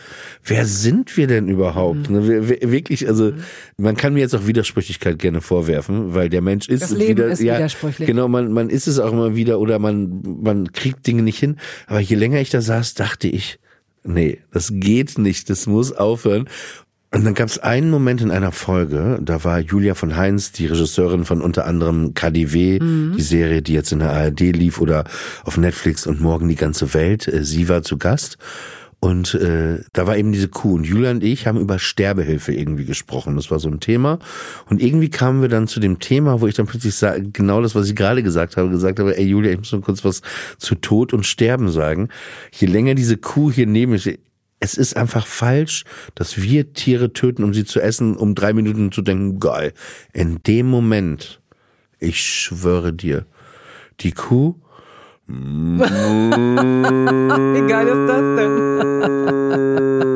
wer 0.42 0.66
sind 0.66 1.18
wir 1.18 1.28
denn 1.28 1.50
überhaupt? 1.50 2.10
Mhm. 2.10 2.16
Ne, 2.16 2.50
wir, 2.50 2.72
wirklich, 2.72 3.08
also 3.08 3.32
mhm. 3.32 3.44
man 3.78 3.98
kann 3.98 4.14
mir 4.14 4.22
jetzt 4.22 4.34
auch 4.34 4.48
Widersprüchlichkeit 4.48 5.20
gerne 5.20 5.42
vorwerfen, 5.42 6.14
weil 6.14 6.30
der 6.30 6.42
Mensch 6.42 6.70
ist, 6.70 6.82
das 6.82 6.92
Leben 6.92 7.18
wieder, 7.18 7.28
ist 7.28 7.42
ja, 7.42 7.56
widersprüchlich. 7.56 8.08
Genau, 8.08 8.30
man, 8.30 8.52
man 8.54 8.70
ist 8.70 8.88
es 8.88 9.00
auch 9.00 9.12
immer 9.12 9.36
wieder 9.36 9.60
oder 9.60 9.80
man, 9.80 10.22
man 10.42 10.72
kriegt 10.72 11.06
Dinge 11.06 11.24
nicht 11.24 11.40
hin. 11.40 11.58
Aber 11.88 12.00
je 12.00 12.16
länger 12.16 12.40
ich 12.40 12.52
da 12.52 12.62
saß, 12.62 12.94
dachte 12.94 13.28
ich, 13.28 13.60
nee, 14.04 14.40
das 14.52 14.70
geht 14.74 15.18
nicht, 15.18 15.50
das 15.50 15.68
muss 15.68 15.92
aufhören. 15.92 16.48
Und 17.14 17.26
dann 17.26 17.36
gab 17.36 17.48
es 17.48 17.60
einen 17.60 17.92
Moment 17.92 18.22
in 18.22 18.32
einer 18.32 18.52
Folge, 18.52 19.20
da 19.22 19.44
war 19.44 19.60
Julia 19.60 19.94
von 19.94 20.16
Heinz, 20.16 20.52
die 20.52 20.66
Regisseurin 20.66 21.26
von 21.26 21.42
unter 21.42 21.66
anderem 21.66 22.16
KDW, 22.16 22.80
mhm. 22.80 23.14
die 23.16 23.22
Serie, 23.22 23.62
die 23.62 23.74
jetzt 23.74 23.92
in 23.92 24.00
der 24.00 24.12
ARD 24.12 24.40
lief 24.40 24.82
oder 24.82 25.04
auf 25.44 25.58
Netflix 25.58 26.08
und 26.08 26.22
morgen 26.22 26.50
die 26.50 26.56
ganze 26.56 26.96
Welt. 26.96 27.28
Äh, 27.28 27.44
sie 27.44 27.70
war 27.70 27.84
zu 27.84 28.00
Gast. 28.00 28.40
Und 29.00 29.36
äh, 29.36 29.82
da 29.92 30.08
war 30.08 30.18
eben 30.18 30.32
diese 30.32 30.48
Kuh. 30.48 30.76
Und 30.76 30.86
Julia 30.86 31.12
und 31.12 31.24
ich 31.24 31.46
haben 31.46 31.60
über 31.60 31.78
Sterbehilfe 31.78 32.54
irgendwie 32.54 32.86
gesprochen. 32.86 33.36
Das 33.36 33.52
war 33.52 33.60
so 33.60 33.68
ein 33.68 33.82
Thema. 33.82 34.18
Und 34.70 34.82
irgendwie 34.82 35.10
kamen 35.10 35.42
wir 35.42 35.50
dann 35.50 35.68
zu 35.68 35.82
dem 35.82 36.00
Thema, 36.00 36.40
wo 36.40 36.48
ich 36.48 36.56
dann 36.56 36.68
plötzlich 36.68 36.96
sage, 36.96 37.30
genau 37.32 37.62
das, 37.62 37.76
was 37.76 37.90
ich 37.90 37.96
gerade 37.96 38.24
gesagt 38.24 38.58
habe, 38.58 38.70
gesagt 38.70 39.00
habe, 39.00 39.18
ey 39.18 39.26
Julia, 39.26 39.52
ich 39.52 39.58
muss 39.58 39.72
nur 39.72 39.82
kurz 39.82 40.06
was 40.06 40.22
zu 40.58 40.76
Tod 40.76 41.14
und 41.14 41.28
Sterben 41.28 41.70
sagen. 41.70 42.08
Je 42.54 42.66
länger 42.66 42.96
diese 42.96 43.18
Kuh 43.18 43.52
hier 43.52 43.68
neben 43.68 43.92
mir 43.92 44.00
es 44.64 44.76
ist 44.76 44.96
einfach 44.96 45.28
falsch, 45.28 45.84
dass 46.16 46.42
wir 46.42 46.72
Tiere 46.72 47.12
töten, 47.12 47.44
um 47.44 47.54
sie 47.54 47.66
zu 47.66 47.82
essen, 47.82 48.16
um 48.16 48.34
drei 48.34 48.54
Minuten 48.54 48.94
zu 48.94 49.02
denken, 49.02 49.42
geil. 49.42 49.74
In 50.14 50.42
dem 50.44 50.68
Moment, 50.68 51.42
ich 52.00 52.22
schwöre 52.22 52.94
dir, 52.94 53.26
die 54.00 54.14
Kuh. 54.14 54.56
Wie 55.28 55.80
geil 57.68 57.88
ist 57.88 58.08
das 58.08 58.22
denn? 58.38 58.62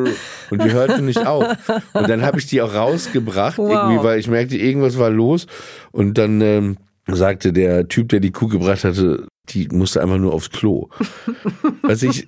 Und 0.50 0.64
die 0.64 0.72
hörte 0.72 1.02
nicht 1.02 1.28
auf. 1.28 1.44
Und 1.92 2.08
dann 2.08 2.22
habe 2.22 2.40
ich 2.40 2.46
die 2.46 2.62
auch 2.62 2.74
rausgebracht, 2.74 3.58
wow. 3.58 3.70
irgendwie, 3.70 4.02
weil 4.02 4.18
ich 4.18 4.30
merkte, 4.30 4.56
irgendwas 4.56 4.98
war 4.98 5.10
los. 5.10 5.46
Und 5.92 6.18
dann 6.18 6.40
ähm, 6.40 6.78
sagte 7.06 7.52
der 7.52 7.90
Typ, 7.90 8.08
der 8.10 8.22
die 8.22 8.32
Kuh 8.32 8.48
gebracht 8.48 8.86
hatte, 8.86 9.28
die 9.50 9.68
musste 9.70 10.02
einfach 10.02 10.18
nur 10.18 10.34
aufs 10.34 10.50
Klo. 10.50 10.90
Weiß 11.82 12.04
ich, 12.04 12.28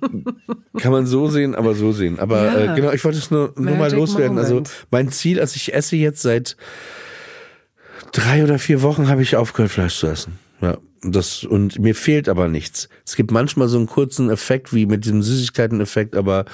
kann 0.78 0.92
man 0.92 1.06
so 1.06 1.28
sehen, 1.28 1.54
aber 1.54 1.74
so 1.74 1.92
sehen. 1.92 2.18
Aber 2.18 2.44
ja. 2.44 2.72
äh, 2.72 2.76
genau, 2.76 2.92
ich 2.92 3.04
wollte 3.04 3.18
es 3.18 3.30
nur, 3.30 3.52
nur 3.56 3.76
mal 3.76 3.92
loswerden. 3.92 4.38
Also 4.38 4.54
Moment. 4.54 4.68
Also 4.68 4.86
mein 4.90 5.10
Ziel, 5.10 5.40
also 5.40 5.56
ich 5.56 5.74
esse 5.74 5.96
jetzt 5.96 6.22
seit 6.22 6.56
drei 8.12 8.42
oder 8.44 8.58
vier 8.58 8.82
Wochen 8.82 9.08
habe 9.08 9.22
ich 9.22 9.36
aufgehört, 9.36 9.72
Fleisch 9.72 9.98
zu 9.98 10.06
essen. 10.06 10.38
Ja. 10.60 10.78
Das, 11.02 11.44
und 11.44 11.78
mir 11.78 11.94
fehlt 11.94 12.28
aber 12.28 12.48
nichts. 12.48 12.90
Es 13.06 13.16
gibt 13.16 13.30
manchmal 13.30 13.68
so 13.68 13.78
einen 13.78 13.86
kurzen 13.86 14.28
Effekt 14.28 14.74
wie 14.74 14.84
mit 14.84 15.04
diesem 15.04 15.22
Süßigkeiten-Effekt, 15.22 16.14
aber 16.14 16.44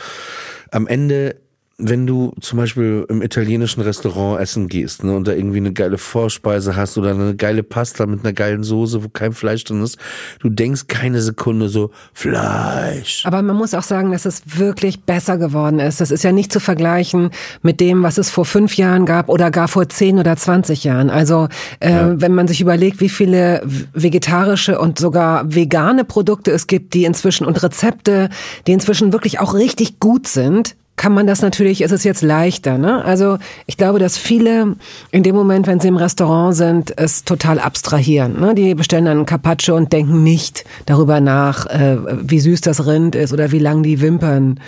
am 0.71 0.87
Ende 0.87 1.41
wenn 1.79 2.07
du 2.07 2.33
zum 2.41 2.59
Beispiel 2.59 3.05
im 3.11 3.21
italienischen 3.21 3.83
Restaurant 3.83 4.41
essen 4.41 4.67
gehst 4.69 5.05
ne, 5.05 5.15
und 5.15 5.29
da 5.29 5.33
irgendwie 5.33 5.59
eine 5.59 5.75
geile 5.75 5.99
Vorspeise 5.99 6.75
hast 6.75 6.97
oder 6.97 7.11
eine 7.11 7.37
geile 7.37 7.63
Pasta 7.63 8.07
mit 8.07 8.25
einer 8.25 8.33
geilen 8.33 8.65
Soße, 8.65 9.05
wo 9.05 9.11
kein 9.11 9.33
Fleisch 9.33 9.65
drin 9.65 9.83
ist, 9.83 9.99
du 10.41 10.49
denkst 10.49 10.87
keine 10.89 11.21
Sekunde 11.21 11.69
so 11.69 11.91
Fleisch. 12.15 13.27
Aber 13.27 13.43
man 13.43 13.57
muss 13.57 13.75
auch 13.75 13.83
sagen, 13.83 14.11
dass 14.11 14.25
es 14.25 14.59
wirklich 14.59 15.03
besser 15.03 15.37
geworden 15.37 15.79
ist. 15.79 16.01
Das 16.01 16.11
ist 16.11 16.25
ja 16.25 16.33
nicht 16.33 16.51
zu 16.51 16.61
vergleichen 16.61 17.31
mit 17.61 17.81
dem, 17.81 18.03
was 18.03 18.17
es 18.17 18.31
vor 18.31 18.47
fünf 18.47 18.77
Jahren 18.77 19.05
gab 19.05 19.29
oder 19.29 19.51
gar 19.51 19.69
vor 19.69 19.87
zehn 19.91 20.19
oder 20.19 20.37
zwanzig 20.37 20.83
Jahren. 20.83 21.11
Also 21.11 21.49
äh, 21.81 21.91
ja. 21.91 22.19
wenn 22.19 22.35
man 22.35 22.49
sich 22.49 22.63
überlegt, 22.63 23.03
wie 23.03 23.11
viele 23.11 23.63
vegetarische 23.93 24.79
und 24.79 24.99
sogar 24.99 25.55
vegane 25.55 26.05
Produkte 26.05 26.53
es 26.53 26.69
gibt, 26.69 26.95
die 26.95 27.05
inzwischen 27.05 27.47
und 27.47 27.63
Rezepte, 27.63 28.31
die 28.67 28.73
inzwischen 28.73 29.13
wirklich 29.13 29.41
auch 29.41 29.53
richtig 29.53 30.01
gut 30.01 30.27
sind, 30.27 30.75
kann 30.97 31.13
man 31.13 31.27
das 31.27 31.43
natürlich, 31.43 31.83
ist 31.83 31.93
es 31.93 32.05
jetzt 32.05 32.23
leichter. 32.23 32.79
Ne? 32.79 33.05
Also 33.05 33.39
ich 33.67 33.77
glaube, 33.77 33.99
dass 33.99 34.17
viele 34.17 34.77
in 35.11 35.23
dem 35.23 35.37
Moment, 35.37 35.67
wenn 35.67 35.79
sie 35.79 35.89
im 35.89 35.97
Restaurant 35.97 36.57
sind, 36.57 36.95
es 36.97 37.25
total 37.25 37.59
abstrahieren. 37.59 38.41
Ne? 38.41 38.55
Die 38.55 38.75
bestellen 38.75 39.05
dann 39.05 39.19
einen 39.19 39.27
Carpaccio 39.27 39.77
und 39.77 39.93
denken 39.93 40.23
nicht 40.23 40.65
darüber 40.87 41.21
nach, 41.21 41.67
äh, 41.67 41.99
wie 42.23 42.41
süß 42.41 42.63
das 42.63 42.87
Rind 42.87 43.15
ist 43.15 43.33
oder 43.33 43.53
wie 43.53 43.59
lang 43.59 43.83
die 43.83 44.01
Wimpern 44.01 44.59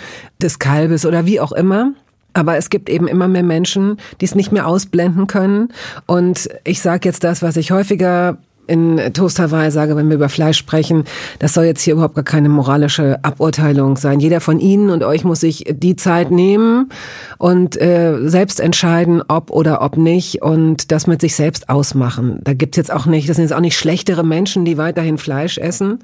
des 0.41 0.59
Kalbes 0.59 1.05
oder 1.05 1.25
wie 1.25 1.39
auch 1.39 1.51
immer. 1.51 1.93
Aber 2.33 2.57
es 2.57 2.69
gibt 2.69 2.89
eben 2.89 3.07
immer 3.07 3.27
mehr 3.27 3.43
Menschen, 3.43 3.97
die 4.21 4.25
es 4.25 4.35
nicht 4.35 4.51
mehr 4.51 4.67
ausblenden 4.67 5.25
können. 5.25 5.69
Und 6.05 6.47
ich 6.63 6.79
sage 6.79 7.09
jetzt 7.09 7.23
das, 7.23 7.41
was 7.41 7.57
ich 7.57 7.71
häufiger 7.71 8.37
in 8.69 9.13
Toast 9.13 9.37
sage, 9.37 9.95
wenn 9.95 10.07
wir 10.09 10.15
über 10.15 10.29
Fleisch 10.29 10.57
sprechen, 10.57 11.05
das 11.39 11.53
soll 11.53 11.65
jetzt 11.65 11.81
hier 11.81 11.93
überhaupt 11.93 12.15
gar 12.15 12.23
keine 12.23 12.49
moralische 12.49 13.19
Aburteilung 13.23 13.97
sein. 13.97 14.19
Jeder 14.19 14.41
von 14.41 14.59
Ihnen 14.59 14.89
und 14.89 15.03
euch 15.03 15.23
muss 15.23 15.39
sich 15.39 15.65
die 15.69 15.95
Zeit 15.95 16.31
nehmen 16.31 16.89
und 17.37 17.79
äh, 17.81 18.17
selbst 18.29 18.59
entscheiden, 18.59 19.23
ob 19.27 19.51
oder 19.51 19.81
ob 19.81 19.97
nicht 19.97 20.41
und 20.41 20.91
das 20.91 21.07
mit 21.07 21.21
sich 21.21 21.35
selbst 21.35 21.69
ausmachen. 21.69 22.39
Da 22.43 22.53
gibt's 22.53 22.77
jetzt 22.77 22.91
auch 22.91 23.05
nicht, 23.05 23.27
das 23.27 23.37
sind 23.37 23.45
jetzt 23.45 23.53
auch 23.53 23.59
nicht 23.59 23.77
schlechtere 23.77 24.23
Menschen, 24.23 24.65
die 24.65 24.77
weiterhin 24.77 25.17
Fleisch 25.17 25.57
essen 25.57 25.99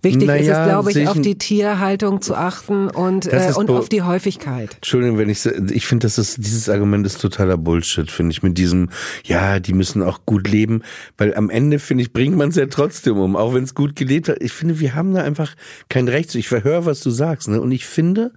Wichtig 0.00 0.28
Naja, 0.28 0.40
ist 0.40 0.58
es, 0.58 0.64
glaube 0.64 0.90
ich, 0.92 1.08
auf 1.08 1.20
die 1.20 1.36
Tierhaltung 1.36 2.22
zu 2.22 2.36
achten 2.36 2.88
und, 2.88 3.26
äh, 3.26 3.52
und 3.56 3.68
auf 3.68 3.88
die 3.88 4.02
Häufigkeit. 4.02 4.74
Entschuldigung, 4.76 5.18
wenn 5.18 5.28
ich 5.28 5.44
ich 5.44 5.86
finde, 5.86 6.06
das 6.06 6.18
ist 6.18 6.36
dieses 6.38 6.68
Argument 6.68 7.04
ist 7.04 7.20
totaler 7.20 7.56
Bullshit, 7.56 8.08
finde 8.10 8.32
ich 8.32 8.42
mit 8.42 8.58
diesem 8.58 8.90
ja, 9.24 9.58
die 9.58 9.72
müssen 9.72 10.02
auch 10.02 10.20
gut 10.24 10.48
leben, 10.48 10.82
weil 11.16 11.34
am 11.34 11.50
Ende 11.50 11.80
finde 11.80 12.02
ich 12.02 12.12
bringt 12.12 12.36
man 12.36 12.50
es 12.50 12.56
ja 12.56 12.66
trotzdem 12.66 13.18
um, 13.18 13.34
auch 13.34 13.54
wenn 13.54 13.64
es 13.64 13.74
gut 13.74 13.96
gelebt 13.96 14.28
hat. 14.28 14.36
Ich 14.40 14.52
finde, 14.52 14.78
wir 14.78 14.94
haben 14.94 15.14
da 15.14 15.22
einfach 15.22 15.54
kein 15.88 16.06
Recht. 16.06 16.30
zu. 16.30 16.38
Ich 16.38 16.48
verhöre, 16.48 16.86
was 16.86 17.00
du 17.00 17.10
sagst, 17.10 17.48
ne? 17.48 17.60
Und 17.60 17.72
ich 17.72 17.86
finde, 17.86 18.32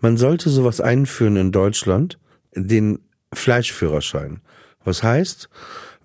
man 0.00 0.16
sollte 0.18 0.50
sowas 0.50 0.80
einführen 0.80 1.36
in 1.36 1.52
Deutschland, 1.52 2.18
den 2.54 2.98
Fleischführerschein. 3.32 4.40
Was 4.84 5.02
heißt, 5.02 5.48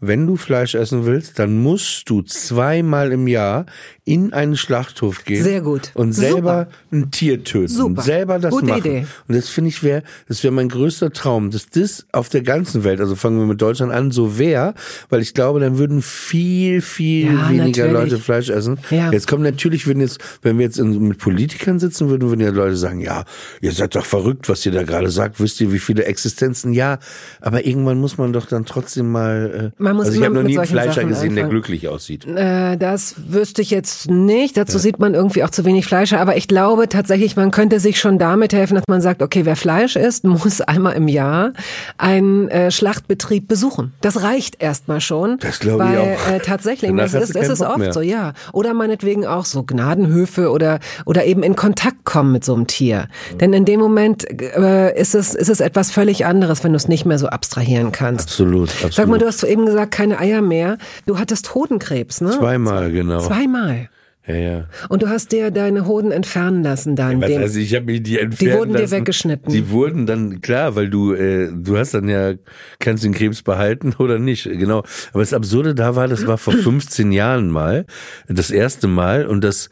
wenn 0.04 0.26
du 0.26 0.36
Fleisch 0.36 0.74
essen 0.74 1.06
willst, 1.06 1.38
dann 1.38 1.62
musst 1.62 2.10
du 2.10 2.24
zweimal 2.24 3.12
im 3.12 3.28
Jahr 3.28 3.68
in 4.04 4.34
einen 4.34 4.58
Schlachthof 4.58 5.26
gehen 5.26 5.44
Sehr 5.44 5.62
gut. 5.62 5.92
und 5.94 6.14
selber 6.14 6.68
ein 6.92 7.12
Tier 7.12 7.44
töten, 7.44 7.68
Super. 7.68 8.02
selber 8.02 8.40
das 8.40 8.50
Gute 8.52 8.66
machen. 8.66 8.80
Idee. 8.80 9.06
Und 9.28 9.36
das 9.38 9.50
finde 9.50 9.70
ich 9.70 9.84
wäre, 9.84 10.02
das 10.28 10.44
wäre 10.44 10.52
mein 10.52 10.70
größter 10.70 11.12
Traum, 11.14 11.52
dass 11.52 11.70
das 11.70 12.08
auf 12.12 12.28
der 12.30 12.42
ganzen 12.42 12.84
Welt, 12.84 13.00
also 13.00 13.16
fangen 13.16 13.38
wir 13.38 13.46
mit 13.46 13.62
Deutschland 13.62 13.92
an, 13.92 14.10
so 14.12 14.40
wäre, 14.40 14.74
weil 15.10 15.22
ich 15.22 15.36
glaube, 15.36 15.60
dann 15.60 15.78
würden 15.78 16.02
viel, 16.02 16.82
viel 16.82 17.28
Ja, 17.28 17.50
weniger 17.50 17.86
natürlich. 17.88 18.12
Leute 18.12 18.18
Fleisch 18.18 18.50
essen. 18.50 18.80
Ja. 18.90 19.12
Jetzt 19.12 19.28
kommen 19.28 19.44
natürlich, 19.44 19.88
wenn 19.88 20.02
jetzt, 20.02 20.18
wenn 20.42 20.58
wir 20.58 20.66
jetzt 20.66 20.80
in, 20.80 21.08
mit 21.08 21.20
Politikern 21.20 21.80
sitzen 21.80 22.10
würden, 22.10 22.28
würden 22.30 22.42
ja 22.42 22.50
Leute 22.50 22.78
sagen, 22.78 23.02
ja, 23.02 23.24
ihr 23.62 23.72
seid 23.72 23.96
doch 23.96 24.06
verrückt, 24.06 24.50
was 24.50 24.66
ihr 24.66 24.72
da 24.72 24.82
gerade 24.82 25.12
sagt, 25.12 25.40
wisst 25.40 25.62
ihr, 25.62 25.72
wie 25.72 25.80
viele 25.80 26.06
Existenzen? 26.06 26.74
Ja, 26.74 26.98
aber 27.40 27.66
irgendwann 27.68 28.00
muss 28.00 28.18
man 28.18 28.34
doch 28.34 28.48
dann 28.48 28.66
trotzdem 28.66 29.12
mal, 29.12 29.72
äh, 29.78 29.82
Man 29.84 29.96
muss 29.96 30.08
also 30.08 30.20
ich 30.20 30.26
habe 30.26 30.34
noch 30.36 30.44
nie 30.44 30.58
einen 30.58 30.68
Fleischer 30.68 30.94
Sachen 30.94 31.10
gesehen, 31.10 31.36
der 31.36 31.44
anfangen. 31.46 31.62
glücklich 31.62 31.88
aussieht. 31.88 32.26
Äh, 32.26 32.78
das 32.78 33.14
wüsste 33.28 33.62
ich 33.62 33.70
jetzt 33.70 33.91
nicht. 34.08 34.58
Dazu 34.58 34.78
sieht 34.78 35.00
man 35.00 35.14
irgendwie 35.14 35.44
auch 35.44 35.50
zu 35.50 35.66
wenig 35.66 35.86
Fleisch. 35.86 36.14
Aber 36.14 36.38
ich 36.38 36.48
glaube 36.48 36.90
tatsächlich, 36.90 37.36
man 37.36 37.52
könnte 37.52 37.80
sich 37.80 38.00
schon 38.00 38.18
damit 38.20 38.54
helfen, 38.54 38.76
dass 38.76 38.84
man 38.88 39.02
sagt, 39.02 39.22
okay, 39.22 39.46
wer 39.46 39.56
Fleisch 39.56 39.96
isst, 39.96 40.24
muss 40.26 40.62
einmal 40.62 40.94
im 40.94 41.08
Jahr 41.08 41.54
einen 41.98 42.48
äh, 42.50 42.72
Schlachtbetrieb 42.72 43.48
besuchen. 43.48 43.94
Das 44.02 44.24
reicht 44.24 44.62
erstmal 44.62 45.02
schon. 45.02 45.38
Das 45.40 45.60
glaube 45.60 45.88
ich 45.92 45.98
auch. 45.98 46.34
Äh, 46.34 46.40
tatsächlich, 46.40 46.92
Danach 46.92 47.12
das 47.12 47.30
ist, 47.30 47.36
ist 47.36 47.62
oft 47.62 47.78
mehr. 47.78 47.94
so, 47.94 48.02
ja. 48.02 48.34
Oder 48.54 48.74
meinetwegen 48.74 49.26
auch 49.26 49.46
so 49.46 49.64
Gnadenhöfe 49.64 50.52
oder, 50.52 50.80
oder 51.06 51.26
eben 51.26 51.44
in 51.44 51.56
Kontakt 51.56 52.06
kommen 52.06 52.32
mit 52.32 52.44
so 52.44 52.54
einem 52.54 52.68
Tier. 52.68 53.08
Denn 53.40 53.54
in 53.54 53.66
dem 53.66 53.80
Moment 53.80 54.26
äh, 54.42 55.00
ist, 55.00 55.16
es, 55.16 55.36
ist 55.36 55.50
es 55.50 55.60
etwas 55.60 55.92
völlig 55.92 56.26
anderes, 56.26 56.64
wenn 56.64 56.72
du 56.72 56.78
es 56.78 56.88
nicht 56.88 57.06
mehr 57.06 57.20
so 57.20 57.28
abstrahieren 57.28 57.92
kannst. 57.92 58.30
Absolut, 58.30 58.70
absolut. 58.70 58.94
Sag 58.94 59.08
mal, 59.08 59.20
du 59.20 59.26
hast 59.26 59.44
eben 59.44 59.66
gesagt, 59.66 59.92
keine 59.92 60.20
Eier 60.20 60.42
mehr. 60.42 60.78
Du 61.06 61.20
hattest 61.20 61.54
Hodenkrebs, 61.56 62.22
ne? 62.22 62.32
Zweimal, 62.32 62.92
genau. 62.92 63.22
Zweimal. 63.22 63.81
Ja, 64.28 64.36
ja. 64.36 64.66
Und 64.88 65.02
du 65.02 65.10
hast 65.10 65.32
dir 65.32 65.50
deine 65.50 65.88
Hoden 65.88 66.12
entfernen 66.12 66.62
lassen 66.62 66.96
dann. 66.96 67.22
Was, 67.22 67.30
dem, 67.30 67.42
also 67.42 67.60
ich 67.60 67.74
habe 67.74 67.86
mir 67.86 68.02
die 68.02 68.20
entfernt 68.20 68.60
wurden 68.60 68.74
dir 68.74 68.82
lassen. 68.82 68.92
weggeschnitten. 68.92 69.52
Die 69.52 69.70
wurden 69.70 70.06
dann 70.06 70.42
klar, 70.42 70.76
weil 70.76 70.90
du 70.90 71.14
äh, 71.14 71.50
du 71.52 71.78
hast 71.78 71.96
dann 71.96 72.08
ja 72.08 72.34
kannst 72.80 73.04
den 73.04 73.14
Krebs 73.14 73.42
behalten 73.42 73.94
oder 73.98 74.20
nicht, 74.20 74.44
genau. 74.44 74.84
Aber 75.12 75.22
das 75.22 75.34
Absurde 75.34 75.74
da 75.74 75.96
war, 75.96 76.08
das 76.08 76.28
war 76.28 76.38
vor 76.38 76.54
15 76.58 77.12
Jahren 77.12 77.50
mal 77.50 77.86
das 78.28 78.52
erste 78.52 78.88
Mal 78.88 79.26
und 79.26 79.44
das 79.44 79.70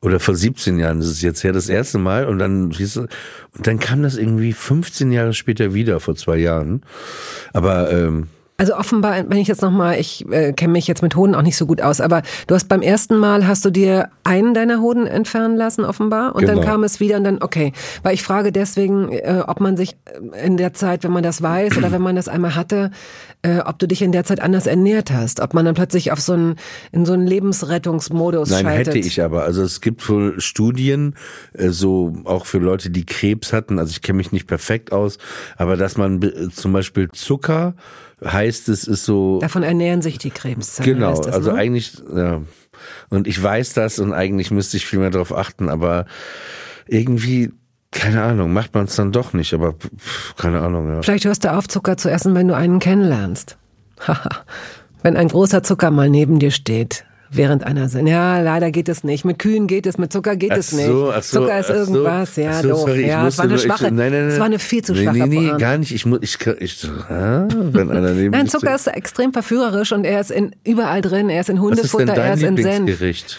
oder 0.00 0.18
vor 0.18 0.34
17 0.34 0.80
Jahren 0.80 0.98
ist 0.98 1.06
es 1.06 1.22
jetzt 1.22 1.44
her 1.44 1.52
das 1.52 1.68
erste 1.68 1.98
Mal 1.98 2.26
und 2.26 2.40
dann 2.40 2.72
siehst 2.72 2.96
du, 2.96 3.02
und 3.02 3.66
dann 3.66 3.78
kam 3.78 4.02
das 4.02 4.16
irgendwie 4.16 4.52
15 4.52 5.12
Jahre 5.12 5.32
später 5.32 5.74
wieder 5.74 6.00
vor 6.00 6.16
zwei 6.16 6.38
Jahren. 6.38 6.82
Aber 7.52 7.92
ähm, 7.92 8.26
also 8.58 8.76
offenbar, 8.76 9.24
wenn 9.28 9.38
ich 9.38 9.48
jetzt 9.48 9.62
nochmal, 9.62 9.98
ich 9.98 10.24
äh, 10.30 10.52
kenne 10.52 10.72
mich 10.72 10.86
jetzt 10.86 11.02
mit 11.02 11.16
Hoden 11.16 11.34
auch 11.34 11.42
nicht 11.42 11.56
so 11.56 11.66
gut 11.66 11.80
aus, 11.80 12.00
aber 12.00 12.22
du 12.46 12.54
hast 12.54 12.68
beim 12.68 12.80
ersten 12.82 13.16
Mal, 13.16 13.46
hast 13.46 13.64
du 13.64 13.70
dir 13.70 14.10
einen 14.22 14.54
deiner 14.54 14.80
Hoden 14.80 15.06
entfernen 15.08 15.56
lassen 15.56 15.84
offenbar 15.84 16.36
und 16.36 16.46
dann 16.46 16.56
Genau. 16.56 16.66
kam 16.68 16.84
es 16.84 17.00
wieder 17.00 17.16
und 17.16 17.24
dann, 17.24 17.42
okay. 17.42 17.72
Weil 18.04 18.14
ich 18.14 18.22
frage 18.22 18.52
deswegen, 18.52 19.10
äh, 19.10 19.42
ob 19.46 19.60
man 19.60 19.76
sich 19.76 19.96
äh, 20.32 20.46
in 20.46 20.56
der 20.58 20.74
Zeit, 20.74 21.02
wenn 21.02 21.10
man 21.12 21.22
das 21.24 21.42
weiß 21.42 21.76
oder 21.76 21.90
wenn 21.90 22.02
man 22.02 22.14
das 22.14 22.28
einmal 22.28 22.54
hatte, 22.54 22.90
äh, 23.42 23.58
ob 23.58 23.80
du 23.80 23.88
dich 23.88 24.00
in 24.02 24.12
der 24.12 24.22
Zeit 24.24 24.38
anders 24.40 24.66
ernährt 24.66 25.10
hast, 25.10 25.40
ob 25.40 25.54
man 25.54 25.64
dann 25.64 25.74
plötzlich 25.74 26.12
auf 26.12 26.20
so 26.20 26.34
einen, 26.34 26.54
in 26.92 27.04
so 27.04 27.14
einen 27.14 27.26
Lebensrettungsmodus 27.26 28.50
Nein, 28.50 28.64
schaltet. 28.64 28.94
hätte 28.94 28.98
ich 29.06 29.22
aber. 29.22 29.42
Also 29.42 29.62
es 29.62 29.80
gibt 29.80 30.08
wohl 30.08 30.40
Studien, 30.40 31.16
äh, 31.54 31.70
so 31.70 32.12
auch 32.24 32.46
für 32.46 32.58
Leute, 32.58 32.90
die 32.90 33.06
Krebs 33.06 33.52
hatten. 33.52 33.78
Also 33.78 33.90
ich 33.90 34.02
kenne 34.02 34.18
mich 34.18 34.30
nicht 34.30 34.46
perfekt 34.46 34.92
aus, 34.92 35.18
aber 35.56 35.76
dass 35.76 35.96
man 35.96 36.20
be- 36.20 36.50
zum 36.50 36.72
Beispiel 36.72 37.08
Zucker 37.10 37.74
heißt, 38.24 38.68
es 38.68 38.84
ist 38.84 39.04
so 39.04 39.40
Davon 39.40 39.62
ernähren 39.62 40.02
sich 40.02 40.18
die 40.18 40.30
Krebszellen. 40.30 40.94
genau. 40.94 41.16
das, 41.16 41.26
also 41.28 41.52
ne? 41.52 41.58
eigentlich 41.58 42.02
ja. 42.14 42.42
Und 43.10 43.26
ich 43.26 43.40
weiß 43.40 43.74
das 43.74 43.98
und 43.98 44.12
eigentlich 44.12 44.50
müsste 44.50 44.76
ich 44.76 44.86
viel 44.86 44.98
mehr 44.98 45.10
darauf 45.10 45.36
achten, 45.36 45.68
aber 45.68 46.06
irgendwie 46.86 47.52
keine 47.92 48.22
Ahnung, 48.22 48.52
macht 48.52 48.74
man 48.74 48.86
es 48.86 48.96
dann 48.96 49.12
doch 49.12 49.34
nicht. 49.34 49.52
Aber 49.52 49.74
pff, 49.74 50.34
keine 50.36 50.60
Ahnung. 50.60 50.88
Ja. 50.88 51.02
Vielleicht 51.02 51.26
hörst 51.26 51.44
du 51.44 51.52
auf, 51.52 51.68
Zucker 51.68 51.96
zu 51.96 52.10
essen, 52.10 52.34
wenn 52.34 52.48
du 52.48 52.56
einen 52.56 52.78
kennenlernst. 52.78 53.58
Haha. 54.00 54.44
wenn 55.02 55.16
ein 55.16 55.28
großer 55.28 55.62
Zucker 55.62 55.90
mal 55.90 56.08
neben 56.08 56.38
dir 56.38 56.50
steht. 56.50 57.04
Während 57.34 57.64
einer 57.64 57.88
Sinn. 57.88 58.06
Ja, 58.06 58.40
leider 58.42 58.70
geht 58.70 58.90
es 58.90 59.04
nicht. 59.04 59.24
Mit 59.24 59.38
Kühen 59.38 59.66
geht 59.66 59.86
es, 59.86 59.96
mit 59.96 60.12
Zucker 60.12 60.36
geht 60.36 60.52
Ach 60.52 60.58
es 60.58 60.72
nicht. 60.72 60.84
so, 60.86 61.10
ach 61.10 61.22
so, 61.22 61.40
Zucker 61.40 61.58
ist 61.60 61.70
ach 61.70 61.74
so, 61.74 61.80
irgendwas, 61.80 62.36
ja, 62.36 62.50
ach 62.50 62.60
so, 62.62 62.68
doof. 62.68 62.78
sorry, 62.80 63.06
ja, 63.06 63.26
es 63.26 63.38
war 63.38 63.44
eine 63.44 63.54
nur- 63.54 63.58
ich- 63.58 63.66
schwache, 63.66 63.84
nein, 63.90 64.12
nein, 64.12 64.14
es 64.14 64.30
nein. 64.32 64.38
war 64.40 64.46
eine 64.46 64.58
viel 64.58 64.84
zu 64.84 64.92
nee, 64.92 65.02
schwache 65.04 65.16
Nee, 65.16 65.26
nee, 65.26 65.36
Pointe. 65.48 65.56
gar 65.56 65.78
nicht. 65.78 65.92
Ich 65.94 66.04
muss, 66.04 66.18
ich, 66.20 66.38
ich 66.60 66.76
so, 66.76 66.88
ah, 66.88 67.48
wenn 67.50 67.90
einer 67.90 68.10
neben 68.12 68.32
Nein, 68.32 68.48
Zucker 68.48 68.74
ist 68.74 68.86
extrem 68.86 69.32
verführerisch 69.32 69.92
und 69.92 70.04
er 70.04 70.20
ist 70.20 70.30
in, 70.30 70.54
überall 70.64 71.00
drin. 71.00 71.30
Er 71.30 71.40
ist 71.40 71.48
in 71.48 71.58
Hundefutter, 71.60 72.14
er 72.14 72.34
ist 72.34 72.42
in 72.42 72.56
Senf. 72.58 72.66
Lieblingsgericht? 72.80 73.38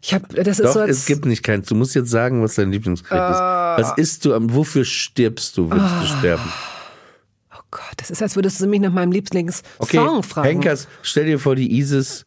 Ich 0.00 0.14
hab, 0.14 0.28
das 0.34 0.58
ist 0.58 0.64
Doch, 0.64 0.72
so 0.74 0.80
als, 0.80 0.90
es 0.98 1.06
gibt 1.06 1.26
nicht 1.26 1.42
keins. 1.42 1.66
Du 1.68 1.74
musst 1.74 1.94
jetzt 1.94 2.10
sagen, 2.10 2.42
was 2.42 2.54
dein 2.54 2.72
Lieblingsgericht 2.72 3.30
ist. 3.30 3.36
Ah. 3.36 3.76
Was 3.78 3.98
isst 3.98 4.24
du 4.24 4.32
am, 4.34 4.54
wofür 4.54 4.84
stirbst 4.86 5.56
du, 5.58 5.70
würdest 5.70 5.94
du 6.02 6.06
sterben? 6.18 6.42
oh 7.54 7.60
Gott, 7.70 7.82
das 7.98 8.10
ist, 8.10 8.22
als 8.22 8.36
würdest 8.36 8.60
du 8.60 8.66
mich 8.66 8.80
nach 8.80 8.92
meinem 8.92 9.12
Lieblingssong 9.12 9.62
Okay, 9.78 9.98
fragen. 10.22 10.48
Henkers, 10.48 10.88
stell 11.02 11.26
dir 11.26 11.38
vor, 11.38 11.56
die 11.56 11.78
ISIS 11.78 12.24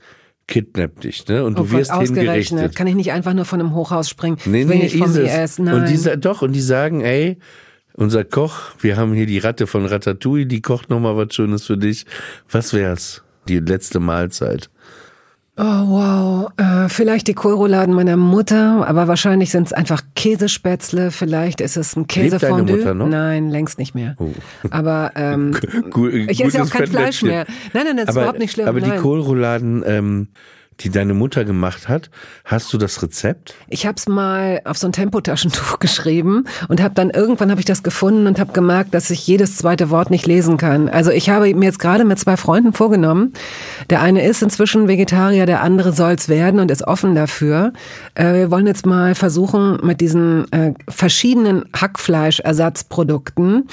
kidnappt 0.47 1.03
dich, 1.03 1.27
ne? 1.27 1.43
Und 1.43 1.57
du 1.57 1.63
oh 1.63 1.65
Gott, 1.65 1.73
wirst 1.73 1.91
ausgerechnet. 1.91 2.19
hingerichtet. 2.19 2.75
Kann 2.75 2.87
ich 2.87 2.95
nicht 2.95 3.11
einfach 3.11 3.33
nur 3.33 3.45
von 3.45 3.59
einem 3.59 3.75
Hochhaus 3.75 4.09
springen? 4.09 4.37
Nee, 4.45 4.61
ich 4.61 4.67
nee, 4.67 4.79
nicht 4.83 4.97
vom. 4.97 5.15
IS, 5.15 5.59
nein. 5.59 5.75
Und 5.75 5.89
die, 5.89 6.17
doch, 6.19 6.41
und 6.41 6.53
die 6.53 6.61
sagen, 6.61 7.01
ey, 7.01 7.37
unser 7.93 8.23
Koch, 8.23 8.73
wir 8.79 8.95
haben 8.95 9.13
hier 9.13 9.25
die 9.25 9.39
Ratte 9.39 9.67
von 9.67 9.85
Ratatouille, 9.85 10.45
die 10.45 10.61
kocht 10.61 10.89
nochmal 10.89 11.17
was 11.17 11.33
Schönes 11.33 11.65
für 11.65 11.77
dich. 11.77 12.05
Was 12.49 12.73
wär's? 12.73 13.23
Die 13.47 13.59
letzte 13.59 13.99
Mahlzeit. 13.99 14.69
Oh 15.59 15.63
wow, 15.63 16.51
äh, 16.57 16.87
vielleicht 16.87 17.27
die 17.27 17.33
Kohlrouladen 17.33 17.91
meiner 17.95 18.15
Mutter, 18.15 18.87
aber 18.87 19.07
wahrscheinlich 19.07 19.49
sind 19.49 19.65
es 19.65 19.73
einfach 19.73 20.03
Käsespätzle, 20.13 21.09
vielleicht 21.09 21.61
ist 21.61 21.77
es 21.77 21.95
ein 21.95 22.05
deine 22.05 22.29
Käsefondue. 22.29 22.77
Mutter 22.77 22.93
noch? 22.93 23.07
Nein, 23.07 23.49
längst 23.49 23.79
nicht 23.79 23.95
mehr. 23.95 24.15
Oh. 24.19 24.29
Aber 24.69 25.13
ähm, 25.15 25.57
ich 26.27 26.43
esse 26.43 26.57
ja 26.57 26.63
auch 26.63 26.69
kein 26.69 26.85
Fleisch 26.85 27.23
mehr. 27.23 27.47
Nein, 27.73 27.85
nein, 27.85 27.97
das 27.97 28.03
ist 28.03 28.09
aber, 28.09 28.21
überhaupt 28.21 28.39
nicht 28.39 28.51
schlimm. 28.51 28.67
Aber 28.67 28.81
die 28.81 28.89
nein. 28.89 29.01
Kohlrouladen, 29.01 29.83
ähm, 29.87 30.27
die 30.79 30.89
deine 30.89 31.13
Mutter 31.13 31.43
gemacht 31.43 31.89
hat, 31.89 32.09
hast 32.45 32.71
du 32.71 32.77
das 32.77 33.01
Rezept? 33.01 33.55
Ich 33.67 33.85
habe 33.85 33.95
es 33.97 34.07
mal 34.07 34.61
auf 34.65 34.77
so 34.77 34.87
ein 34.87 34.93
Tempotaschentuch 34.93 35.79
geschrieben 35.79 36.45
und 36.67 36.81
habe 36.81 36.93
dann 36.93 37.09
irgendwann 37.09 37.49
habe 37.49 37.59
ich 37.59 37.65
das 37.65 37.83
gefunden 37.83 38.27
und 38.27 38.39
habe 38.39 38.53
gemerkt, 38.53 38.93
dass 38.93 39.09
ich 39.09 39.25
jedes 39.25 39.57
zweite 39.57 39.89
Wort 39.89 40.11
nicht 40.11 40.27
lesen 40.27 40.57
kann. 40.57 40.89
Also 40.89 41.11
ich 41.11 41.29
habe 41.29 41.53
mir 41.53 41.65
jetzt 41.65 41.79
gerade 41.79 42.05
mit 42.05 42.19
zwei 42.19 42.37
Freunden 42.37 42.73
vorgenommen. 42.73 43.33
Der 43.89 44.01
eine 44.01 44.25
ist 44.25 44.43
inzwischen 44.43 44.87
Vegetarier, 44.87 45.45
der 45.45 45.61
andere 45.61 45.93
soll's 45.93 46.29
werden 46.29 46.59
und 46.59 46.69
ist 46.71 46.87
offen 46.87 47.15
dafür. 47.15 47.73
Äh, 48.15 48.33
wir 48.33 48.51
wollen 48.51 48.67
jetzt 48.67 48.85
mal 48.85 49.15
versuchen 49.15 49.79
mit 49.83 50.01
diesen 50.01 50.51
äh, 50.51 50.73
verschiedenen 50.87 51.65
Hackfleischersatzprodukten 51.75 53.67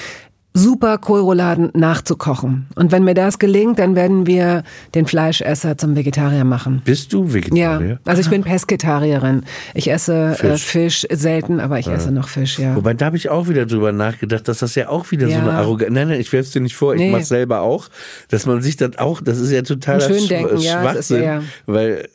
super 0.57 0.97
Kohlrouladen 0.97 1.69
nachzukochen. 1.73 2.67
Und 2.75 2.91
wenn 2.93 3.03
mir 3.03 3.13
das 3.13 3.39
gelingt, 3.39 3.77
dann 3.77 3.95
werden 3.95 4.25
wir 4.25 4.63
den 4.95 5.05
Fleischesser 5.05 5.77
zum 5.77 5.95
Vegetarier 5.97 6.45
machen. 6.45 6.81
Bist 6.85 7.11
du 7.11 7.25
Ja, 7.25 7.33
Vegetarier? 7.33 7.99
also 8.05 8.21
ich 8.21 8.29
bin 8.29 8.43
Pesketarierin. 8.43 9.43
Ich 9.73 9.91
esse 9.91 10.33
Fisch, 10.39 10.43
äh, 10.43 10.57
Fisch. 10.57 11.07
Selten, 11.11 11.59
aber 11.59 11.77
ich 11.79 11.87
esse 11.87 12.11
noch 12.11 12.29
Fisch, 12.29 12.57
ja. 12.57 12.75
Wobei, 12.75 12.93
da 12.93 13.05
habe 13.07 13.17
ich 13.17 13.29
auch 13.29 13.49
wieder 13.49 13.65
drüber 13.65 13.91
nachgedacht, 13.91 14.47
dass 14.47 14.59
das 14.59 14.75
ja 14.75 14.87
auch 14.89 15.11
wieder 15.11 15.27
Ja. 15.27 15.35
so 15.35 15.41
eine 15.49 15.57
Arroganz. 15.57 15.91
Nein, 15.91 16.07
nein, 16.07 16.19
ich 16.21 16.31
werf's 16.31 16.51
dir 16.51 16.61
nicht 16.61 16.75
vor, 16.75 16.93
ich 16.95 17.01
Nee. 17.01 17.11
mach's 17.11 17.27
selber 17.27 17.59
auch, 17.61 17.89
dass 18.29 18.45
man 18.45 18.61
sich 18.61 18.77
das 18.77 18.97
auch, 18.97 19.19
das 19.21 19.39
ist 19.39 19.51
ja 19.51 19.61
totaler 19.61 19.99
Sch 20.01 20.29
ja, 20.29 20.47
ist 20.47 20.63
Schwachsinn, 20.65 21.23
ja- 21.23 21.41
weil 21.65 22.07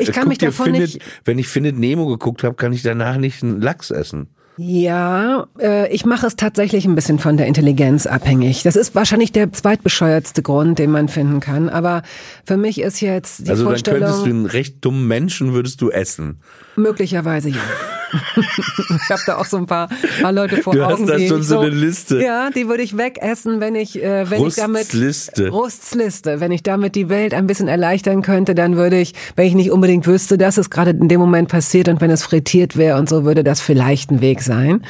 Ich 0.00 0.12
kann 0.12 0.28
mich 0.28 0.38
davon 0.38 0.66
Findet, 0.66 0.94
nicht- 0.94 1.02
wenn 1.24 1.38
ich 1.38 1.48
Findet 1.48 1.78
Nemo 1.78 2.06
geguckt 2.06 2.42
habe, 2.44 2.54
kann 2.56 2.72
ich 2.72 2.82
danach 2.82 3.16
nicht 3.16 3.42
einen 3.42 3.60
Lachs 3.60 3.90
essen. 3.90 4.28
Ja, 4.58 5.46
äh, 5.58 5.92
ich 5.92 6.04
mache 6.04 6.26
es 6.26 6.36
tatsächlich 6.36 6.84
ein 6.84 6.94
bisschen 6.94 7.18
von 7.18 7.36
der 7.36 7.46
Intelligenz 7.46 8.06
abhängig. 8.06 8.62
Das 8.62 8.76
ist 8.76 8.94
wahrscheinlich 8.94 9.32
der 9.32 9.50
zweitbescheuertste 9.50 10.42
Grund, 10.42 10.78
den 10.78 10.90
man 10.90 11.08
finden 11.08 11.40
kann. 11.40 11.70
Aber 11.70 12.02
für 12.44 12.58
mich 12.58 12.80
ist 12.80 13.00
jetzt 13.00 13.46
die 13.46 13.50
also 13.50 13.64
dann 13.64 13.72
Vorstellung 13.72 14.00
könntest 14.00 14.26
du 14.26 14.30
einen 14.30 14.46
recht 14.46 14.84
dummen 14.84 15.06
Menschen 15.06 15.54
würdest 15.54 15.80
du 15.80 15.90
essen. 15.90 16.40
Möglicherweise 16.76 17.50
ja. 17.50 17.60
ich 18.36 19.10
habe 19.10 19.22
da 19.26 19.36
auch 19.36 19.44
so 19.44 19.56
ein 19.56 19.66
paar, 19.66 19.88
paar 20.20 20.32
Leute 20.32 20.58
vor 20.58 20.74
du 20.74 20.82
Augen. 20.84 21.06
Du 21.06 21.12
hast 21.12 21.22
da 21.22 21.26
schon 21.26 21.42
so, 21.42 21.60
eine 21.60 21.70
Liste. 21.70 22.22
Ja, 22.22 22.50
die 22.50 22.68
würde 22.68 22.82
ich 22.82 22.96
wegessen, 22.96 23.60
wenn 23.60 23.74
ich, 23.74 24.02
äh, 24.02 24.30
wenn 24.30 24.38
Rusts 24.38 24.58
ich 24.58 24.64
damit 24.64 24.92
Liste. 24.92 25.48
Rusts 25.48 25.94
Liste, 25.94 26.40
wenn 26.40 26.52
ich 26.52 26.62
damit 26.62 26.94
die 26.94 27.08
Welt 27.08 27.34
ein 27.34 27.46
bisschen 27.46 27.68
erleichtern 27.68 28.22
könnte, 28.22 28.54
dann 28.54 28.76
würde 28.76 29.00
ich, 29.00 29.14
wenn 29.36 29.46
ich 29.46 29.54
nicht 29.54 29.70
unbedingt 29.70 30.06
wüsste, 30.06 30.38
dass 30.38 30.58
es 30.58 30.70
gerade 30.70 30.90
in 30.90 31.08
dem 31.08 31.20
Moment 31.20 31.48
passiert 31.48 31.88
und 31.88 32.00
wenn 32.00 32.10
es 32.10 32.22
frittiert 32.22 32.76
wäre 32.76 32.98
und 32.98 33.08
so, 33.08 33.24
würde 33.24 33.44
das 33.44 33.60
vielleicht 33.60 34.10
ein 34.10 34.20
Weg 34.20 34.42
sein. 34.42 34.84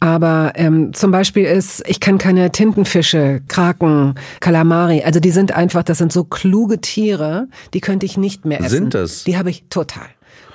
Aber 0.00 0.52
ähm, 0.56 0.92
zum 0.92 1.10
Beispiel 1.10 1.44
ist, 1.44 1.82
ich 1.86 2.00
kann 2.00 2.18
keine 2.18 2.52
Tintenfische, 2.52 3.40
Kraken, 3.48 4.14
Kalamari, 4.40 5.02
also 5.02 5.20
die 5.20 5.30
sind 5.30 5.52
einfach, 5.52 5.82
das 5.82 5.98
sind 5.98 6.12
so 6.12 6.24
kluge 6.24 6.80
Tiere, 6.80 7.48
die 7.74 7.80
könnte 7.80 8.06
ich 8.06 8.16
nicht 8.16 8.44
mehr 8.44 8.60
essen. 8.60 8.70
Sind 8.70 8.94
das? 8.94 9.24
Die 9.24 9.36
habe 9.36 9.50
ich 9.50 9.64
total. 9.68 10.06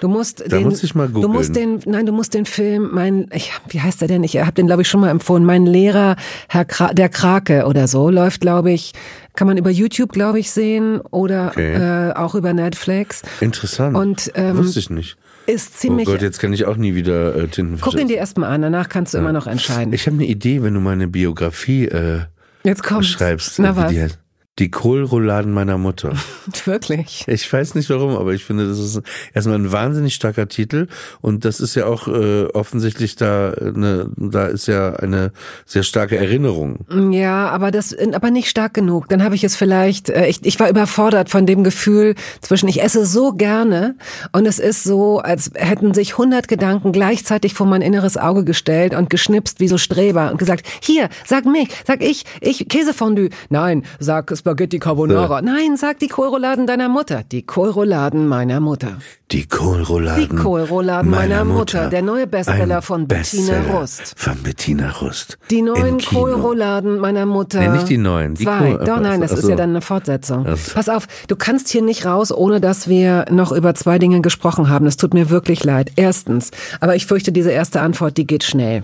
Du 0.01 0.07
musst 0.07 0.41
da 0.41 0.57
den, 0.57 0.63
muss 0.63 0.83
ich 0.83 0.93
mal 0.95 1.07
du 1.07 1.27
musst 1.27 1.53
googeln. 1.53 1.79
den, 1.81 1.91
nein, 1.91 2.05
du 2.05 2.11
musst 2.11 2.33
den 2.33 2.45
Film, 2.45 2.89
mein, 2.91 3.29
ich, 3.33 3.51
wie 3.69 3.79
heißt 3.81 4.01
der 4.01 4.07
denn? 4.07 4.23
Ich 4.23 4.37
habe 4.37 4.51
den 4.53 4.67
glaube 4.67 4.81
ich 4.81 4.87
schon 4.89 4.99
mal 5.01 5.09
empfohlen. 5.09 5.45
Mein 5.45 5.65
Lehrer, 5.65 6.15
Herr 6.49 6.65
Kra 6.65 6.93
der 6.93 7.09
Krake 7.09 7.65
oder 7.65 7.87
so, 7.87 8.09
läuft 8.09 8.41
glaube 8.41 8.71
ich, 8.71 8.91
kann 9.35 9.47
man 9.47 9.57
über 9.57 9.69
YouTube 9.69 10.11
glaube 10.11 10.39
ich 10.39 10.51
sehen 10.51 10.99
oder 11.11 11.47
Okay. 11.51 11.73
äh, 12.09 12.13
auch 12.13 12.35
über 12.35 12.53
Netflix. 12.53 13.21
Interessant. 13.41 13.95
Und, 13.95 14.31
ähm, 14.35 14.57
Wusste 14.57 14.79
ich 14.79 14.89
nicht. 14.89 15.17
Ist 15.47 15.71
Oh 15.75 15.77
ziemlich. 15.77 16.05
Gott, 16.07 16.21
jetzt 16.21 16.39
kann 16.39 16.51
ich 16.53 16.65
auch 16.65 16.75
nie 16.75 16.95
wieder 16.95 17.35
äh, 17.35 17.47
Tintenfisch 17.47 17.81
Guck 17.83 17.99
ihn 17.99 18.07
dir 18.07 18.17
erstmal 18.17 18.51
an, 18.51 18.63
danach 18.63 18.89
kannst 18.89 19.13
du 19.13 19.19
immer 19.19 19.31
noch 19.31 19.47
entscheiden. 19.47 19.93
Ich 19.93 20.07
habe 20.07 20.15
eine 20.15 20.25
Idee, 20.25 20.63
wenn 20.63 20.73
du 20.73 20.79
meine 20.79 21.07
Biografie 21.07 21.85
äh, 21.85 22.21
Jetzt 22.63 22.83
kommt's. 22.83 23.09
schreibst. 23.09 23.59
Na 23.59 23.75
was? 23.75 23.93
Heißt. 23.93 24.19
Die 24.59 24.71
Kohlrouladen 24.71 25.51
meiner 25.51 25.77
Mutter. 25.77 26.13
Wirklich. 26.65 27.25
Ich 27.27 27.51
weiß 27.51 27.75
nicht 27.75 27.89
warum, 27.89 28.15
aber 28.15 28.33
ich 28.33 28.45
finde, 28.45 28.67
das 28.67 28.79
ist 28.79 29.01
erstmal 29.33 29.57
ein 29.57 29.71
wahnsinnig 29.71 30.15
starker 30.15 30.47
Titel 30.47 30.87
und 31.19 31.43
das 31.43 31.59
ist 31.59 31.75
ja 31.75 31.87
auch 31.87 32.07
äh, 32.07 32.45
offensichtlich 32.45 33.17
da 33.17 33.51
eine, 33.51 34.09
da 34.15 34.45
ist 34.45 34.67
ja 34.67 34.93
eine 34.93 35.33
sehr 35.65 35.83
starke 35.83 36.15
Erinnerung. 36.17 36.85
Ja, 37.11 37.49
aber 37.49 37.71
das, 37.71 37.93
aber 38.13 38.31
nicht 38.31 38.49
stark 38.49 38.73
genug. 38.73 39.09
Dann 39.09 39.23
habe 39.23 39.35
ich 39.35 39.43
es 39.43 39.57
vielleicht, 39.57 40.09
äh, 40.09 40.27
ich, 40.27 40.45
ich 40.45 40.57
war 40.57 40.69
überfordert 40.69 41.29
von 41.29 41.45
dem 41.45 41.65
Gefühl 41.65 42.15
zwischen, 42.39 42.69
ich 42.69 42.81
esse 42.81 43.05
so 43.05 43.33
gerne 43.33 43.95
und 44.31 44.45
es 44.45 44.59
ist 44.59 44.85
so, 44.85 45.19
als 45.19 45.51
hätten 45.55 45.93
sich 45.93 46.17
hundert 46.17 46.47
Gedanken 46.47 46.93
gleichzeitig 46.93 47.53
vor 47.53 47.67
mein 47.67 47.81
inneres 47.81 48.15
Auge 48.15 48.45
gestellt 48.45 48.95
und 48.95 49.09
geschnipst 49.09 49.59
wie 49.59 49.67
so 49.67 49.77
Streber 49.77 50.31
und 50.31 50.37
gesagt, 50.37 50.65
hier, 50.79 51.09
sag 51.25 51.45
mich, 51.45 51.67
sag 51.85 52.01
ich, 52.01 52.23
ich, 52.39 52.69
Käsefondue. 52.69 53.29
Nein, 53.49 53.83
sag 53.99 54.31
Spaghetti 54.45 54.77
Carbonara. 54.77 55.41
Nein, 55.41 55.75
sag 55.75 55.97
die 55.97 56.07
Kohlrouladen 56.07 56.67
deiner 56.67 56.87
Mutter. 56.87 57.23
Die 57.23 57.41
Kohlrouladen 57.41 58.27
meiner 58.27 58.59
Mutter. 58.59 58.99
Die 59.31 59.47
Kohlrouladen. 59.47 60.29
Die 60.29 60.35
Kohlrouladen 60.35 61.09
meiner 61.09 61.43
Mutter. 61.45 61.89
Der 61.89 62.03
neue 62.03 62.27
Bestseller 62.27 62.75
Ein 62.77 62.81
von 62.83 63.07
Bettina 63.07 63.53
Bestseller 63.53 63.79
Rust. 63.79 64.13
Von 64.15 64.37
Bettina 64.43 64.91
Rust. 65.01 65.39
Die 65.49 65.63
neuen. 65.63 65.97
Kohlrouladen 65.99 66.99
meiner 66.99 67.25
Mutter. 67.25 67.59
Nee, 67.59 67.69
nicht 67.69 67.89
die 67.89 67.97
neuen, 67.97 68.35
die 68.35 68.43
Zwei. 68.43 68.73
Kohl- 68.75 68.85
Doch, 68.85 68.99
nein, 68.99 69.21
das 69.21 69.33
Ach 69.33 69.37
ist 69.37 69.49
ja 69.49 69.55
dann 69.55 69.71
eine 69.71 69.81
Fortsetzung. 69.81 70.45
Ach 70.47 70.55
so. 70.55 70.73
Pass 70.75 70.89
auf, 70.89 71.07
du 71.27 71.35
kannst 71.35 71.69
hier 71.69 71.81
nicht 71.81 72.05
raus, 72.05 72.31
ohne 72.31 72.61
dass 72.61 72.87
wir 72.87 73.25
noch 73.31 73.51
über 73.51 73.73
zwei 73.73 73.97
Dinge 73.97 74.21
gesprochen 74.21 74.69
haben. 74.69 74.85
Das 74.85 74.95
tut 74.97 75.15
mir 75.15 75.31
wirklich 75.31 75.63
leid. 75.63 75.91
Erstens, 75.95 76.51
aber 76.79 76.95
ich 76.95 77.07
fürchte, 77.07 77.31
diese 77.31 77.49
erste 77.51 77.81
Antwort, 77.81 78.17
die 78.17 78.27
geht 78.27 78.43
schnell. 78.43 78.83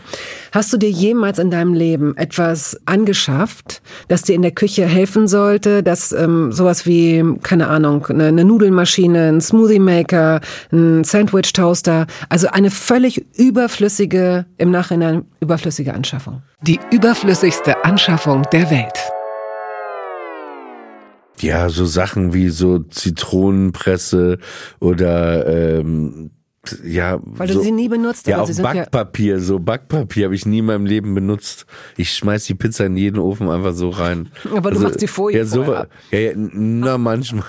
Hast 0.52 0.74
du 0.74 0.78
dir 0.78 0.90
jemals 0.90 1.38
in 1.38 1.52
deinem 1.52 1.76
Leben 1.76 2.18
etwas 2.18 2.80
angeschafft, 2.86 3.84
das 4.08 4.24
dir 4.24 4.34
in 4.34 4.42
der 4.42 4.52
Küche 4.52 4.86
helfen 4.86 5.28
sollte, 5.28 5.84
das 5.84 6.12
ähm, 6.12 6.52
sowas 6.52 6.88
wie, 6.88 7.24
keine 7.44 7.68
Ahnung, 7.68 8.08
eine, 8.08 8.26
eine 8.26 8.44
Nudelmaschine, 8.44 9.30
ein 9.30 9.42
Smoothie 9.42 9.80
Maker, 9.80 10.31
ein 10.72 11.04
Sandwich 11.04 11.52
Toaster, 11.54 12.08
also 12.30 12.48
eine 12.48 12.72
völlig 12.72 13.26
überflüssige, 13.38 14.46
im 14.58 14.72
Nachhinein 14.72 15.26
überflüssige 15.42 15.94
Anschaffung. 15.94 16.44
Die 16.62 16.80
überflüssigste 16.92 17.84
Anschaffung 17.84 18.44
der 18.54 18.72
Welt. 18.72 18.98
Ja, 21.40 21.70
so 21.70 21.86
Sachen 21.86 22.34
wie 22.34 22.50
so 22.50 22.80
Zitronenpresse 22.80 24.38
oder 24.80 25.48
ähm, 25.48 26.32
ja, 26.84 27.20
Weil 27.24 27.48
du 27.48 27.56
so, 27.56 27.62
sie 27.62 27.72
nie 27.72 27.90
benutzt, 27.90 28.28
ja 28.28 28.36
aber 28.36 28.44
auch 28.44 28.48
sie 28.48 28.54
sind 28.54 28.66
ja 28.66 28.74
Backpapier, 28.74 29.40
so 29.40 29.58
Backpapier 29.58 30.26
habe 30.26 30.36
ich 30.36 30.46
nie 30.46 30.60
in 30.60 30.66
meinem 30.66 30.86
Leben 30.86 31.16
benutzt. 31.16 31.66
Ich 31.98 32.14
schmeiß 32.14 32.46
die 32.46 32.54
Pizza 32.54 32.86
in 32.86 32.98
jeden 32.98 33.18
Ofen 33.18 33.50
einfach 33.50 33.74
so 33.74 33.90
rein. 33.90 34.30
Also, 34.44 34.58
Aber 34.58 34.72
du 34.72 34.80
machst 34.80 35.02
die 35.02 35.08
Folie 35.08 35.40
ja, 35.40 35.46
so, 35.46 35.64
ja, 35.64 35.86
ja, 36.12 36.32
na 36.36 37.00
manchmal. 37.00 37.44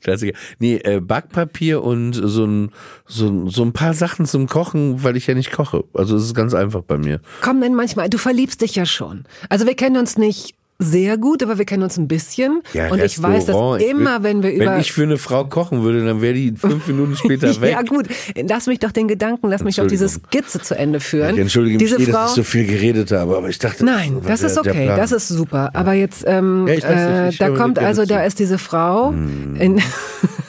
Klassiker. 0.00 0.36
Nee, 0.58 0.76
äh, 0.76 1.00
Backpapier 1.00 1.82
und 1.82 2.12
so 2.14 2.44
ein, 2.44 2.70
so, 3.06 3.28
ein- 3.28 3.48
so 3.48 3.62
ein 3.62 3.72
paar 3.72 3.94
Sachen 3.94 4.26
zum 4.26 4.46
Kochen, 4.48 5.02
weil 5.02 5.16
ich 5.16 5.26
ja 5.26 5.34
nicht 5.34 5.52
koche. 5.52 5.84
Also 5.94 6.16
es 6.16 6.24
ist 6.24 6.34
ganz 6.34 6.54
einfach 6.54 6.82
bei 6.82 6.98
mir. 6.98 7.20
Komm 7.40 7.60
denn 7.60 7.74
manchmal, 7.74 8.08
du 8.10 8.18
verliebst 8.18 8.60
dich 8.60 8.74
ja 8.74 8.86
schon. 8.86 9.24
Also 9.48 9.66
wir 9.66 9.74
kennen 9.74 9.96
uns 9.96 10.16
nicht 10.18 10.54
sehr 10.82 11.16
gut, 11.18 11.42
aber 11.42 11.58
wir 11.58 11.64
kennen 11.64 11.82
uns 11.82 11.96
ein 11.96 12.08
bisschen. 12.08 12.62
Ja, 12.74 12.90
und 12.90 13.02
ich 13.02 13.20
weiß, 13.22 13.46
dass 13.46 13.82
immer, 13.82 14.22
wenn 14.22 14.42
wir 14.42 14.52
über... 14.52 14.66
Wenn 14.72 14.80
ich 14.80 14.92
für 14.92 15.02
eine 15.04 15.18
Frau 15.18 15.44
kochen 15.44 15.82
würde, 15.82 16.04
dann 16.04 16.20
wäre 16.20 16.34
die 16.34 16.52
fünf 16.56 16.86
Minuten 16.86 17.16
später 17.16 17.48
weg. 17.60 17.72
ja 17.72 17.82
gut, 17.82 18.06
lass 18.48 18.66
mich 18.66 18.78
doch 18.80 18.92
den 18.92 19.08
Gedanken, 19.08 19.48
lass 19.48 19.64
mich 19.64 19.76
doch 19.76 19.86
diese. 19.86 20.08
Skizze 20.08 20.60
zu 20.60 20.74
Ende 20.76 21.00
führen. 21.00 21.34
Ich 21.34 21.40
entschuldige 21.40 21.78
mich, 21.78 21.84
diese 21.90 22.02
eh, 22.02 22.12
Frau, 22.12 22.22
dass 22.22 22.30
ich 22.30 22.36
so 22.36 22.42
viel 22.42 22.66
geredet 22.66 23.12
habe, 23.12 23.36
aber 23.36 23.48
ich 23.48 23.58
dachte, 23.58 23.84
Nein, 23.84 24.20
das 24.26 24.40
der- 24.40 24.50
ist 24.50 24.58
okay, 24.58 24.86
das 24.86 25.12
ist 25.12 25.28
super. 25.28 25.70
Aber 25.74 25.92
jetzt, 25.94 26.24
ähm, 26.26 26.66
Ja, 26.66 26.74
nicht, 26.74 26.84
äh, 26.84 27.30
da 27.38 27.50
kommt 27.50 27.78
also, 27.78 28.04
da 28.04 28.22
ist 28.24 28.38
diese 28.38 28.58
Frau, 28.58 29.10
Hm. 29.10 29.56
in, 29.56 29.82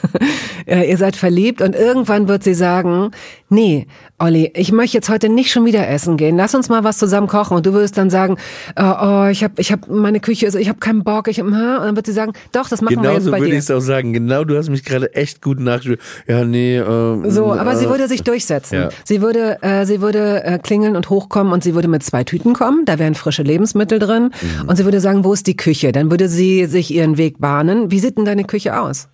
äh, 0.65 0.89
ihr 0.89 0.97
seid 0.97 1.15
verliebt 1.15 1.61
und 1.61 1.75
irgendwann 1.75 2.27
wird 2.27 2.43
sie 2.43 2.53
sagen, 2.53 3.11
nee, 3.49 3.87
Olli, 4.19 4.51
ich 4.55 4.71
möchte 4.71 4.97
jetzt 4.97 5.09
heute 5.09 5.27
nicht 5.29 5.51
schon 5.51 5.65
wieder 5.65 5.87
essen 5.89 6.15
gehen. 6.17 6.37
Lass 6.37 6.55
uns 6.55 6.69
mal 6.69 6.83
was 6.83 6.97
zusammen 6.97 7.27
kochen. 7.27 7.57
Und 7.57 7.65
du 7.65 7.73
würdest 7.73 7.97
dann 7.97 8.09
sagen, 8.09 8.37
oh, 8.79 8.83
oh 9.01 9.27
ich 9.29 9.43
habe, 9.43 9.55
ich 9.57 9.71
hab 9.71 9.89
meine 9.89 10.19
Küche, 10.21 10.45
ist- 10.45 10.55
ich 10.55 10.69
habe 10.69 10.79
keinen 10.79 11.03
Bock, 11.03 11.27
ich 11.27 11.39
hab, 11.39 11.45
und 11.45 11.53
dann 11.53 11.95
wird 11.95 12.05
sie 12.05 12.13
sagen, 12.13 12.31
doch, 12.53 12.69
das 12.69 12.81
machen 12.81 12.95
wir 12.95 13.01
Genau 13.01 13.13
jetzt 13.15 13.23
so 13.25 13.31
bei 13.31 13.39
würde 13.39 13.51
dir. 13.51 13.57
ich 13.57 13.63
es 13.63 13.71
auch 13.71 13.81
sagen. 13.81 14.13
Genau, 14.13 14.43
du 14.45 14.57
hast 14.57 14.69
mich 14.69 14.83
gerade 14.85 15.13
echt 15.13 15.41
gut 15.41 15.59
nachgespielt. 15.59 15.99
Ja, 16.27 16.45
nee. 16.45 16.77
Ähm, 16.77 17.29
So, 17.29 17.51
aber 17.53 17.73
äh, 17.73 17.75
sie 17.75 17.89
würde 17.89 18.07
sich 18.07 18.23
durchsetzen. 18.23 18.75
ja. 18.75 18.89
Sie 19.03 19.21
würde, 19.21 19.61
äh, 19.61 19.85
sie 19.85 19.99
würde 20.01 20.43
äh, 20.43 20.57
klingeln 20.59 20.95
und 20.95 21.09
hochkommen 21.09 21.51
und 21.51 21.63
sie 21.63 21.75
würde 21.75 21.87
mit 21.89 22.03
zwei 22.03 22.23
Tüten 22.23 22.53
kommen. 22.53 22.85
Da 22.85 22.99
wären 22.99 23.15
frische 23.15 23.43
Lebensmittel 23.43 23.99
drin. 23.99 24.31
Mhm. 24.61 24.69
Und 24.69 24.75
sie 24.77 24.85
würde 24.85 25.01
sagen, 25.01 25.23
wo 25.25 25.33
ist 25.33 25.47
die 25.47 25.57
Küche? 25.57 25.91
Dann 25.91 26.09
würde 26.11 26.29
sie 26.29 26.65
sich 26.65 26.93
ihren 26.93 27.17
Weg 27.17 27.39
bahnen. 27.39 27.91
Wie 27.91 27.99
sieht 27.99 28.17
denn 28.17 28.25
deine 28.25 28.45
Küche 28.45 28.79
aus? 28.79 29.09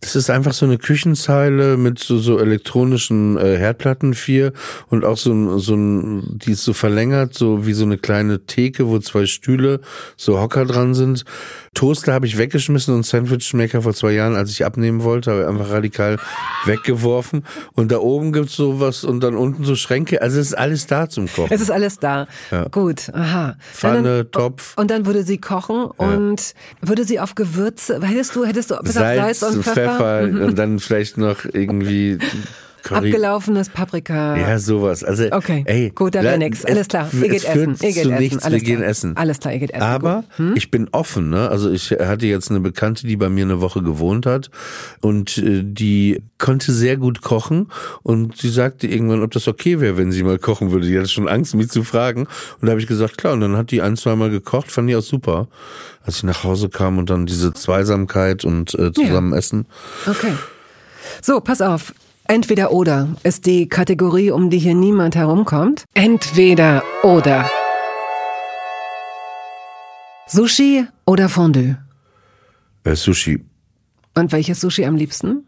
Das 0.00 0.14
ist 0.14 0.30
einfach 0.30 0.52
so 0.52 0.64
eine 0.64 0.78
Küchenzeile 0.78 1.76
mit 1.76 1.98
so, 1.98 2.18
so 2.18 2.38
elektronischen 2.38 3.36
äh, 3.36 3.56
Herdplatten 3.56 4.14
vier 4.14 4.52
und 4.88 5.04
auch 5.04 5.16
so 5.16 5.32
ein, 5.32 5.58
so 5.58 5.74
ein, 5.74 6.38
die 6.38 6.52
ist 6.52 6.62
so 6.62 6.72
verlängert, 6.72 7.34
so 7.34 7.66
wie 7.66 7.72
so 7.72 7.84
eine 7.84 7.98
kleine 7.98 8.46
Theke, 8.46 8.86
wo 8.86 9.00
zwei 9.00 9.26
Stühle, 9.26 9.80
so 10.16 10.38
Hocker 10.40 10.64
dran 10.66 10.94
sind. 10.94 11.24
Toaster 11.74 12.12
habe 12.12 12.26
ich 12.26 12.38
weggeschmissen 12.38 12.94
und 12.94 13.06
Sandwichmaker 13.06 13.82
vor 13.82 13.94
zwei 13.94 14.12
Jahren, 14.12 14.36
als 14.36 14.50
ich 14.50 14.64
abnehmen 14.64 15.02
wollte, 15.02 15.30
habe 15.30 15.42
ich 15.42 15.46
einfach 15.48 15.70
radikal 15.70 16.18
weggeworfen. 16.64 17.44
Und 17.74 17.92
da 17.92 17.98
oben 17.98 18.32
gibt's 18.32 18.56
sowas 18.56 19.04
und 19.04 19.20
dann 19.20 19.36
unten 19.36 19.64
so 19.64 19.74
Schränke. 19.74 20.22
Also 20.22 20.38
es 20.40 20.48
ist 20.48 20.54
alles 20.54 20.86
da 20.86 21.08
zum 21.08 21.26
Kochen. 21.26 21.52
Es 21.52 21.60
ist 21.60 21.70
alles 21.70 21.98
da. 21.98 22.26
Gut, 22.70 23.10
aha. 23.12 23.56
Pfanne, 23.72 24.24
dann, 24.24 24.30
Topf. 24.30 24.76
Und 24.76 24.90
dann 24.90 25.06
würde 25.06 25.22
sie 25.22 25.38
kochen 25.38 25.84
und 25.84 26.54
würde 26.80 27.04
sie 27.04 27.20
auf 27.20 27.34
Gewürze, 27.34 28.00
hättest 28.02 28.36
du, 28.36 28.44
hättest 28.44 28.70
du 28.70 28.76
bis 28.82 28.94
Salz, 28.94 29.42
auf 29.42 29.50
Salz 29.50 29.56
und 29.56 29.64
Pfeffer, 29.64 29.87
Mhm. 30.32 30.42
und 30.42 30.58
dann 30.58 30.78
vielleicht 30.78 31.18
noch 31.18 31.44
irgendwie 31.44 32.18
Curry. 32.88 33.08
abgelaufenes 33.08 33.68
Paprika. 33.68 34.36
Ja, 34.36 34.58
sowas. 34.58 35.04
Also, 35.04 35.24
Okay, 35.30 35.62
ey, 35.66 35.90
gut, 35.94 36.14
da 36.14 36.22
wäre 36.22 36.38
nix. 36.38 36.60
es- 36.60 36.64
Alles 36.64 36.88
klar, 36.88 37.08
ihr 37.12 37.28
geht 37.28 37.44
essen, 37.44 37.76
ihr 37.80 37.92
geht 37.92 37.92
zu 37.94 37.98
essen, 38.10 38.14
nichts, 38.18 38.44
alles 38.44 38.60
wir 38.60 38.66
gehen 38.66 38.76
klar. 38.78 38.88
essen. 38.90 39.16
Alles 39.16 39.38
klar, 39.40 39.52
ihr 39.54 39.60
geht 39.60 39.70
essen. 39.72 39.82
Aber 39.82 40.24
Hm? 40.36 40.54
ich 40.56 40.70
bin 40.70 40.88
offen, 40.92 41.30
ne? 41.30 41.48
Also 41.48 41.70
ich 41.70 41.90
hatte 41.92 42.26
jetzt 42.26 42.50
eine 42.50 42.60
Bekannte, 42.60 43.06
die 43.06 43.16
bei 43.16 43.28
mir 43.28 43.44
eine 43.44 43.60
Woche 43.60 43.82
gewohnt 43.82 44.26
hat 44.26 44.50
und 45.00 45.38
äh, 45.38 45.62
die 45.64 46.22
konnte 46.38 46.72
sehr 46.72 46.96
gut 46.96 47.20
kochen 47.22 47.68
und 48.02 48.36
sie 48.36 48.48
sagte 48.50 48.86
irgendwann, 48.86 49.22
ob 49.22 49.32
das 49.32 49.48
okay 49.48 49.80
wäre, 49.80 49.96
wenn 49.96 50.12
sie 50.12 50.22
mal 50.22 50.38
kochen 50.38 50.70
würde. 50.70 50.86
Die 50.86 50.96
hatte 50.96 51.08
schon 51.08 51.28
Angst, 51.28 51.54
mich 51.54 51.68
zu 51.68 51.82
fragen. 51.84 52.22
Und 52.60 52.66
da 52.66 52.70
habe 52.70 52.80
ich 52.80 52.86
gesagt, 52.86 53.18
klar. 53.18 53.32
Und 53.34 53.40
dann 53.40 53.56
hat 53.56 53.70
die 53.70 53.82
ein, 53.82 53.96
zweimal 53.96 54.30
gekocht, 54.30 54.70
fand 54.70 54.88
ich 54.88 54.96
auch 54.96 55.02
super. 55.02 55.48
Als 56.02 56.16
ich 56.18 56.22
nach 56.22 56.44
Hause 56.44 56.68
kam 56.70 56.96
und 56.98 57.10
dann 57.10 57.26
diese 57.26 57.52
Zweisamkeit 57.52 58.44
und 58.44 58.74
äh, 58.74 58.92
zusammen 58.92 59.32
essen. 59.34 59.66
Okay. 60.06 60.32
So, 61.20 61.40
pass 61.40 61.60
auf. 61.60 61.92
Entweder 62.30 62.72
oder 62.72 63.08
ist 63.22 63.46
die 63.46 63.68
Kategorie, 63.70 64.30
um 64.30 64.50
die 64.50 64.58
hier 64.58 64.74
niemand 64.74 65.16
herumkommt. 65.16 65.84
Entweder 65.94 66.82
oder. 67.02 67.48
Sushi 70.26 70.84
oder 71.06 71.30
Fondue? 71.30 71.78
Äh, 72.84 72.94
Sushi. 72.96 73.42
Und 74.14 74.32
welches 74.32 74.60
Sushi 74.60 74.84
am 74.84 74.96
liebsten? 74.96 75.46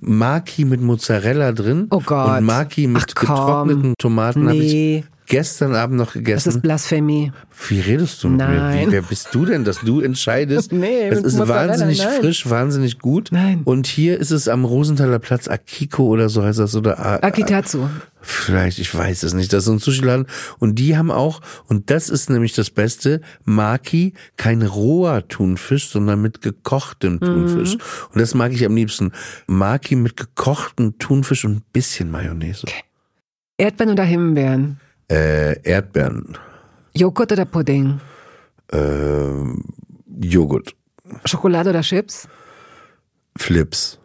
Maki 0.00 0.64
mit 0.64 0.80
Mozzarella 0.80 1.50
drin 1.50 1.88
Oh 1.90 2.00
Gott. 2.04 2.38
und 2.38 2.44
Maki 2.44 2.86
mit 2.86 3.02
Ach, 3.02 3.06
getrockneten 3.14 3.94
Tomaten 3.98 4.46
habe 4.48 4.56
ich 4.58 4.72
Nee. 4.72 5.04
Gestern 5.28 5.74
Abend 5.74 5.96
noch 5.98 6.12
gegessen. 6.14 6.48
Das 6.48 6.56
ist 6.56 6.62
Blasphemie. 6.62 7.32
Wie 7.68 7.80
redest 7.80 8.22
du 8.24 8.28
mit 8.28 8.38
Nein. 8.38 8.80
mir? 8.80 8.86
Wie, 8.88 8.92
wer 8.92 9.02
bist 9.02 9.28
du 9.32 9.44
denn, 9.44 9.64
dass 9.64 9.80
du 9.80 10.00
entscheidest? 10.00 10.72
Nee, 10.78 11.08
es 11.08 11.20
ist 11.22 11.36
Mozzarella, 11.38 11.72
wahnsinnig 11.72 11.98
nein. 11.98 12.20
frisch, 12.20 12.48
wahnsinnig 12.48 12.98
gut. 12.98 13.28
Nein. 13.32 13.62
Und 13.64 13.86
hier 13.86 14.18
ist 14.18 14.30
es 14.30 14.48
am 14.48 14.64
Rosenthaler 14.64 15.18
Platz 15.18 15.48
Akiko 15.48 16.06
oder 16.06 16.28
so 16.28 16.42
heißt 16.42 16.58
das 16.58 16.74
oder 16.74 16.98
A- 16.98 17.16
Akitatsu. 17.16 17.88
Vielleicht, 18.20 18.78
ich 18.78 18.92
weiß 18.94 19.22
es 19.22 19.32
nicht. 19.34 19.52
Das 19.52 19.64
ist 19.64 19.70
ein 19.70 19.78
Sushi-Laden. 19.78 20.26
Und 20.58 20.74
die 20.76 20.96
haben 20.96 21.10
auch, 21.10 21.40
und 21.66 21.90
das 21.90 22.08
ist 22.08 22.30
nämlich 22.30 22.52
das 22.54 22.70
Beste, 22.70 23.20
Maki, 23.44 24.14
kein 24.36 24.62
roher 24.62 25.26
Thunfisch, 25.28 25.88
sondern 25.88 26.20
mit 26.20 26.42
gekochtem 26.42 27.20
Thunfisch. 27.20 27.74
Und 28.12 28.20
das 28.20 28.34
mag 28.34 28.52
ich 28.52 28.64
am 28.66 28.74
liebsten. 28.74 29.12
Maki 29.46 29.94
mit 29.96 30.16
gekochtem 30.16 30.98
Thunfisch 30.98 31.44
und 31.44 31.52
ein 31.58 31.62
bisschen 31.72 32.10
Mayonnaise. 32.10 32.66
Erdbeeren 33.56 33.92
oder 33.92 34.04
Himbeeren? 34.04 34.78
Äh, 35.10 35.60
Erdbeeren, 35.62 36.36
Joghurt 36.94 37.32
oder 37.32 37.44
Pudding? 37.46 38.00
ähm, 38.72 39.64
Joghurt, 40.20 40.74
Schokolade 41.24 41.70
oder 41.70 41.80
Chips? 41.82 42.28
Flips. 43.36 43.98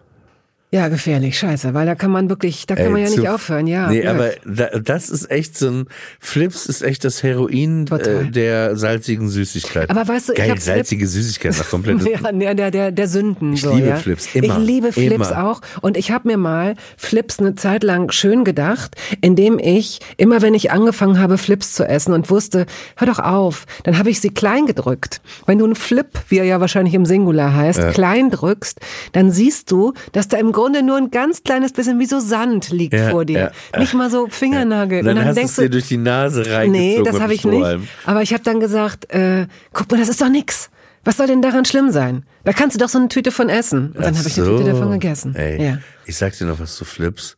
Ja, 0.73 0.87
gefährlich, 0.87 1.37
scheiße, 1.37 1.75
weil 1.75 1.85
da 1.85 1.93
kann 1.93 2.09
man 2.09 2.29
wirklich, 2.29 2.65
da 2.65 2.75
kann 2.75 2.85
Ey, 2.87 2.91
man 2.91 3.01
ja 3.01 3.07
zu- 3.07 3.19
nicht 3.19 3.29
aufhören, 3.29 3.67
ja. 3.67 3.89
Nee, 3.91 4.01
blöd. 4.01 4.07
aber 4.09 4.29
da, 4.43 4.79
das 4.79 5.11
ist 5.11 5.29
echt 5.29 5.55
so 5.55 5.67
ein, 5.69 5.85
Flips 6.19 6.65
ist 6.65 6.81
echt 6.81 7.05
das 7.05 7.21
Heroin 7.21 7.85
äh, 7.91 8.31
der 8.31 8.75
salzigen 8.75 9.29
Süßigkeit. 9.29 9.91
Aber 9.91 10.07
weißt 10.07 10.29
du, 10.29 10.33
ich 10.33 10.39
Geil, 10.39 10.49
hab 10.49 10.57
Flip- 10.57 10.65
salzige 10.75 11.05
Süßigkeit 11.07 11.55
nach 11.59 11.69
komplettes 11.69 12.07
Ja, 12.23 12.31
der, 12.31 12.55
der, 12.55 12.71
der, 12.71 12.91
der 12.91 13.07
Sünden. 13.07 13.53
Ich 13.53 13.61
so, 13.61 13.71
liebe 13.75 13.87
ja. 13.89 13.97
Flips, 13.97 14.33
immer, 14.33 14.57
Ich 14.57 14.65
liebe 14.65 14.91
Flips 14.91 15.29
immer. 15.29 15.45
auch. 15.45 15.61
Und 15.81 15.95
ich 15.95 16.09
habe 16.09 16.27
mir 16.27 16.37
mal 16.37 16.73
Flips 16.97 17.37
eine 17.37 17.53
Zeit 17.53 17.83
lang 17.83 18.11
schön 18.11 18.43
gedacht, 18.43 18.95
indem 19.21 19.59
ich, 19.59 19.99
immer 20.17 20.41
wenn 20.41 20.55
ich 20.55 20.71
angefangen 20.71 21.19
habe, 21.19 21.37
Flips 21.37 21.73
zu 21.73 21.87
essen 21.87 22.13
und 22.13 22.31
wusste, 22.31 22.65
hör 22.95 23.05
doch 23.05 23.19
auf, 23.19 23.65
dann 23.83 23.99
habe 23.99 24.09
ich 24.09 24.19
sie 24.19 24.31
klein 24.31 24.65
gedrückt. 24.65 25.21
Wenn 25.45 25.59
du 25.59 25.65
einen 25.65 25.75
Flip, 25.75 26.07
wie 26.29 26.39
er 26.39 26.45
ja 26.45 26.59
wahrscheinlich 26.59 26.95
im 26.95 27.05
Singular 27.05 27.53
heißt, 27.55 27.91
klein 27.91 28.31
drückst, 28.31 28.79
dann 29.11 29.31
siehst 29.31 29.69
du, 29.69 29.93
dass 30.13 30.27
da 30.27 30.37
im 30.37 30.51
Grunde 30.51 30.62
nur 30.69 30.97
ein 30.97 31.11
ganz 31.11 31.43
kleines 31.43 31.73
bisschen 31.73 31.99
wie 31.99 32.05
so 32.05 32.19
Sand 32.19 32.69
liegt 32.69 32.93
Ja, 32.93 33.09
vor 33.11 33.25
dir. 33.25 33.51
ja. 33.73 33.79
Nicht 33.79 33.93
mal 33.93 34.09
so 34.09 34.27
Fingernagel. 34.27 34.99
Und 34.99 35.05
dann, 35.05 35.17
und 35.17 35.21
dann 35.21 35.27
hast 35.27 35.35
du 35.35 35.39
denkst 35.39 35.51
es 35.51 35.55
dir 35.57 35.63
du, 35.63 35.69
durch 35.71 35.87
die 35.87 35.97
Nase 35.97 36.39
reingezogen. 36.49 36.71
Nee, 36.71 37.01
das 37.03 37.19
habe 37.19 37.33
ich 37.33 37.45
nicht. 37.45 37.65
Aber 38.05 38.21
ich 38.21 38.33
habe 38.33 38.43
dann 38.43 38.59
gesagt, 38.59 39.11
äh, 39.13 39.47
guck 39.73 39.91
mal, 39.91 39.97
das 39.99 40.09
ist 40.09 40.21
doch 40.21 40.29
nix. 40.29 40.69
Was 41.05 41.17
soll 41.17 41.27
denn 41.27 41.41
daran 41.41 41.65
schlimm 41.65 41.91
sein? 41.91 42.23
Da 42.45 42.53
kannst 42.53 42.75
du 42.75 42.79
doch 42.79 42.87
so 42.87 42.97
eine 42.97 43.09
Tüte 43.09 43.31
von 43.31 43.49
essen. 43.49 43.87
Und 43.91 43.97
dann 44.05 44.17
habe 44.17 44.27
ich 44.27 44.37
eine 44.37 44.45
so. 44.45 44.57
Tüte 44.57 44.69
davon 44.71 44.91
gegessen. 44.91 45.35
Ey, 45.35 45.61
Ja. 45.61 45.77
ich 46.05 46.15
sag 46.15 46.37
dir 46.37 46.45
noch 46.45 46.59
was 46.59 46.75
zu 46.75 46.85
Flips. 46.85 47.35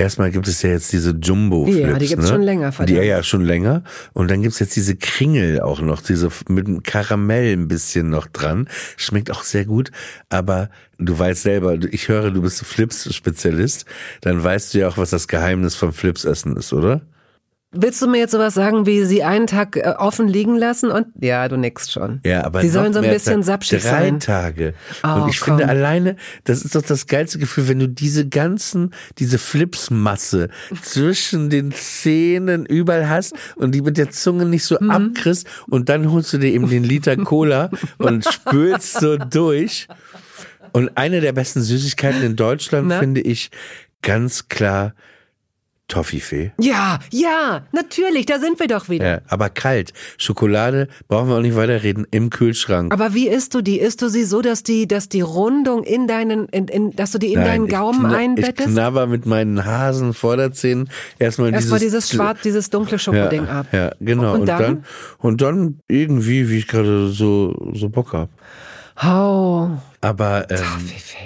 Erstmal 0.00 0.30
gibt 0.30 0.48
es 0.48 0.62
ja 0.62 0.70
jetzt 0.70 0.92
diese 0.94 1.10
Jumbo-Flips. 1.10 1.78
Ja, 1.78 1.98
die 1.98 2.06
gibt's 2.06 2.24
ne? 2.24 2.30
schon 2.32 2.42
länger, 2.42 2.70
Die, 2.70 2.76
verdammt. 2.76 2.96
ja, 2.98 3.02
ja, 3.04 3.22
schon 3.22 3.44
länger. 3.44 3.84
Und 4.14 4.30
dann 4.30 4.40
gibt's 4.40 4.58
jetzt 4.58 4.74
diese 4.74 4.96
Kringel 4.96 5.60
auch 5.60 5.82
noch, 5.82 6.00
diese 6.00 6.30
mit 6.48 6.66
dem 6.66 6.82
Karamell 6.82 7.52
ein 7.52 7.68
bisschen 7.68 8.08
noch 8.08 8.26
dran. 8.26 8.66
Schmeckt 8.96 9.30
auch 9.30 9.42
sehr 9.42 9.66
gut. 9.66 9.90
Aber 10.30 10.70
du 10.98 11.18
weißt 11.18 11.42
selber, 11.42 11.76
ich 11.90 12.08
höre, 12.08 12.30
du 12.30 12.40
bist 12.40 12.64
Flips-Spezialist. 12.64 13.84
Dann 14.22 14.42
weißt 14.42 14.72
du 14.72 14.78
ja 14.78 14.88
auch, 14.88 14.96
was 14.96 15.10
das 15.10 15.28
Geheimnis 15.28 15.74
vom 15.74 15.92
Flips-Essen 15.92 16.56
ist, 16.56 16.72
oder? 16.72 17.02
Willst 17.72 18.02
du 18.02 18.08
mir 18.08 18.18
jetzt 18.18 18.32
sowas 18.32 18.54
sagen, 18.54 18.84
wie 18.84 19.04
sie 19.04 19.22
einen 19.22 19.46
Tag 19.46 19.76
äh, 19.76 19.94
offen 19.96 20.26
liegen 20.26 20.56
lassen 20.56 20.90
und 20.90 21.06
ja, 21.20 21.46
du 21.46 21.56
nix 21.56 21.92
schon. 21.92 22.20
Ja, 22.24 22.42
aber 22.42 22.64
noch 22.64 22.68
sollen 22.68 22.92
so 22.92 22.98
ein 22.98 23.08
bisschen 23.08 23.44
sapschig 23.44 23.82
Drei 23.82 23.88
sein. 23.90 24.18
Tage. 24.18 24.74
Oh, 25.04 25.22
und 25.22 25.28
ich 25.28 25.38
komm. 25.38 25.58
finde 25.58 25.68
alleine, 25.70 26.16
das 26.42 26.64
ist 26.64 26.74
doch 26.74 26.82
das 26.82 27.06
geilste 27.06 27.38
Gefühl, 27.38 27.68
wenn 27.68 27.78
du 27.78 27.88
diese 27.88 28.28
ganzen, 28.28 28.92
diese 29.18 29.38
Flipsmasse 29.38 30.48
zwischen 30.82 31.48
den 31.48 31.70
Zähnen 31.70 32.66
überall 32.66 33.08
hast 33.08 33.34
und 33.54 33.72
die 33.72 33.82
mit 33.82 33.98
der 33.98 34.10
Zunge 34.10 34.46
nicht 34.46 34.64
so 34.64 34.76
Mhm. 34.80 34.90
abkriegst 34.90 35.46
und 35.68 35.88
dann 35.88 36.10
holst 36.10 36.32
du 36.32 36.38
dir 36.38 36.50
eben 36.52 36.68
den 36.68 36.82
Liter 36.82 37.16
Cola 37.18 37.70
und 37.98 38.24
spülst 38.24 38.98
so 38.98 39.16
durch. 39.16 39.86
Und 40.72 40.96
eine 40.96 41.20
der 41.20 41.32
besten 41.32 41.60
Süßigkeiten 41.62 42.22
in 42.22 42.34
Deutschland 42.34 42.88
Na? 42.88 42.98
finde 42.98 43.20
ich 43.20 43.50
ganz 44.02 44.48
klar 44.48 44.94
Toffifee. 45.90 46.52
Ja, 46.58 46.98
ja, 47.12 47.62
natürlich, 47.72 48.24
da 48.24 48.38
sind 48.38 48.58
wir 48.58 48.66
doch 48.68 48.88
wieder. 48.88 49.06
Ja, 49.06 49.20
aber 49.28 49.50
kalt. 49.50 49.92
Schokolade 50.16 50.88
brauchen 51.08 51.28
wir 51.28 51.36
auch 51.36 51.42
nicht 51.42 51.56
weiterreden. 51.56 52.06
Im 52.10 52.30
Kühlschrank. 52.30 52.92
Aber 52.94 53.12
wie 53.12 53.28
isst 53.28 53.52
du 53.54 53.60
die? 53.60 53.78
Isst 53.78 54.00
du 54.00 54.08
sie 54.08 54.24
so, 54.24 54.40
dass 54.40 54.62
die, 54.62 54.88
dass 54.88 55.08
die 55.08 55.20
Rundung 55.20 55.84
in 55.84 56.06
deinen, 56.06 56.46
in, 56.48 56.68
in, 56.68 56.96
dass 56.96 57.10
du 57.10 57.18
die 57.18 57.34
in 57.34 57.40
Nein, 57.40 57.46
deinen 57.48 57.64
ich 57.66 57.70
Gaumen 57.72 58.06
kna- 58.06 58.16
einbettest? 58.16 58.60
Ich 58.68 58.74
knabber 58.74 59.06
mit 59.06 59.26
meinen 59.26 59.64
Hasen 59.64 60.14
Vorderzähnen 60.14 60.88
erstmal 61.18 61.52
Erstmal 61.52 61.80
dieses, 61.80 62.06
dieses 62.08 62.16
schwarz, 62.16 62.38
dieses 62.42 62.70
dunkle 62.70 62.98
Schokoding 62.98 63.44
ja, 63.44 63.60
ab. 63.60 63.66
Ja, 63.72 63.90
genau. 64.00 64.34
Und 64.34 64.40
Und, 64.40 64.46
dann? 64.48 64.62
dann? 64.62 64.84
und 65.18 65.42
dann 65.42 65.80
irgendwie, 65.88 66.48
wie 66.48 66.58
ich 66.58 66.68
gerade 66.68 67.08
so 67.08 67.54
so 67.74 67.88
Bock 67.88 68.12
hab. 68.12 68.28
Oh, 69.02 69.68
Aber 70.00 70.46
ähm, 70.50 70.56
Toffifee. 70.58 71.16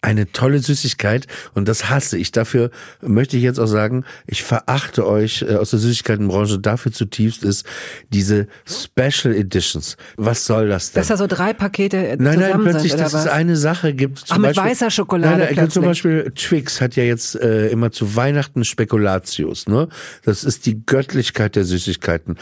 Eine 0.00 0.30
tolle 0.30 0.60
Süßigkeit 0.60 1.26
und 1.54 1.66
das 1.66 1.90
hasse 1.90 2.18
ich. 2.18 2.30
Dafür 2.30 2.70
möchte 3.00 3.36
ich 3.36 3.42
jetzt 3.42 3.58
auch 3.58 3.66
sagen, 3.66 4.04
ich 4.26 4.44
verachte 4.44 5.06
euch 5.06 5.42
äh, 5.42 5.56
aus 5.56 5.70
der 5.70 5.80
Süßigkeitenbranche 5.80 6.58
dafür 6.60 6.92
zutiefst 6.92 7.42
ist 7.42 7.66
diese 8.10 8.46
Special 8.64 9.34
Editions. 9.34 9.96
Was 10.16 10.44
soll 10.44 10.68
das 10.68 10.92
denn? 10.92 11.00
Dass 11.00 11.08
da 11.08 11.16
so 11.16 11.26
drei 11.26 11.52
Pakete 11.52 11.96
äh, 11.96 12.16
Nein, 12.16 12.38
nein, 12.38 12.62
plötzlich, 12.62 12.92
sind, 12.92 13.00
dass 13.00 13.12
was? 13.12 13.24
es 13.24 13.30
eine 13.30 13.56
Sache 13.56 13.92
gibt. 13.92 14.18
Zum 14.18 14.28
Ach, 14.30 14.38
mit 14.38 14.54
Beispiel, 14.54 14.70
weißer 14.70 14.90
Schokolade 14.90 15.38
Nein, 15.38 15.54
nein, 15.56 15.70
zum 15.70 15.82
plötzlich. 15.82 16.14
Beispiel 16.14 16.32
Twix 16.34 16.80
hat 16.80 16.94
ja 16.94 17.02
jetzt 17.02 17.34
äh, 17.34 17.68
immer 17.68 17.90
zu 17.90 18.14
Weihnachten 18.14 18.64
Spekulatius, 18.64 19.66
ne? 19.66 19.88
Das 20.24 20.44
ist 20.44 20.66
die 20.66 20.84
Göttlichkeit 20.86 21.56
der 21.56 21.64
Süßigkeiten. 21.64 22.36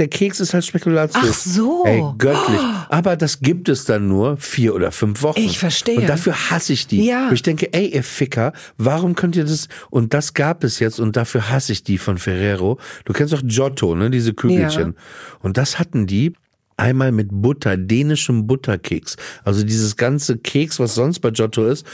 Der 0.00 0.08
Keks 0.08 0.40
ist 0.40 0.54
halt 0.54 0.64
Spekulatius. 0.64 1.24
Ach 1.28 1.34
so. 1.34 1.84
Ey, 1.84 2.02
göttlich. 2.16 2.58
Aber 2.88 3.16
das 3.16 3.40
gibt 3.40 3.68
es 3.68 3.84
dann 3.84 4.08
nur 4.08 4.38
vier 4.38 4.74
oder 4.74 4.92
fünf 4.92 5.22
Wochen. 5.22 5.38
Ich 5.38 5.58
verstehe. 5.58 5.98
Und 5.98 6.08
dafür 6.08 6.50
hasse 6.50 6.72
ich 6.72 6.86
die. 6.86 7.04
Ja. 7.04 7.28
Wo 7.28 7.34
ich 7.34 7.42
denke, 7.42 7.70
ey, 7.74 7.88
ihr 7.88 8.02
Ficker, 8.02 8.54
warum 8.78 9.14
könnt 9.14 9.36
ihr 9.36 9.44
das? 9.44 9.68
Und 9.90 10.14
das 10.14 10.32
gab 10.32 10.64
es 10.64 10.78
jetzt 10.78 11.00
und 11.00 11.18
dafür 11.18 11.50
hasse 11.50 11.72
ich 11.72 11.84
die 11.84 11.98
von 11.98 12.16
Ferrero. 12.16 12.78
Du 13.04 13.12
kennst 13.12 13.34
doch 13.34 13.42
Giotto, 13.44 13.94
ne? 13.94 14.08
Diese 14.08 14.32
Kügelchen. 14.32 14.96
Und 15.40 15.58
das 15.58 15.78
hatten 15.78 16.06
die 16.06 16.32
einmal 16.78 17.12
mit 17.12 17.28
Butter, 17.30 17.76
dänischem 17.76 18.46
Butterkeks. 18.46 19.16
Also 19.44 19.64
dieses 19.64 19.98
ganze 19.98 20.38
Keks, 20.38 20.80
was 20.80 20.94
sonst 20.94 21.18
bei 21.18 21.30
Giotto 21.30 21.66
ist, 21.66 21.86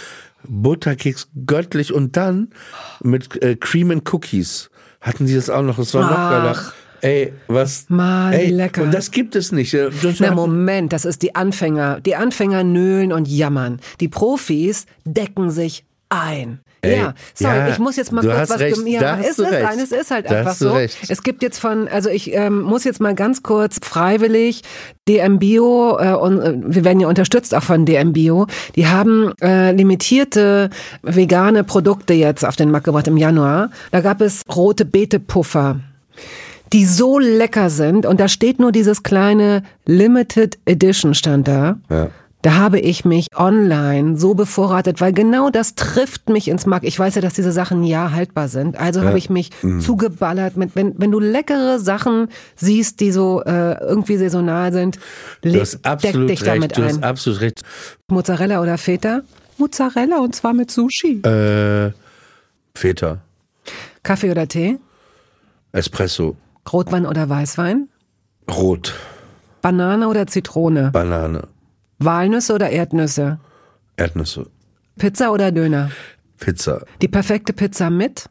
Butterkeks 0.44 1.28
göttlich 1.44 1.92
und 1.92 2.16
dann 2.16 2.50
mit 3.02 3.42
äh, 3.42 3.56
Cream 3.56 3.90
and 3.90 4.14
Cookies 4.14 4.70
hatten 5.00 5.26
sie 5.26 5.34
das 5.34 5.50
auch 5.50 5.62
noch. 5.62 5.76
Das 5.76 5.92
war 5.92 6.02
noch 6.02 6.16
Ach. 6.16 6.30
geiler. 6.30 6.72
Ey, 7.00 7.32
was? 7.48 7.86
Mal 7.88 8.34
ey, 8.34 8.50
lecker. 8.50 8.82
Und 8.82 8.94
das 8.94 9.10
gibt 9.10 9.36
es 9.36 9.52
nicht. 9.52 9.70
Giotto 9.70 10.14
Na 10.20 10.34
Moment, 10.34 10.92
das 10.92 11.04
ist 11.04 11.22
die 11.22 11.34
Anfänger. 11.34 12.00
Die 12.00 12.16
Anfänger 12.16 12.64
nölen 12.64 13.12
und 13.12 13.28
jammern. 13.28 13.80
Die 14.00 14.08
Profis 14.08 14.86
decken 15.04 15.50
sich 15.50 15.84
ein. 16.08 16.60
Ey, 16.82 16.98
ja, 16.98 17.14
sorry, 17.34 17.56
ja, 17.56 17.68
ich 17.68 17.78
muss 17.78 17.96
jetzt 17.96 18.12
mal 18.12 18.20
kurz 18.20 18.50
was 18.50 18.60
recht, 18.60 18.86
ja, 18.86 19.00
da 19.00 19.16
hast 19.16 19.30
es 19.30 19.38
ist 19.38 19.50
recht. 19.50 19.66
ein, 19.66 19.78
es 19.78 19.92
ist 19.92 20.10
halt 20.10 20.30
Da 20.30 20.38
einfach 20.38 20.54
so. 20.54 20.72
recht. 20.72 20.98
Es 21.08 21.22
gibt 21.22 21.42
jetzt 21.42 21.58
von, 21.58 21.88
also 21.88 22.10
ich 22.10 22.32
ähm, 22.34 22.62
muss 22.62 22.84
jetzt 22.84 23.00
mal 23.00 23.14
ganz 23.14 23.42
kurz 23.42 23.78
freiwillig 23.82 24.62
DM 25.08 25.38
Bio 25.38 25.98
äh, 25.98 26.12
und 26.12 26.40
äh, 26.40 26.54
wir 26.56 26.84
werden 26.84 27.00
ja 27.00 27.08
unterstützt 27.08 27.54
auch 27.54 27.62
von 27.62 27.86
DM 27.86 28.12
Bio. 28.12 28.46
Die 28.76 28.86
haben 28.86 29.32
äh, 29.40 29.72
limitierte 29.72 30.70
vegane 31.02 31.64
Produkte 31.64 32.14
jetzt 32.14 32.44
auf 32.44 32.56
den 32.56 32.70
Markt 32.70 32.84
gebracht 32.84 33.08
im 33.08 33.16
Januar. 33.16 33.70
Da 33.90 34.00
gab 34.00 34.20
es 34.20 34.42
rote 34.54 34.84
Beete 34.84 35.18
Puffer 35.18 35.80
die 36.72 36.84
so 36.84 37.18
lecker 37.18 37.70
sind 37.70 38.06
und 38.06 38.18
da 38.20 38.28
steht 38.28 38.58
nur 38.58 38.72
dieses 38.72 39.02
kleine 39.02 39.62
Limited 39.86 40.58
Edition 40.66 41.14
stand 41.14 41.46
da. 41.48 41.78
Ja. 41.90 42.08
Da 42.42 42.54
habe 42.54 42.78
ich 42.78 43.04
mich 43.04 43.26
online 43.34 44.18
so 44.18 44.34
bevorratet, 44.34 45.00
weil 45.00 45.12
genau 45.12 45.50
das 45.50 45.74
trifft 45.74 46.28
mich 46.28 46.46
ins 46.46 46.64
Mark. 46.64 46.84
Ich 46.84 46.96
weiß 46.96 47.16
ja, 47.16 47.20
dass 47.20 47.34
diese 47.34 47.50
Sachen 47.50 47.82
Jahr 47.82 48.12
haltbar 48.12 48.46
sind. 48.46 48.78
Also 48.78 49.02
habe 49.02 49.18
ich 49.18 49.30
mich 49.30 49.50
Mhm. 49.62 49.80
zugeballert 49.80 50.56
mit, 50.56 50.76
wenn, 50.76 50.94
wenn 50.96 51.10
du 51.10 51.18
leckere 51.18 51.80
Sachen 51.80 52.28
siehst, 52.54 53.00
die 53.00 53.10
so 53.10 53.42
äh, 53.42 53.80
irgendwie 53.80 54.16
saisonal 54.16 54.72
sind, 54.72 54.98
Du 55.42 55.58
hast 55.58 55.80
deck 55.84 56.12
dich 56.12 56.28
recht. 56.42 56.46
damit 56.46 56.76
Du 56.76 56.84
hast 56.84 56.98
ein. 56.98 57.04
absolut 57.04 57.40
recht. 57.40 57.62
Mozzarella 58.08 58.60
oder 58.62 58.78
Feta? 58.78 59.22
Mozzarella 59.58 60.18
und 60.18 60.36
zwar 60.36 60.52
mit 60.52 60.70
Sushi. 60.70 61.22
Äh, 61.22 61.90
Feta, 62.76 63.18
Kaffee 64.04 64.30
oder 64.30 64.46
Tee? 64.46 64.78
Espresso, 65.72 66.36
Rotwein 66.72 67.06
oder 67.06 67.28
Weißwein? 67.28 67.88
Rot, 68.50 68.94
Banane 69.62 70.08
oder 70.08 70.26
Zitrone? 70.26 70.90
Banane, 70.92 71.48
Walnüsse 71.98 72.54
oder 72.54 72.70
Erdnüsse? 72.70 73.38
Erdnüsse, 73.96 74.46
Pizza 74.98 75.32
oder 75.32 75.52
Döner? 75.52 75.90
Pizza. 76.38 76.84
Die 77.00 77.08
perfekte 77.08 77.52
Pizza 77.52 77.90
mit? 77.90 78.28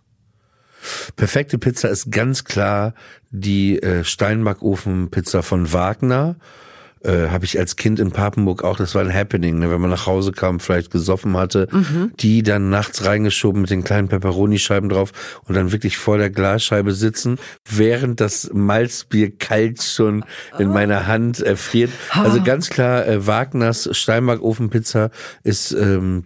Perfekte 1.15 1.57
Pizza 1.57 1.89
ist 1.89 2.11
ganz 2.11 2.43
klar 2.43 2.93
die 3.31 3.81
äh, 3.81 4.03
Steinbackofen-Pizza 4.03 5.41
von 5.41 5.73
Wagner. 5.73 6.35
Äh, 7.05 7.29
habe 7.29 7.45
ich 7.45 7.57
als 7.59 7.75
Kind 7.75 7.99
in 7.99 8.11
Papenburg 8.11 8.63
auch, 8.63 8.77
das 8.77 8.95
war 8.95 9.01
ein 9.01 9.13
Happening, 9.13 9.59
ne? 9.59 9.71
wenn 9.71 9.81
man 9.81 9.89
nach 9.89 10.07
Hause 10.07 10.31
kam, 10.31 10.59
vielleicht 10.59 10.91
gesoffen 10.91 11.37
hatte, 11.37 11.67
mhm. 11.71 12.11
die 12.19 12.43
dann 12.43 12.69
nachts 12.69 13.05
reingeschoben 13.05 13.61
mit 13.61 13.69
den 13.69 13.83
kleinen 13.83 14.07
Peperoni-Scheiben 14.07 14.89
drauf 14.89 15.11
und 15.47 15.55
dann 15.55 15.71
wirklich 15.71 15.97
vor 15.97 16.17
der 16.17 16.29
Glasscheibe 16.29 16.93
sitzen, 16.93 17.37
während 17.69 18.19
das 18.19 18.49
Malzbier 18.53 19.35
kalt 19.37 19.81
schon 19.81 20.25
in 20.59 20.69
meiner 20.69 21.07
Hand 21.07 21.39
erfriert. 21.39 21.91
Also 22.09 22.41
ganz 22.41 22.69
klar, 22.69 23.07
äh, 23.07 23.27
Wagners 23.27 23.89
Steinback-Ofenpizza 23.91 25.09
ist 25.43 25.71
ähm, 25.71 26.25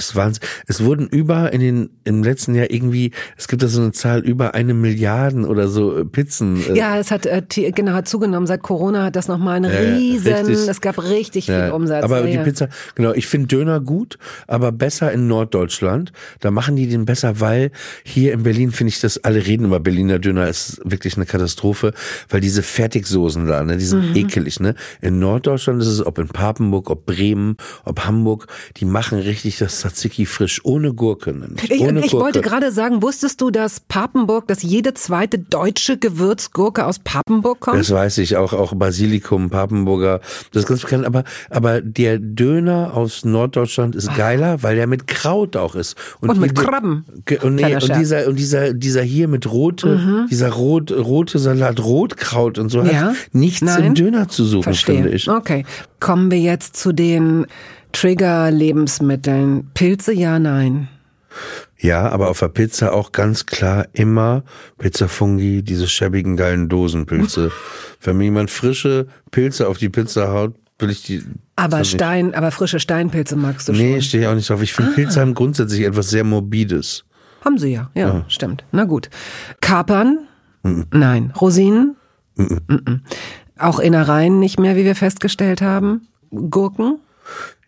es 0.00 0.16
waren, 0.16 0.32
es 0.66 0.84
wurden 0.84 1.06
über 1.06 1.52
in 1.52 1.60
den 1.60 1.90
im 2.04 2.22
letzten 2.22 2.54
Jahr 2.54 2.70
irgendwie, 2.70 3.12
es 3.36 3.48
gibt 3.48 3.62
da 3.62 3.68
so 3.68 3.80
eine 3.80 3.92
Zahl 3.92 4.20
über 4.20 4.54
eine 4.54 4.74
Milliarden 4.74 5.44
oder 5.44 5.68
so 5.68 5.98
äh, 5.98 6.04
Pizzen. 6.04 6.62
Äh. 6.68 6.76
Ja, 6.76 6.98
es 6.98 7.10
hat 7.10 7.26
äh, 7.26 7.42
genau 7.72 7.92
hat 7.92 8.08
zugenommen. 8.08 8.46
Seit 8.46 8.62
Corona 8.62 9.04
hat 9.04 9.16
das 9.16 9.28
nochmal 9.28 9.56
einen 9.56 9.70
riesen. 9.70 10.32
Richtig. 10.32 10.68
Es 10.68 10.80
gab 10.80 11.02
richtig 11.02 11.46
viel 11.46 11.54
ja, 11.54 11.72
Umsatz. 11.72 12.04
Aber 12.04 12.26
ja, 12.26 12.38
die 12.38 12.50
Pizza, 12.50 12.68
genau. 12.94 13.12
Ich 13.12 13.26
finde 13.26 13.48
Döner 13.48 13.80
gut, 13.80 14.18
aber 14.46 14.72
besser 14.72 15.12
in 15.12 15.28
Norddeutschland. 15.28 16.12
Da 16.40 16.50
machen 16.50 16.76
die 16.76 16.88
den 16.88 17.04
besser, 17.04 17.40
weil 17.40 17.70
hier 18.04 18.32
in 18.32 18.42
Berlin 18.42 18.72
finde 18.72 18.88
ich 18.88 19.00
das. 19.00 19.22
Alle 19.22 19.46
reden 19.46 19.66
über 19.66 19.80
Berliner 19.80 20.18
Döner 20.18 20.48
ist 20.48 20.80
wirklich 20.84 21.16
eine 21.16 21.26
Katastrophe, 21.26 21.92
weil 22.28 22.40
diese 22.40 22.62
Fertigsoßen 22.62 23.46
da, 23.46 23.62
ne, 23.62 23.76
die 23.76 23.84
sind 23.84 24.10
mhm. 24.10 24.16
ekelig. 24.16 24.60
Ne, 24.60 24.74
in 25.00 25.18
Norddeutschland 25.18 25.80
ist 25.82 25.88
es, 25.88 26.04
ob 26.04 26.18
in 26.18 26.28
Papenburg, 26.28 26.90
ob 26.90 27.06
Bremen, 27.06 27.56
ob 27.84 28.04
Hamburg, 28.04 28.46
die 28.76 28.84
machen 28.84 29.18
richtig 29.18 29.58
das 29.58 29.80
Tzatziki 29.90 30.26
frisch, 30.26 30.60
ohne 30.64 30.94
Gurke. 30.94 31.32
Nämlich. 31.32 31.70
Ich, 31.70 31.80
ohne 31.80 32.04
ich 32.04 32.12
Gurke. 32.12 32.24
wollte 32.24 32.40
gerade 32.40 32.72
sagen, 32.72 33.02
wusstest 33.02 33.40
du, 33.40 33.50
dass 33.50 33.80
Papenburg, 33.80 34.46
dass 34.46 34.62
jede 34.62 34.94
zweite 34.94 35.38
deutsche 35.38 35.98
Gewürzgurke 35.98 36.86
aus 36.86 36.98
Papenburg 36.98 37.60
kommt? 37.60 37.78
Das 37.78 37.90
weiß 37.90 38.18
ich, 38.18 38.36
auch, 38.36 38.52
auch 38.52 38.74
Basilikum, 38.74 39.50
Papenburger, 39.50 40.20
das 40.52 40.62
ist 40.62 40.68
ganz 40.68 40.82
bekannt, 40.82 41.04
aber, 41.04 41.24
aber 41.50 41.80
der 41.80 42.18
Döner 42.18 42.92
aus 42.94 43.24
Norddeutschland 43.24 43.94
ist 43.96 44.14
geiler, 44.16 44.62
weil 44.62 44.76
der 44.76 44.86
mit 44.86 45.06
Kraut 45.06 45.56
auch 45.56 45.74
ist. 45.74 45.96
Und, 46.20 46.30
und 46.30 46.40
mit 46.40 46.54
Krabben. 46.54 47.04
Und, 47.42 47.54
nee, 47.56 47.74
und 47.74 47.96
dieser, 47.96 48.28
und 48.28 48.38
dieser, 48.38 48.72
dieser 48.72 49.02
hier 49.02 49.28
mit 49.28 49.50
rote, 49.50 49.96
mhm. 49.96 50.26
dieser 50.30 50.50
rot, 50.50 50.92
rote 50.92 51.38
Salat, 51.38 51.80
Rotkraut 51.80 52.58
und 52.58 52.68
so 52.68 52.82
ja? 52.82 52.92
hat 52.92 53.16
nichts 53.32 53.62
Nein. 53.62 53.84
im 53.84 53.94
Döner 53.94 54.28
zu 54.28 54.44
suchen, 54.44 54.62
Verstehe. 54.62 54.96
finde 54.96 55.10
ich. 55.10 55.28
Okay. 55.28 55.64
Kommen 55.98 56.30
wir 56.30 56.38
jetzt 56.38 56.76
zu 56.76 56.92
den 56.92 57.46
Trigger-Lebensmitteln. 57.92 59.70
Pilze, 59.74 60.12
ja, 60.12 60.38
nein. 60.38 60.88
Ja, 61.78 62.08
aber 62.10 62.28
auf 62.28 62.40
der 62.40 62.48
Pizza 62.48 62.92
auch 62.92 63.12
ganz 63.12 63.46
klar 63.46 63.86
immer 63.92 64.42
Pizza 64.78 65.08
Fungi, 65.08 65.62
diese 65.62 65.88
schäbigen 65.88 66.36
geilen 66.36 66.68
Dosenpilze. 66.68 67.52
Wenn 68.00 68.16
mir 68.18 68.24
jemand 68.24 68.50
frische 68.50 69.06
Pilze 69.30 69.66
auf 69.68 69.78
die 69.78 69.88
Pizza 69.88 70.32
haut, 70.32 70.54
will 70.78 70.90
ich 70.90 71.02
die. 71.02 71.22
Aber 71.56 71.84
Stein, 71.84 72.34
aber 72.34 72.50
frische 72.50 72.80
Steinpilze 72.80 73.36
magst 73.36 73.68
du 73.68 73.72
nee, 73.72 73.78
schon. 73.78 73.86
Nee, 73.86 74.00
stehe 74.02 74.22
ich 74.24 74.28
auch 74.28 74.34
nicht 74.34 74.48
drauf. 74.50 74.62
Ich 74.62 74.72
finde 74.72 74.92
ah. 74.92 74.94
Pilze 74.94 75.20
haben 75.20 75.34
grundsätzlich 75.34 75.82
etwas 75.82 76.10
sehr 76.10 76.24
Morbides. 76.24 77.04
Haben 77.44 77.58
sie 77.58 77.72
ja, 77.72 77.90
ja, 77.94 78.08
ja. 78.08 78.24
stimmt. 78.28 78.64
Na 78.72 78.84
gut. 78.84 79.08
Kapern? 79.60 80.26
Mhm. 80.62 80.86
Nein. 80.92 81.32
Rosinen? 81.40 81.96
Mhm. 82.36 83.02
Auch 83.58 83.78
Innereien 83.78 84.38
nicht 84.38 84.58
mehr, 84.58 84.76
wie 84.76 84.84
wir 84.84 84.96
festgestellt 84.96 85.62
haben. 85.62 86.08
Gurken? 86.30 86.98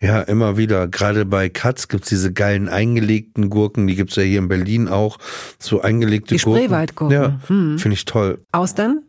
Ja, 0.01 0.21
immer 0.21 0.57
wieder. 0.57 0.87
Gerade 0.87 1.25
bei 1.25 1.49
Katz 1.49 1.87
gibt's 1.87 2.09
diese 2.09 2.33
geilen 2.33 2.67
eingelegten 2.67 3.49
Gurken, 3.49 3.87
die 3.87 3.95
gibt's 3.95 4.15
ja 4.15 4.23
hier 4.23 4.39
in 4.39 4.47
Berlin 4.47 4.87
auch. 4.87 5.17
So 5.59 5.81
eingelegte 5.81 6.35
die 6.35 6.41
Gurken. 6.41 6.63
Spreewaldgurken. 6.63 7.15
Ja, 7.15 7.39
hm. 7.47 7.79
finde 7.79 7.95
ich 7.95 8.05
toll. 8.05 8.39
Austern? 8.51 9.03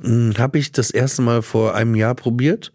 Hm, 0.00 0.34
Habe 0.38 0.58
ich 0.58 0.72
das 0.72 0.90
erste 0.90 1.22
Mal 1.22 1.42
vor 1.42 1.74
einem 1.74 1.94
Jahr 1.94 2.14
probiert 2.14 2.72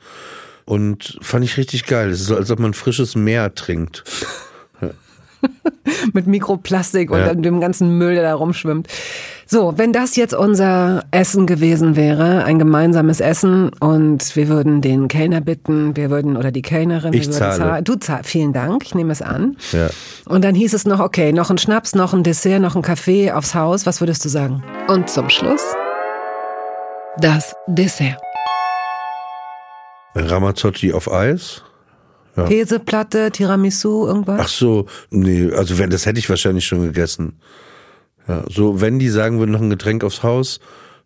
und 0.65 1.17
fand 1.21 1.45
ich 1.45 1.57
richtig 1.57 1.85
geil. 1.85 2.09
Es 2.09 2.21
ist 2.21 2.27
so, 2.27 2.35
als 2.35 2.51
ob 2.51 2.59
man 2.59 2.73
frisches 2.73 3.15
Meer 3.15 3.53
trinkt. 3.55 4.03
Mit 6.13 6.27
Mikroplastik 6.27 7.11
ja. 7.11 7.31
und 7.31 7.43
dem 7.43 7.59
ganzen 7.59 7.97
Müll, 7.97 8.15
der 8.15 8.23
da 8.23 8.35
rumschwimmt. 8.35 8.87
So, 9.45 9.77
wenn 9.77 9.93
das 9.93 10.15
jetzt 10.15 10.33
unser 10.33 11.03
Essen 11.11 11.45
gewesen 11.45 11.95
wäre, 11.95 12.43
ein 12.45 12.59
gemeinsames 12.59 13.19
Essen 13.19 13.69
und 13.79 14.35
wir 14.35 14.47
würden 14.47 14.81
den 14.81 15.07
Kellner 15.07 15.41
bitten, 15.41 15.95
wir 15.95 16.09
würden 16.09 16.37
oder 16.37 16.51
die 16.51 16.61
Kellnerin, 16.61 17.13
ich 17.13 17.29
zahle. 17.29 17.57
Zahlen. 17.57 17.83
Du 17.83 17.95
zahlst, 17.95 18.29
vielen 18.29 18.53
Dank, 18.53 18.83
ich 18.85 18.95
nehme 18.95 19.11
es 19.11 19.21
an. 19.21 19.57
Ja. 19.71 19.89
Und 20.25 20.43
dann 20.43 20.55
hieß 20.55 20.73
es 20.73 20.85
noch, 20.85 20.99
okay, 20.99 21.33
noch 21.33 21.49
ein 21.49 21.57
Schnaps, 21.57 21.93
noch 21.93 22.13
ein 22.13 22.23
Dessert, 22.23 22.61
noch 22.61 22.75
ein 22.75 22.81
Kaffee 22.81 23.31
aufs 23.31 23.53
Haus, 23.53 23.85
was 23.85 24.01
würdest 24.01 24.23
du 24.25 24.29
sagen? 24.29 24.63
Und 24.87 25.09
zum 25.09 25.29
Schluss 25.29 25.61
das 27.17 27.55
Dessert. 27.67 28.19
Ramazzotti 30.15 30.93
auf 30.93 31.11
Eis. 31.11 31.63
Ja. 32.35 32.45
Käseplatte, 32.45 33.31
Tiramisu, 33.31 34.07
irgendwas? 34.07 34.39
Ach 34.39 34.47
so, 34.47 34.85
nee, 35.11 35.51
also 35.51 35.77
wenn, 35.77 35.89
das 35.89 36.05
hätte 36.05 36.19
ich 36.19 36.29
wahrscheinlich 36.29 36.65
schon 36.65 36.81
gegessen. 36.81 37.39
Ja, 38.27 38.43
so, 38.49 38.81
wenn 38.81 38.99
die 38.99 39.09
sagen 39.09 39.39
würden, 39.39 39.51
noch 39.51 39.61
ein 39.61 39.69
Getränk 39.69 40.03
aufs 40.03 40.23
Haus, 40.23 40.59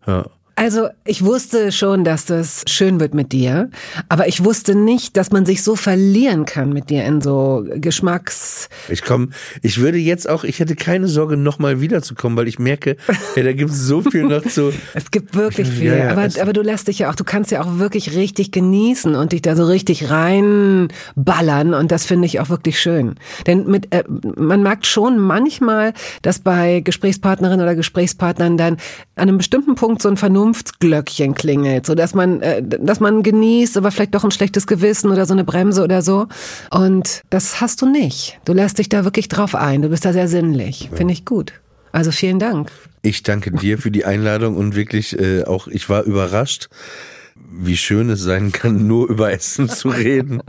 ja. 0.06 0.26
Also 0.60 0.90
ich 1.06 1.24
wusste 1.24 1.72
schon, 1.72 2.04
dass 2.04 2.26
das 2.26 2.66
schön 2.68 3.00
wird 3.00 3.14
mit 3.14 3.32
dir, 3.32 3.70
aber 4.10 4.28
ich 4.28 4.44
wusste 4.44 4.74
nicht, 4.74 5.16
dass 5.16 5.30
man 5.30 5.46
sich 5.46 5.62
so 5.62 5.76
verlieren 5.76 6.46
kann 6.46 6.74
mit 6.74 6.90
dir 6.90 7.06
in 7.06 7.22
so 7.22 7.64
Geschmacks. 7.76 8.68
Ich 8.90 9.04
komme, 9.04 9.30
ich 9.62 9.80
würde 9.80 10.00
jetzt 10.00 10.28
auch, 10.28 10.44
ich 10.44 10.60
hätte 10.60 10.76
keine 10.76 11.08
Sorge, 11.10 11.38
nochmal 11.38 11.80
wiederzukommen, 11.80 12.36
weil 12.36 12.48
ich 12.48 12.58
merke, 12.58 12.98
ja, 13.36 13.44
da 13.44 13.54
gibt 13.54 13.70
es 13.70 13.82
so 13.82 14.02
viel 14.02 14.24
noch 14.24 14.42
zu. 14.48 14.74
es 14.96 15.12
gibt 15.12 15.36
wirklich 15.36 15.68
viel, 15.68 15.92
ja, 15.92 16.06
ja, 16.06 16.10
aber, 16.10 16.28
aber 16.42 16.54
du 16.54 16.64
lässt 16.64 16.88
dich 16.88 16.98
ja 16.98 17.12
auch, 17.12 17.16
du 17.16 17.24
kannst 17.24 17.52
ja 17.52 17.62
auch 17.62 17.78
wirklich 17.78 18.16
richtig 18.16 18.52
genießen 18.52 19.14
und 19.14 19.34
dich 19.34 19.44
da 19.44 19.56
so 19.56 19.66
richtig 19.66 20.10
reinballern 20.10 21.76
und 21.76 21.92
das 21.92 22.04
finde 22.04 22.26
ich 22.26 22.40
auch 22.40 22.50
wirklich 22.50 22.80
schön. 22.80 23.14
Denn 23.46 23.68
mit, 23.68 23.94
äh, 23.94 24.06
man 24.36 24.64
merkt 24.64 24.88
schon 24.88 25.20
manchmal, 25.20 25.94
dass 26.24 26.40
bei 26.40 26.80
Gesprächspartnerinnen 26.80 27.62
oder 27.62 27.76
Gesprächspartnern 27.76 28.58
dann 28.58 28.78
an 29.16 29.30
einem 29.30 29.38
bestimmten 29.38 29.76
Punkt 29.76 30.02
so 30.02 30.10
ein 30.10 30.18
Vernunft 30.18 30.47
Vernunftsglöckchen 30.48 31.36
klingelt, 31.36 31.86
so 31.86 31.96
dass 31.96 32.14
man, 32.14 32.42
äh, 32.42 32.64
dass 32.64 33.00
man 33.00 33.24
genießt, 33.24 33.78
aber 33.78 33.92
vielleicht 33.92 34.16
doch 34.16 34.24
ein 34.24 34.32
schlechtes 34.32 34.68
Gewissen 34.68 35.12
oder 35.12 35.26
so 35.26 35.34
eine 35.34 35.44
Bremse 35.44 35.84
oder 35.84 36.02
so. 36.02 36.28
Und 36.72 37.22
das 37.30 37.60
hast 37.60 37.82
du 37.82 37.86
nicht. 37.86 38.40
Du 38.46 38.54
lässt 38.54 38.78
dich 38.78 38.90
da 38.90 39.04
wirklich 39.04 39.28
drauf 39.28 39.56
ein. 39.56 39.82
Du 39.82 39.90
bist 39.90 40.06
da 40.06 40.14
sehr 40.14 40.28
sinnlich. 40.28 40.90
Finde 40.94 41.14
ich 41.14 41.26
gut. 41.26 41.54
Also 41.92 42.12
vielen 42.12 42.40
Dank. 42.40 42.72
Ich 43.02 43.24
danke 43.24 43.52
dir 43.52 43.78
für 43.78 43.92
die 43.92 44.06
Einladung 44.06 44.56
und 44.56 44.76
wirklich 44.76 45.18
äh, 45.20 45.44
auch, 45.44 45.68
ich 45.68 45.90
war 45.90 46.04
überrascht, 46.04 46.70
wie 47.52 47.78
schön 47.78 48.10
es 48.10 48.22
sein 48.22 48.52
kann, 48.52 48.88
nur 48.88 49.10
über 49.10 49.32
Essen 49.32 49.70
zu 49.70 49.90
reden. 49.90 50.42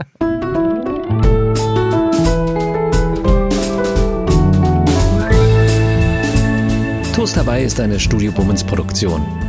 Toast 7.13 7.35
dabei 7.35 7.63
ist 7.63 7.79
eine 7.79 7.99
Studio 7.99 8.31
Bummens 8.31 8.63
Produktion. 8.63 9.48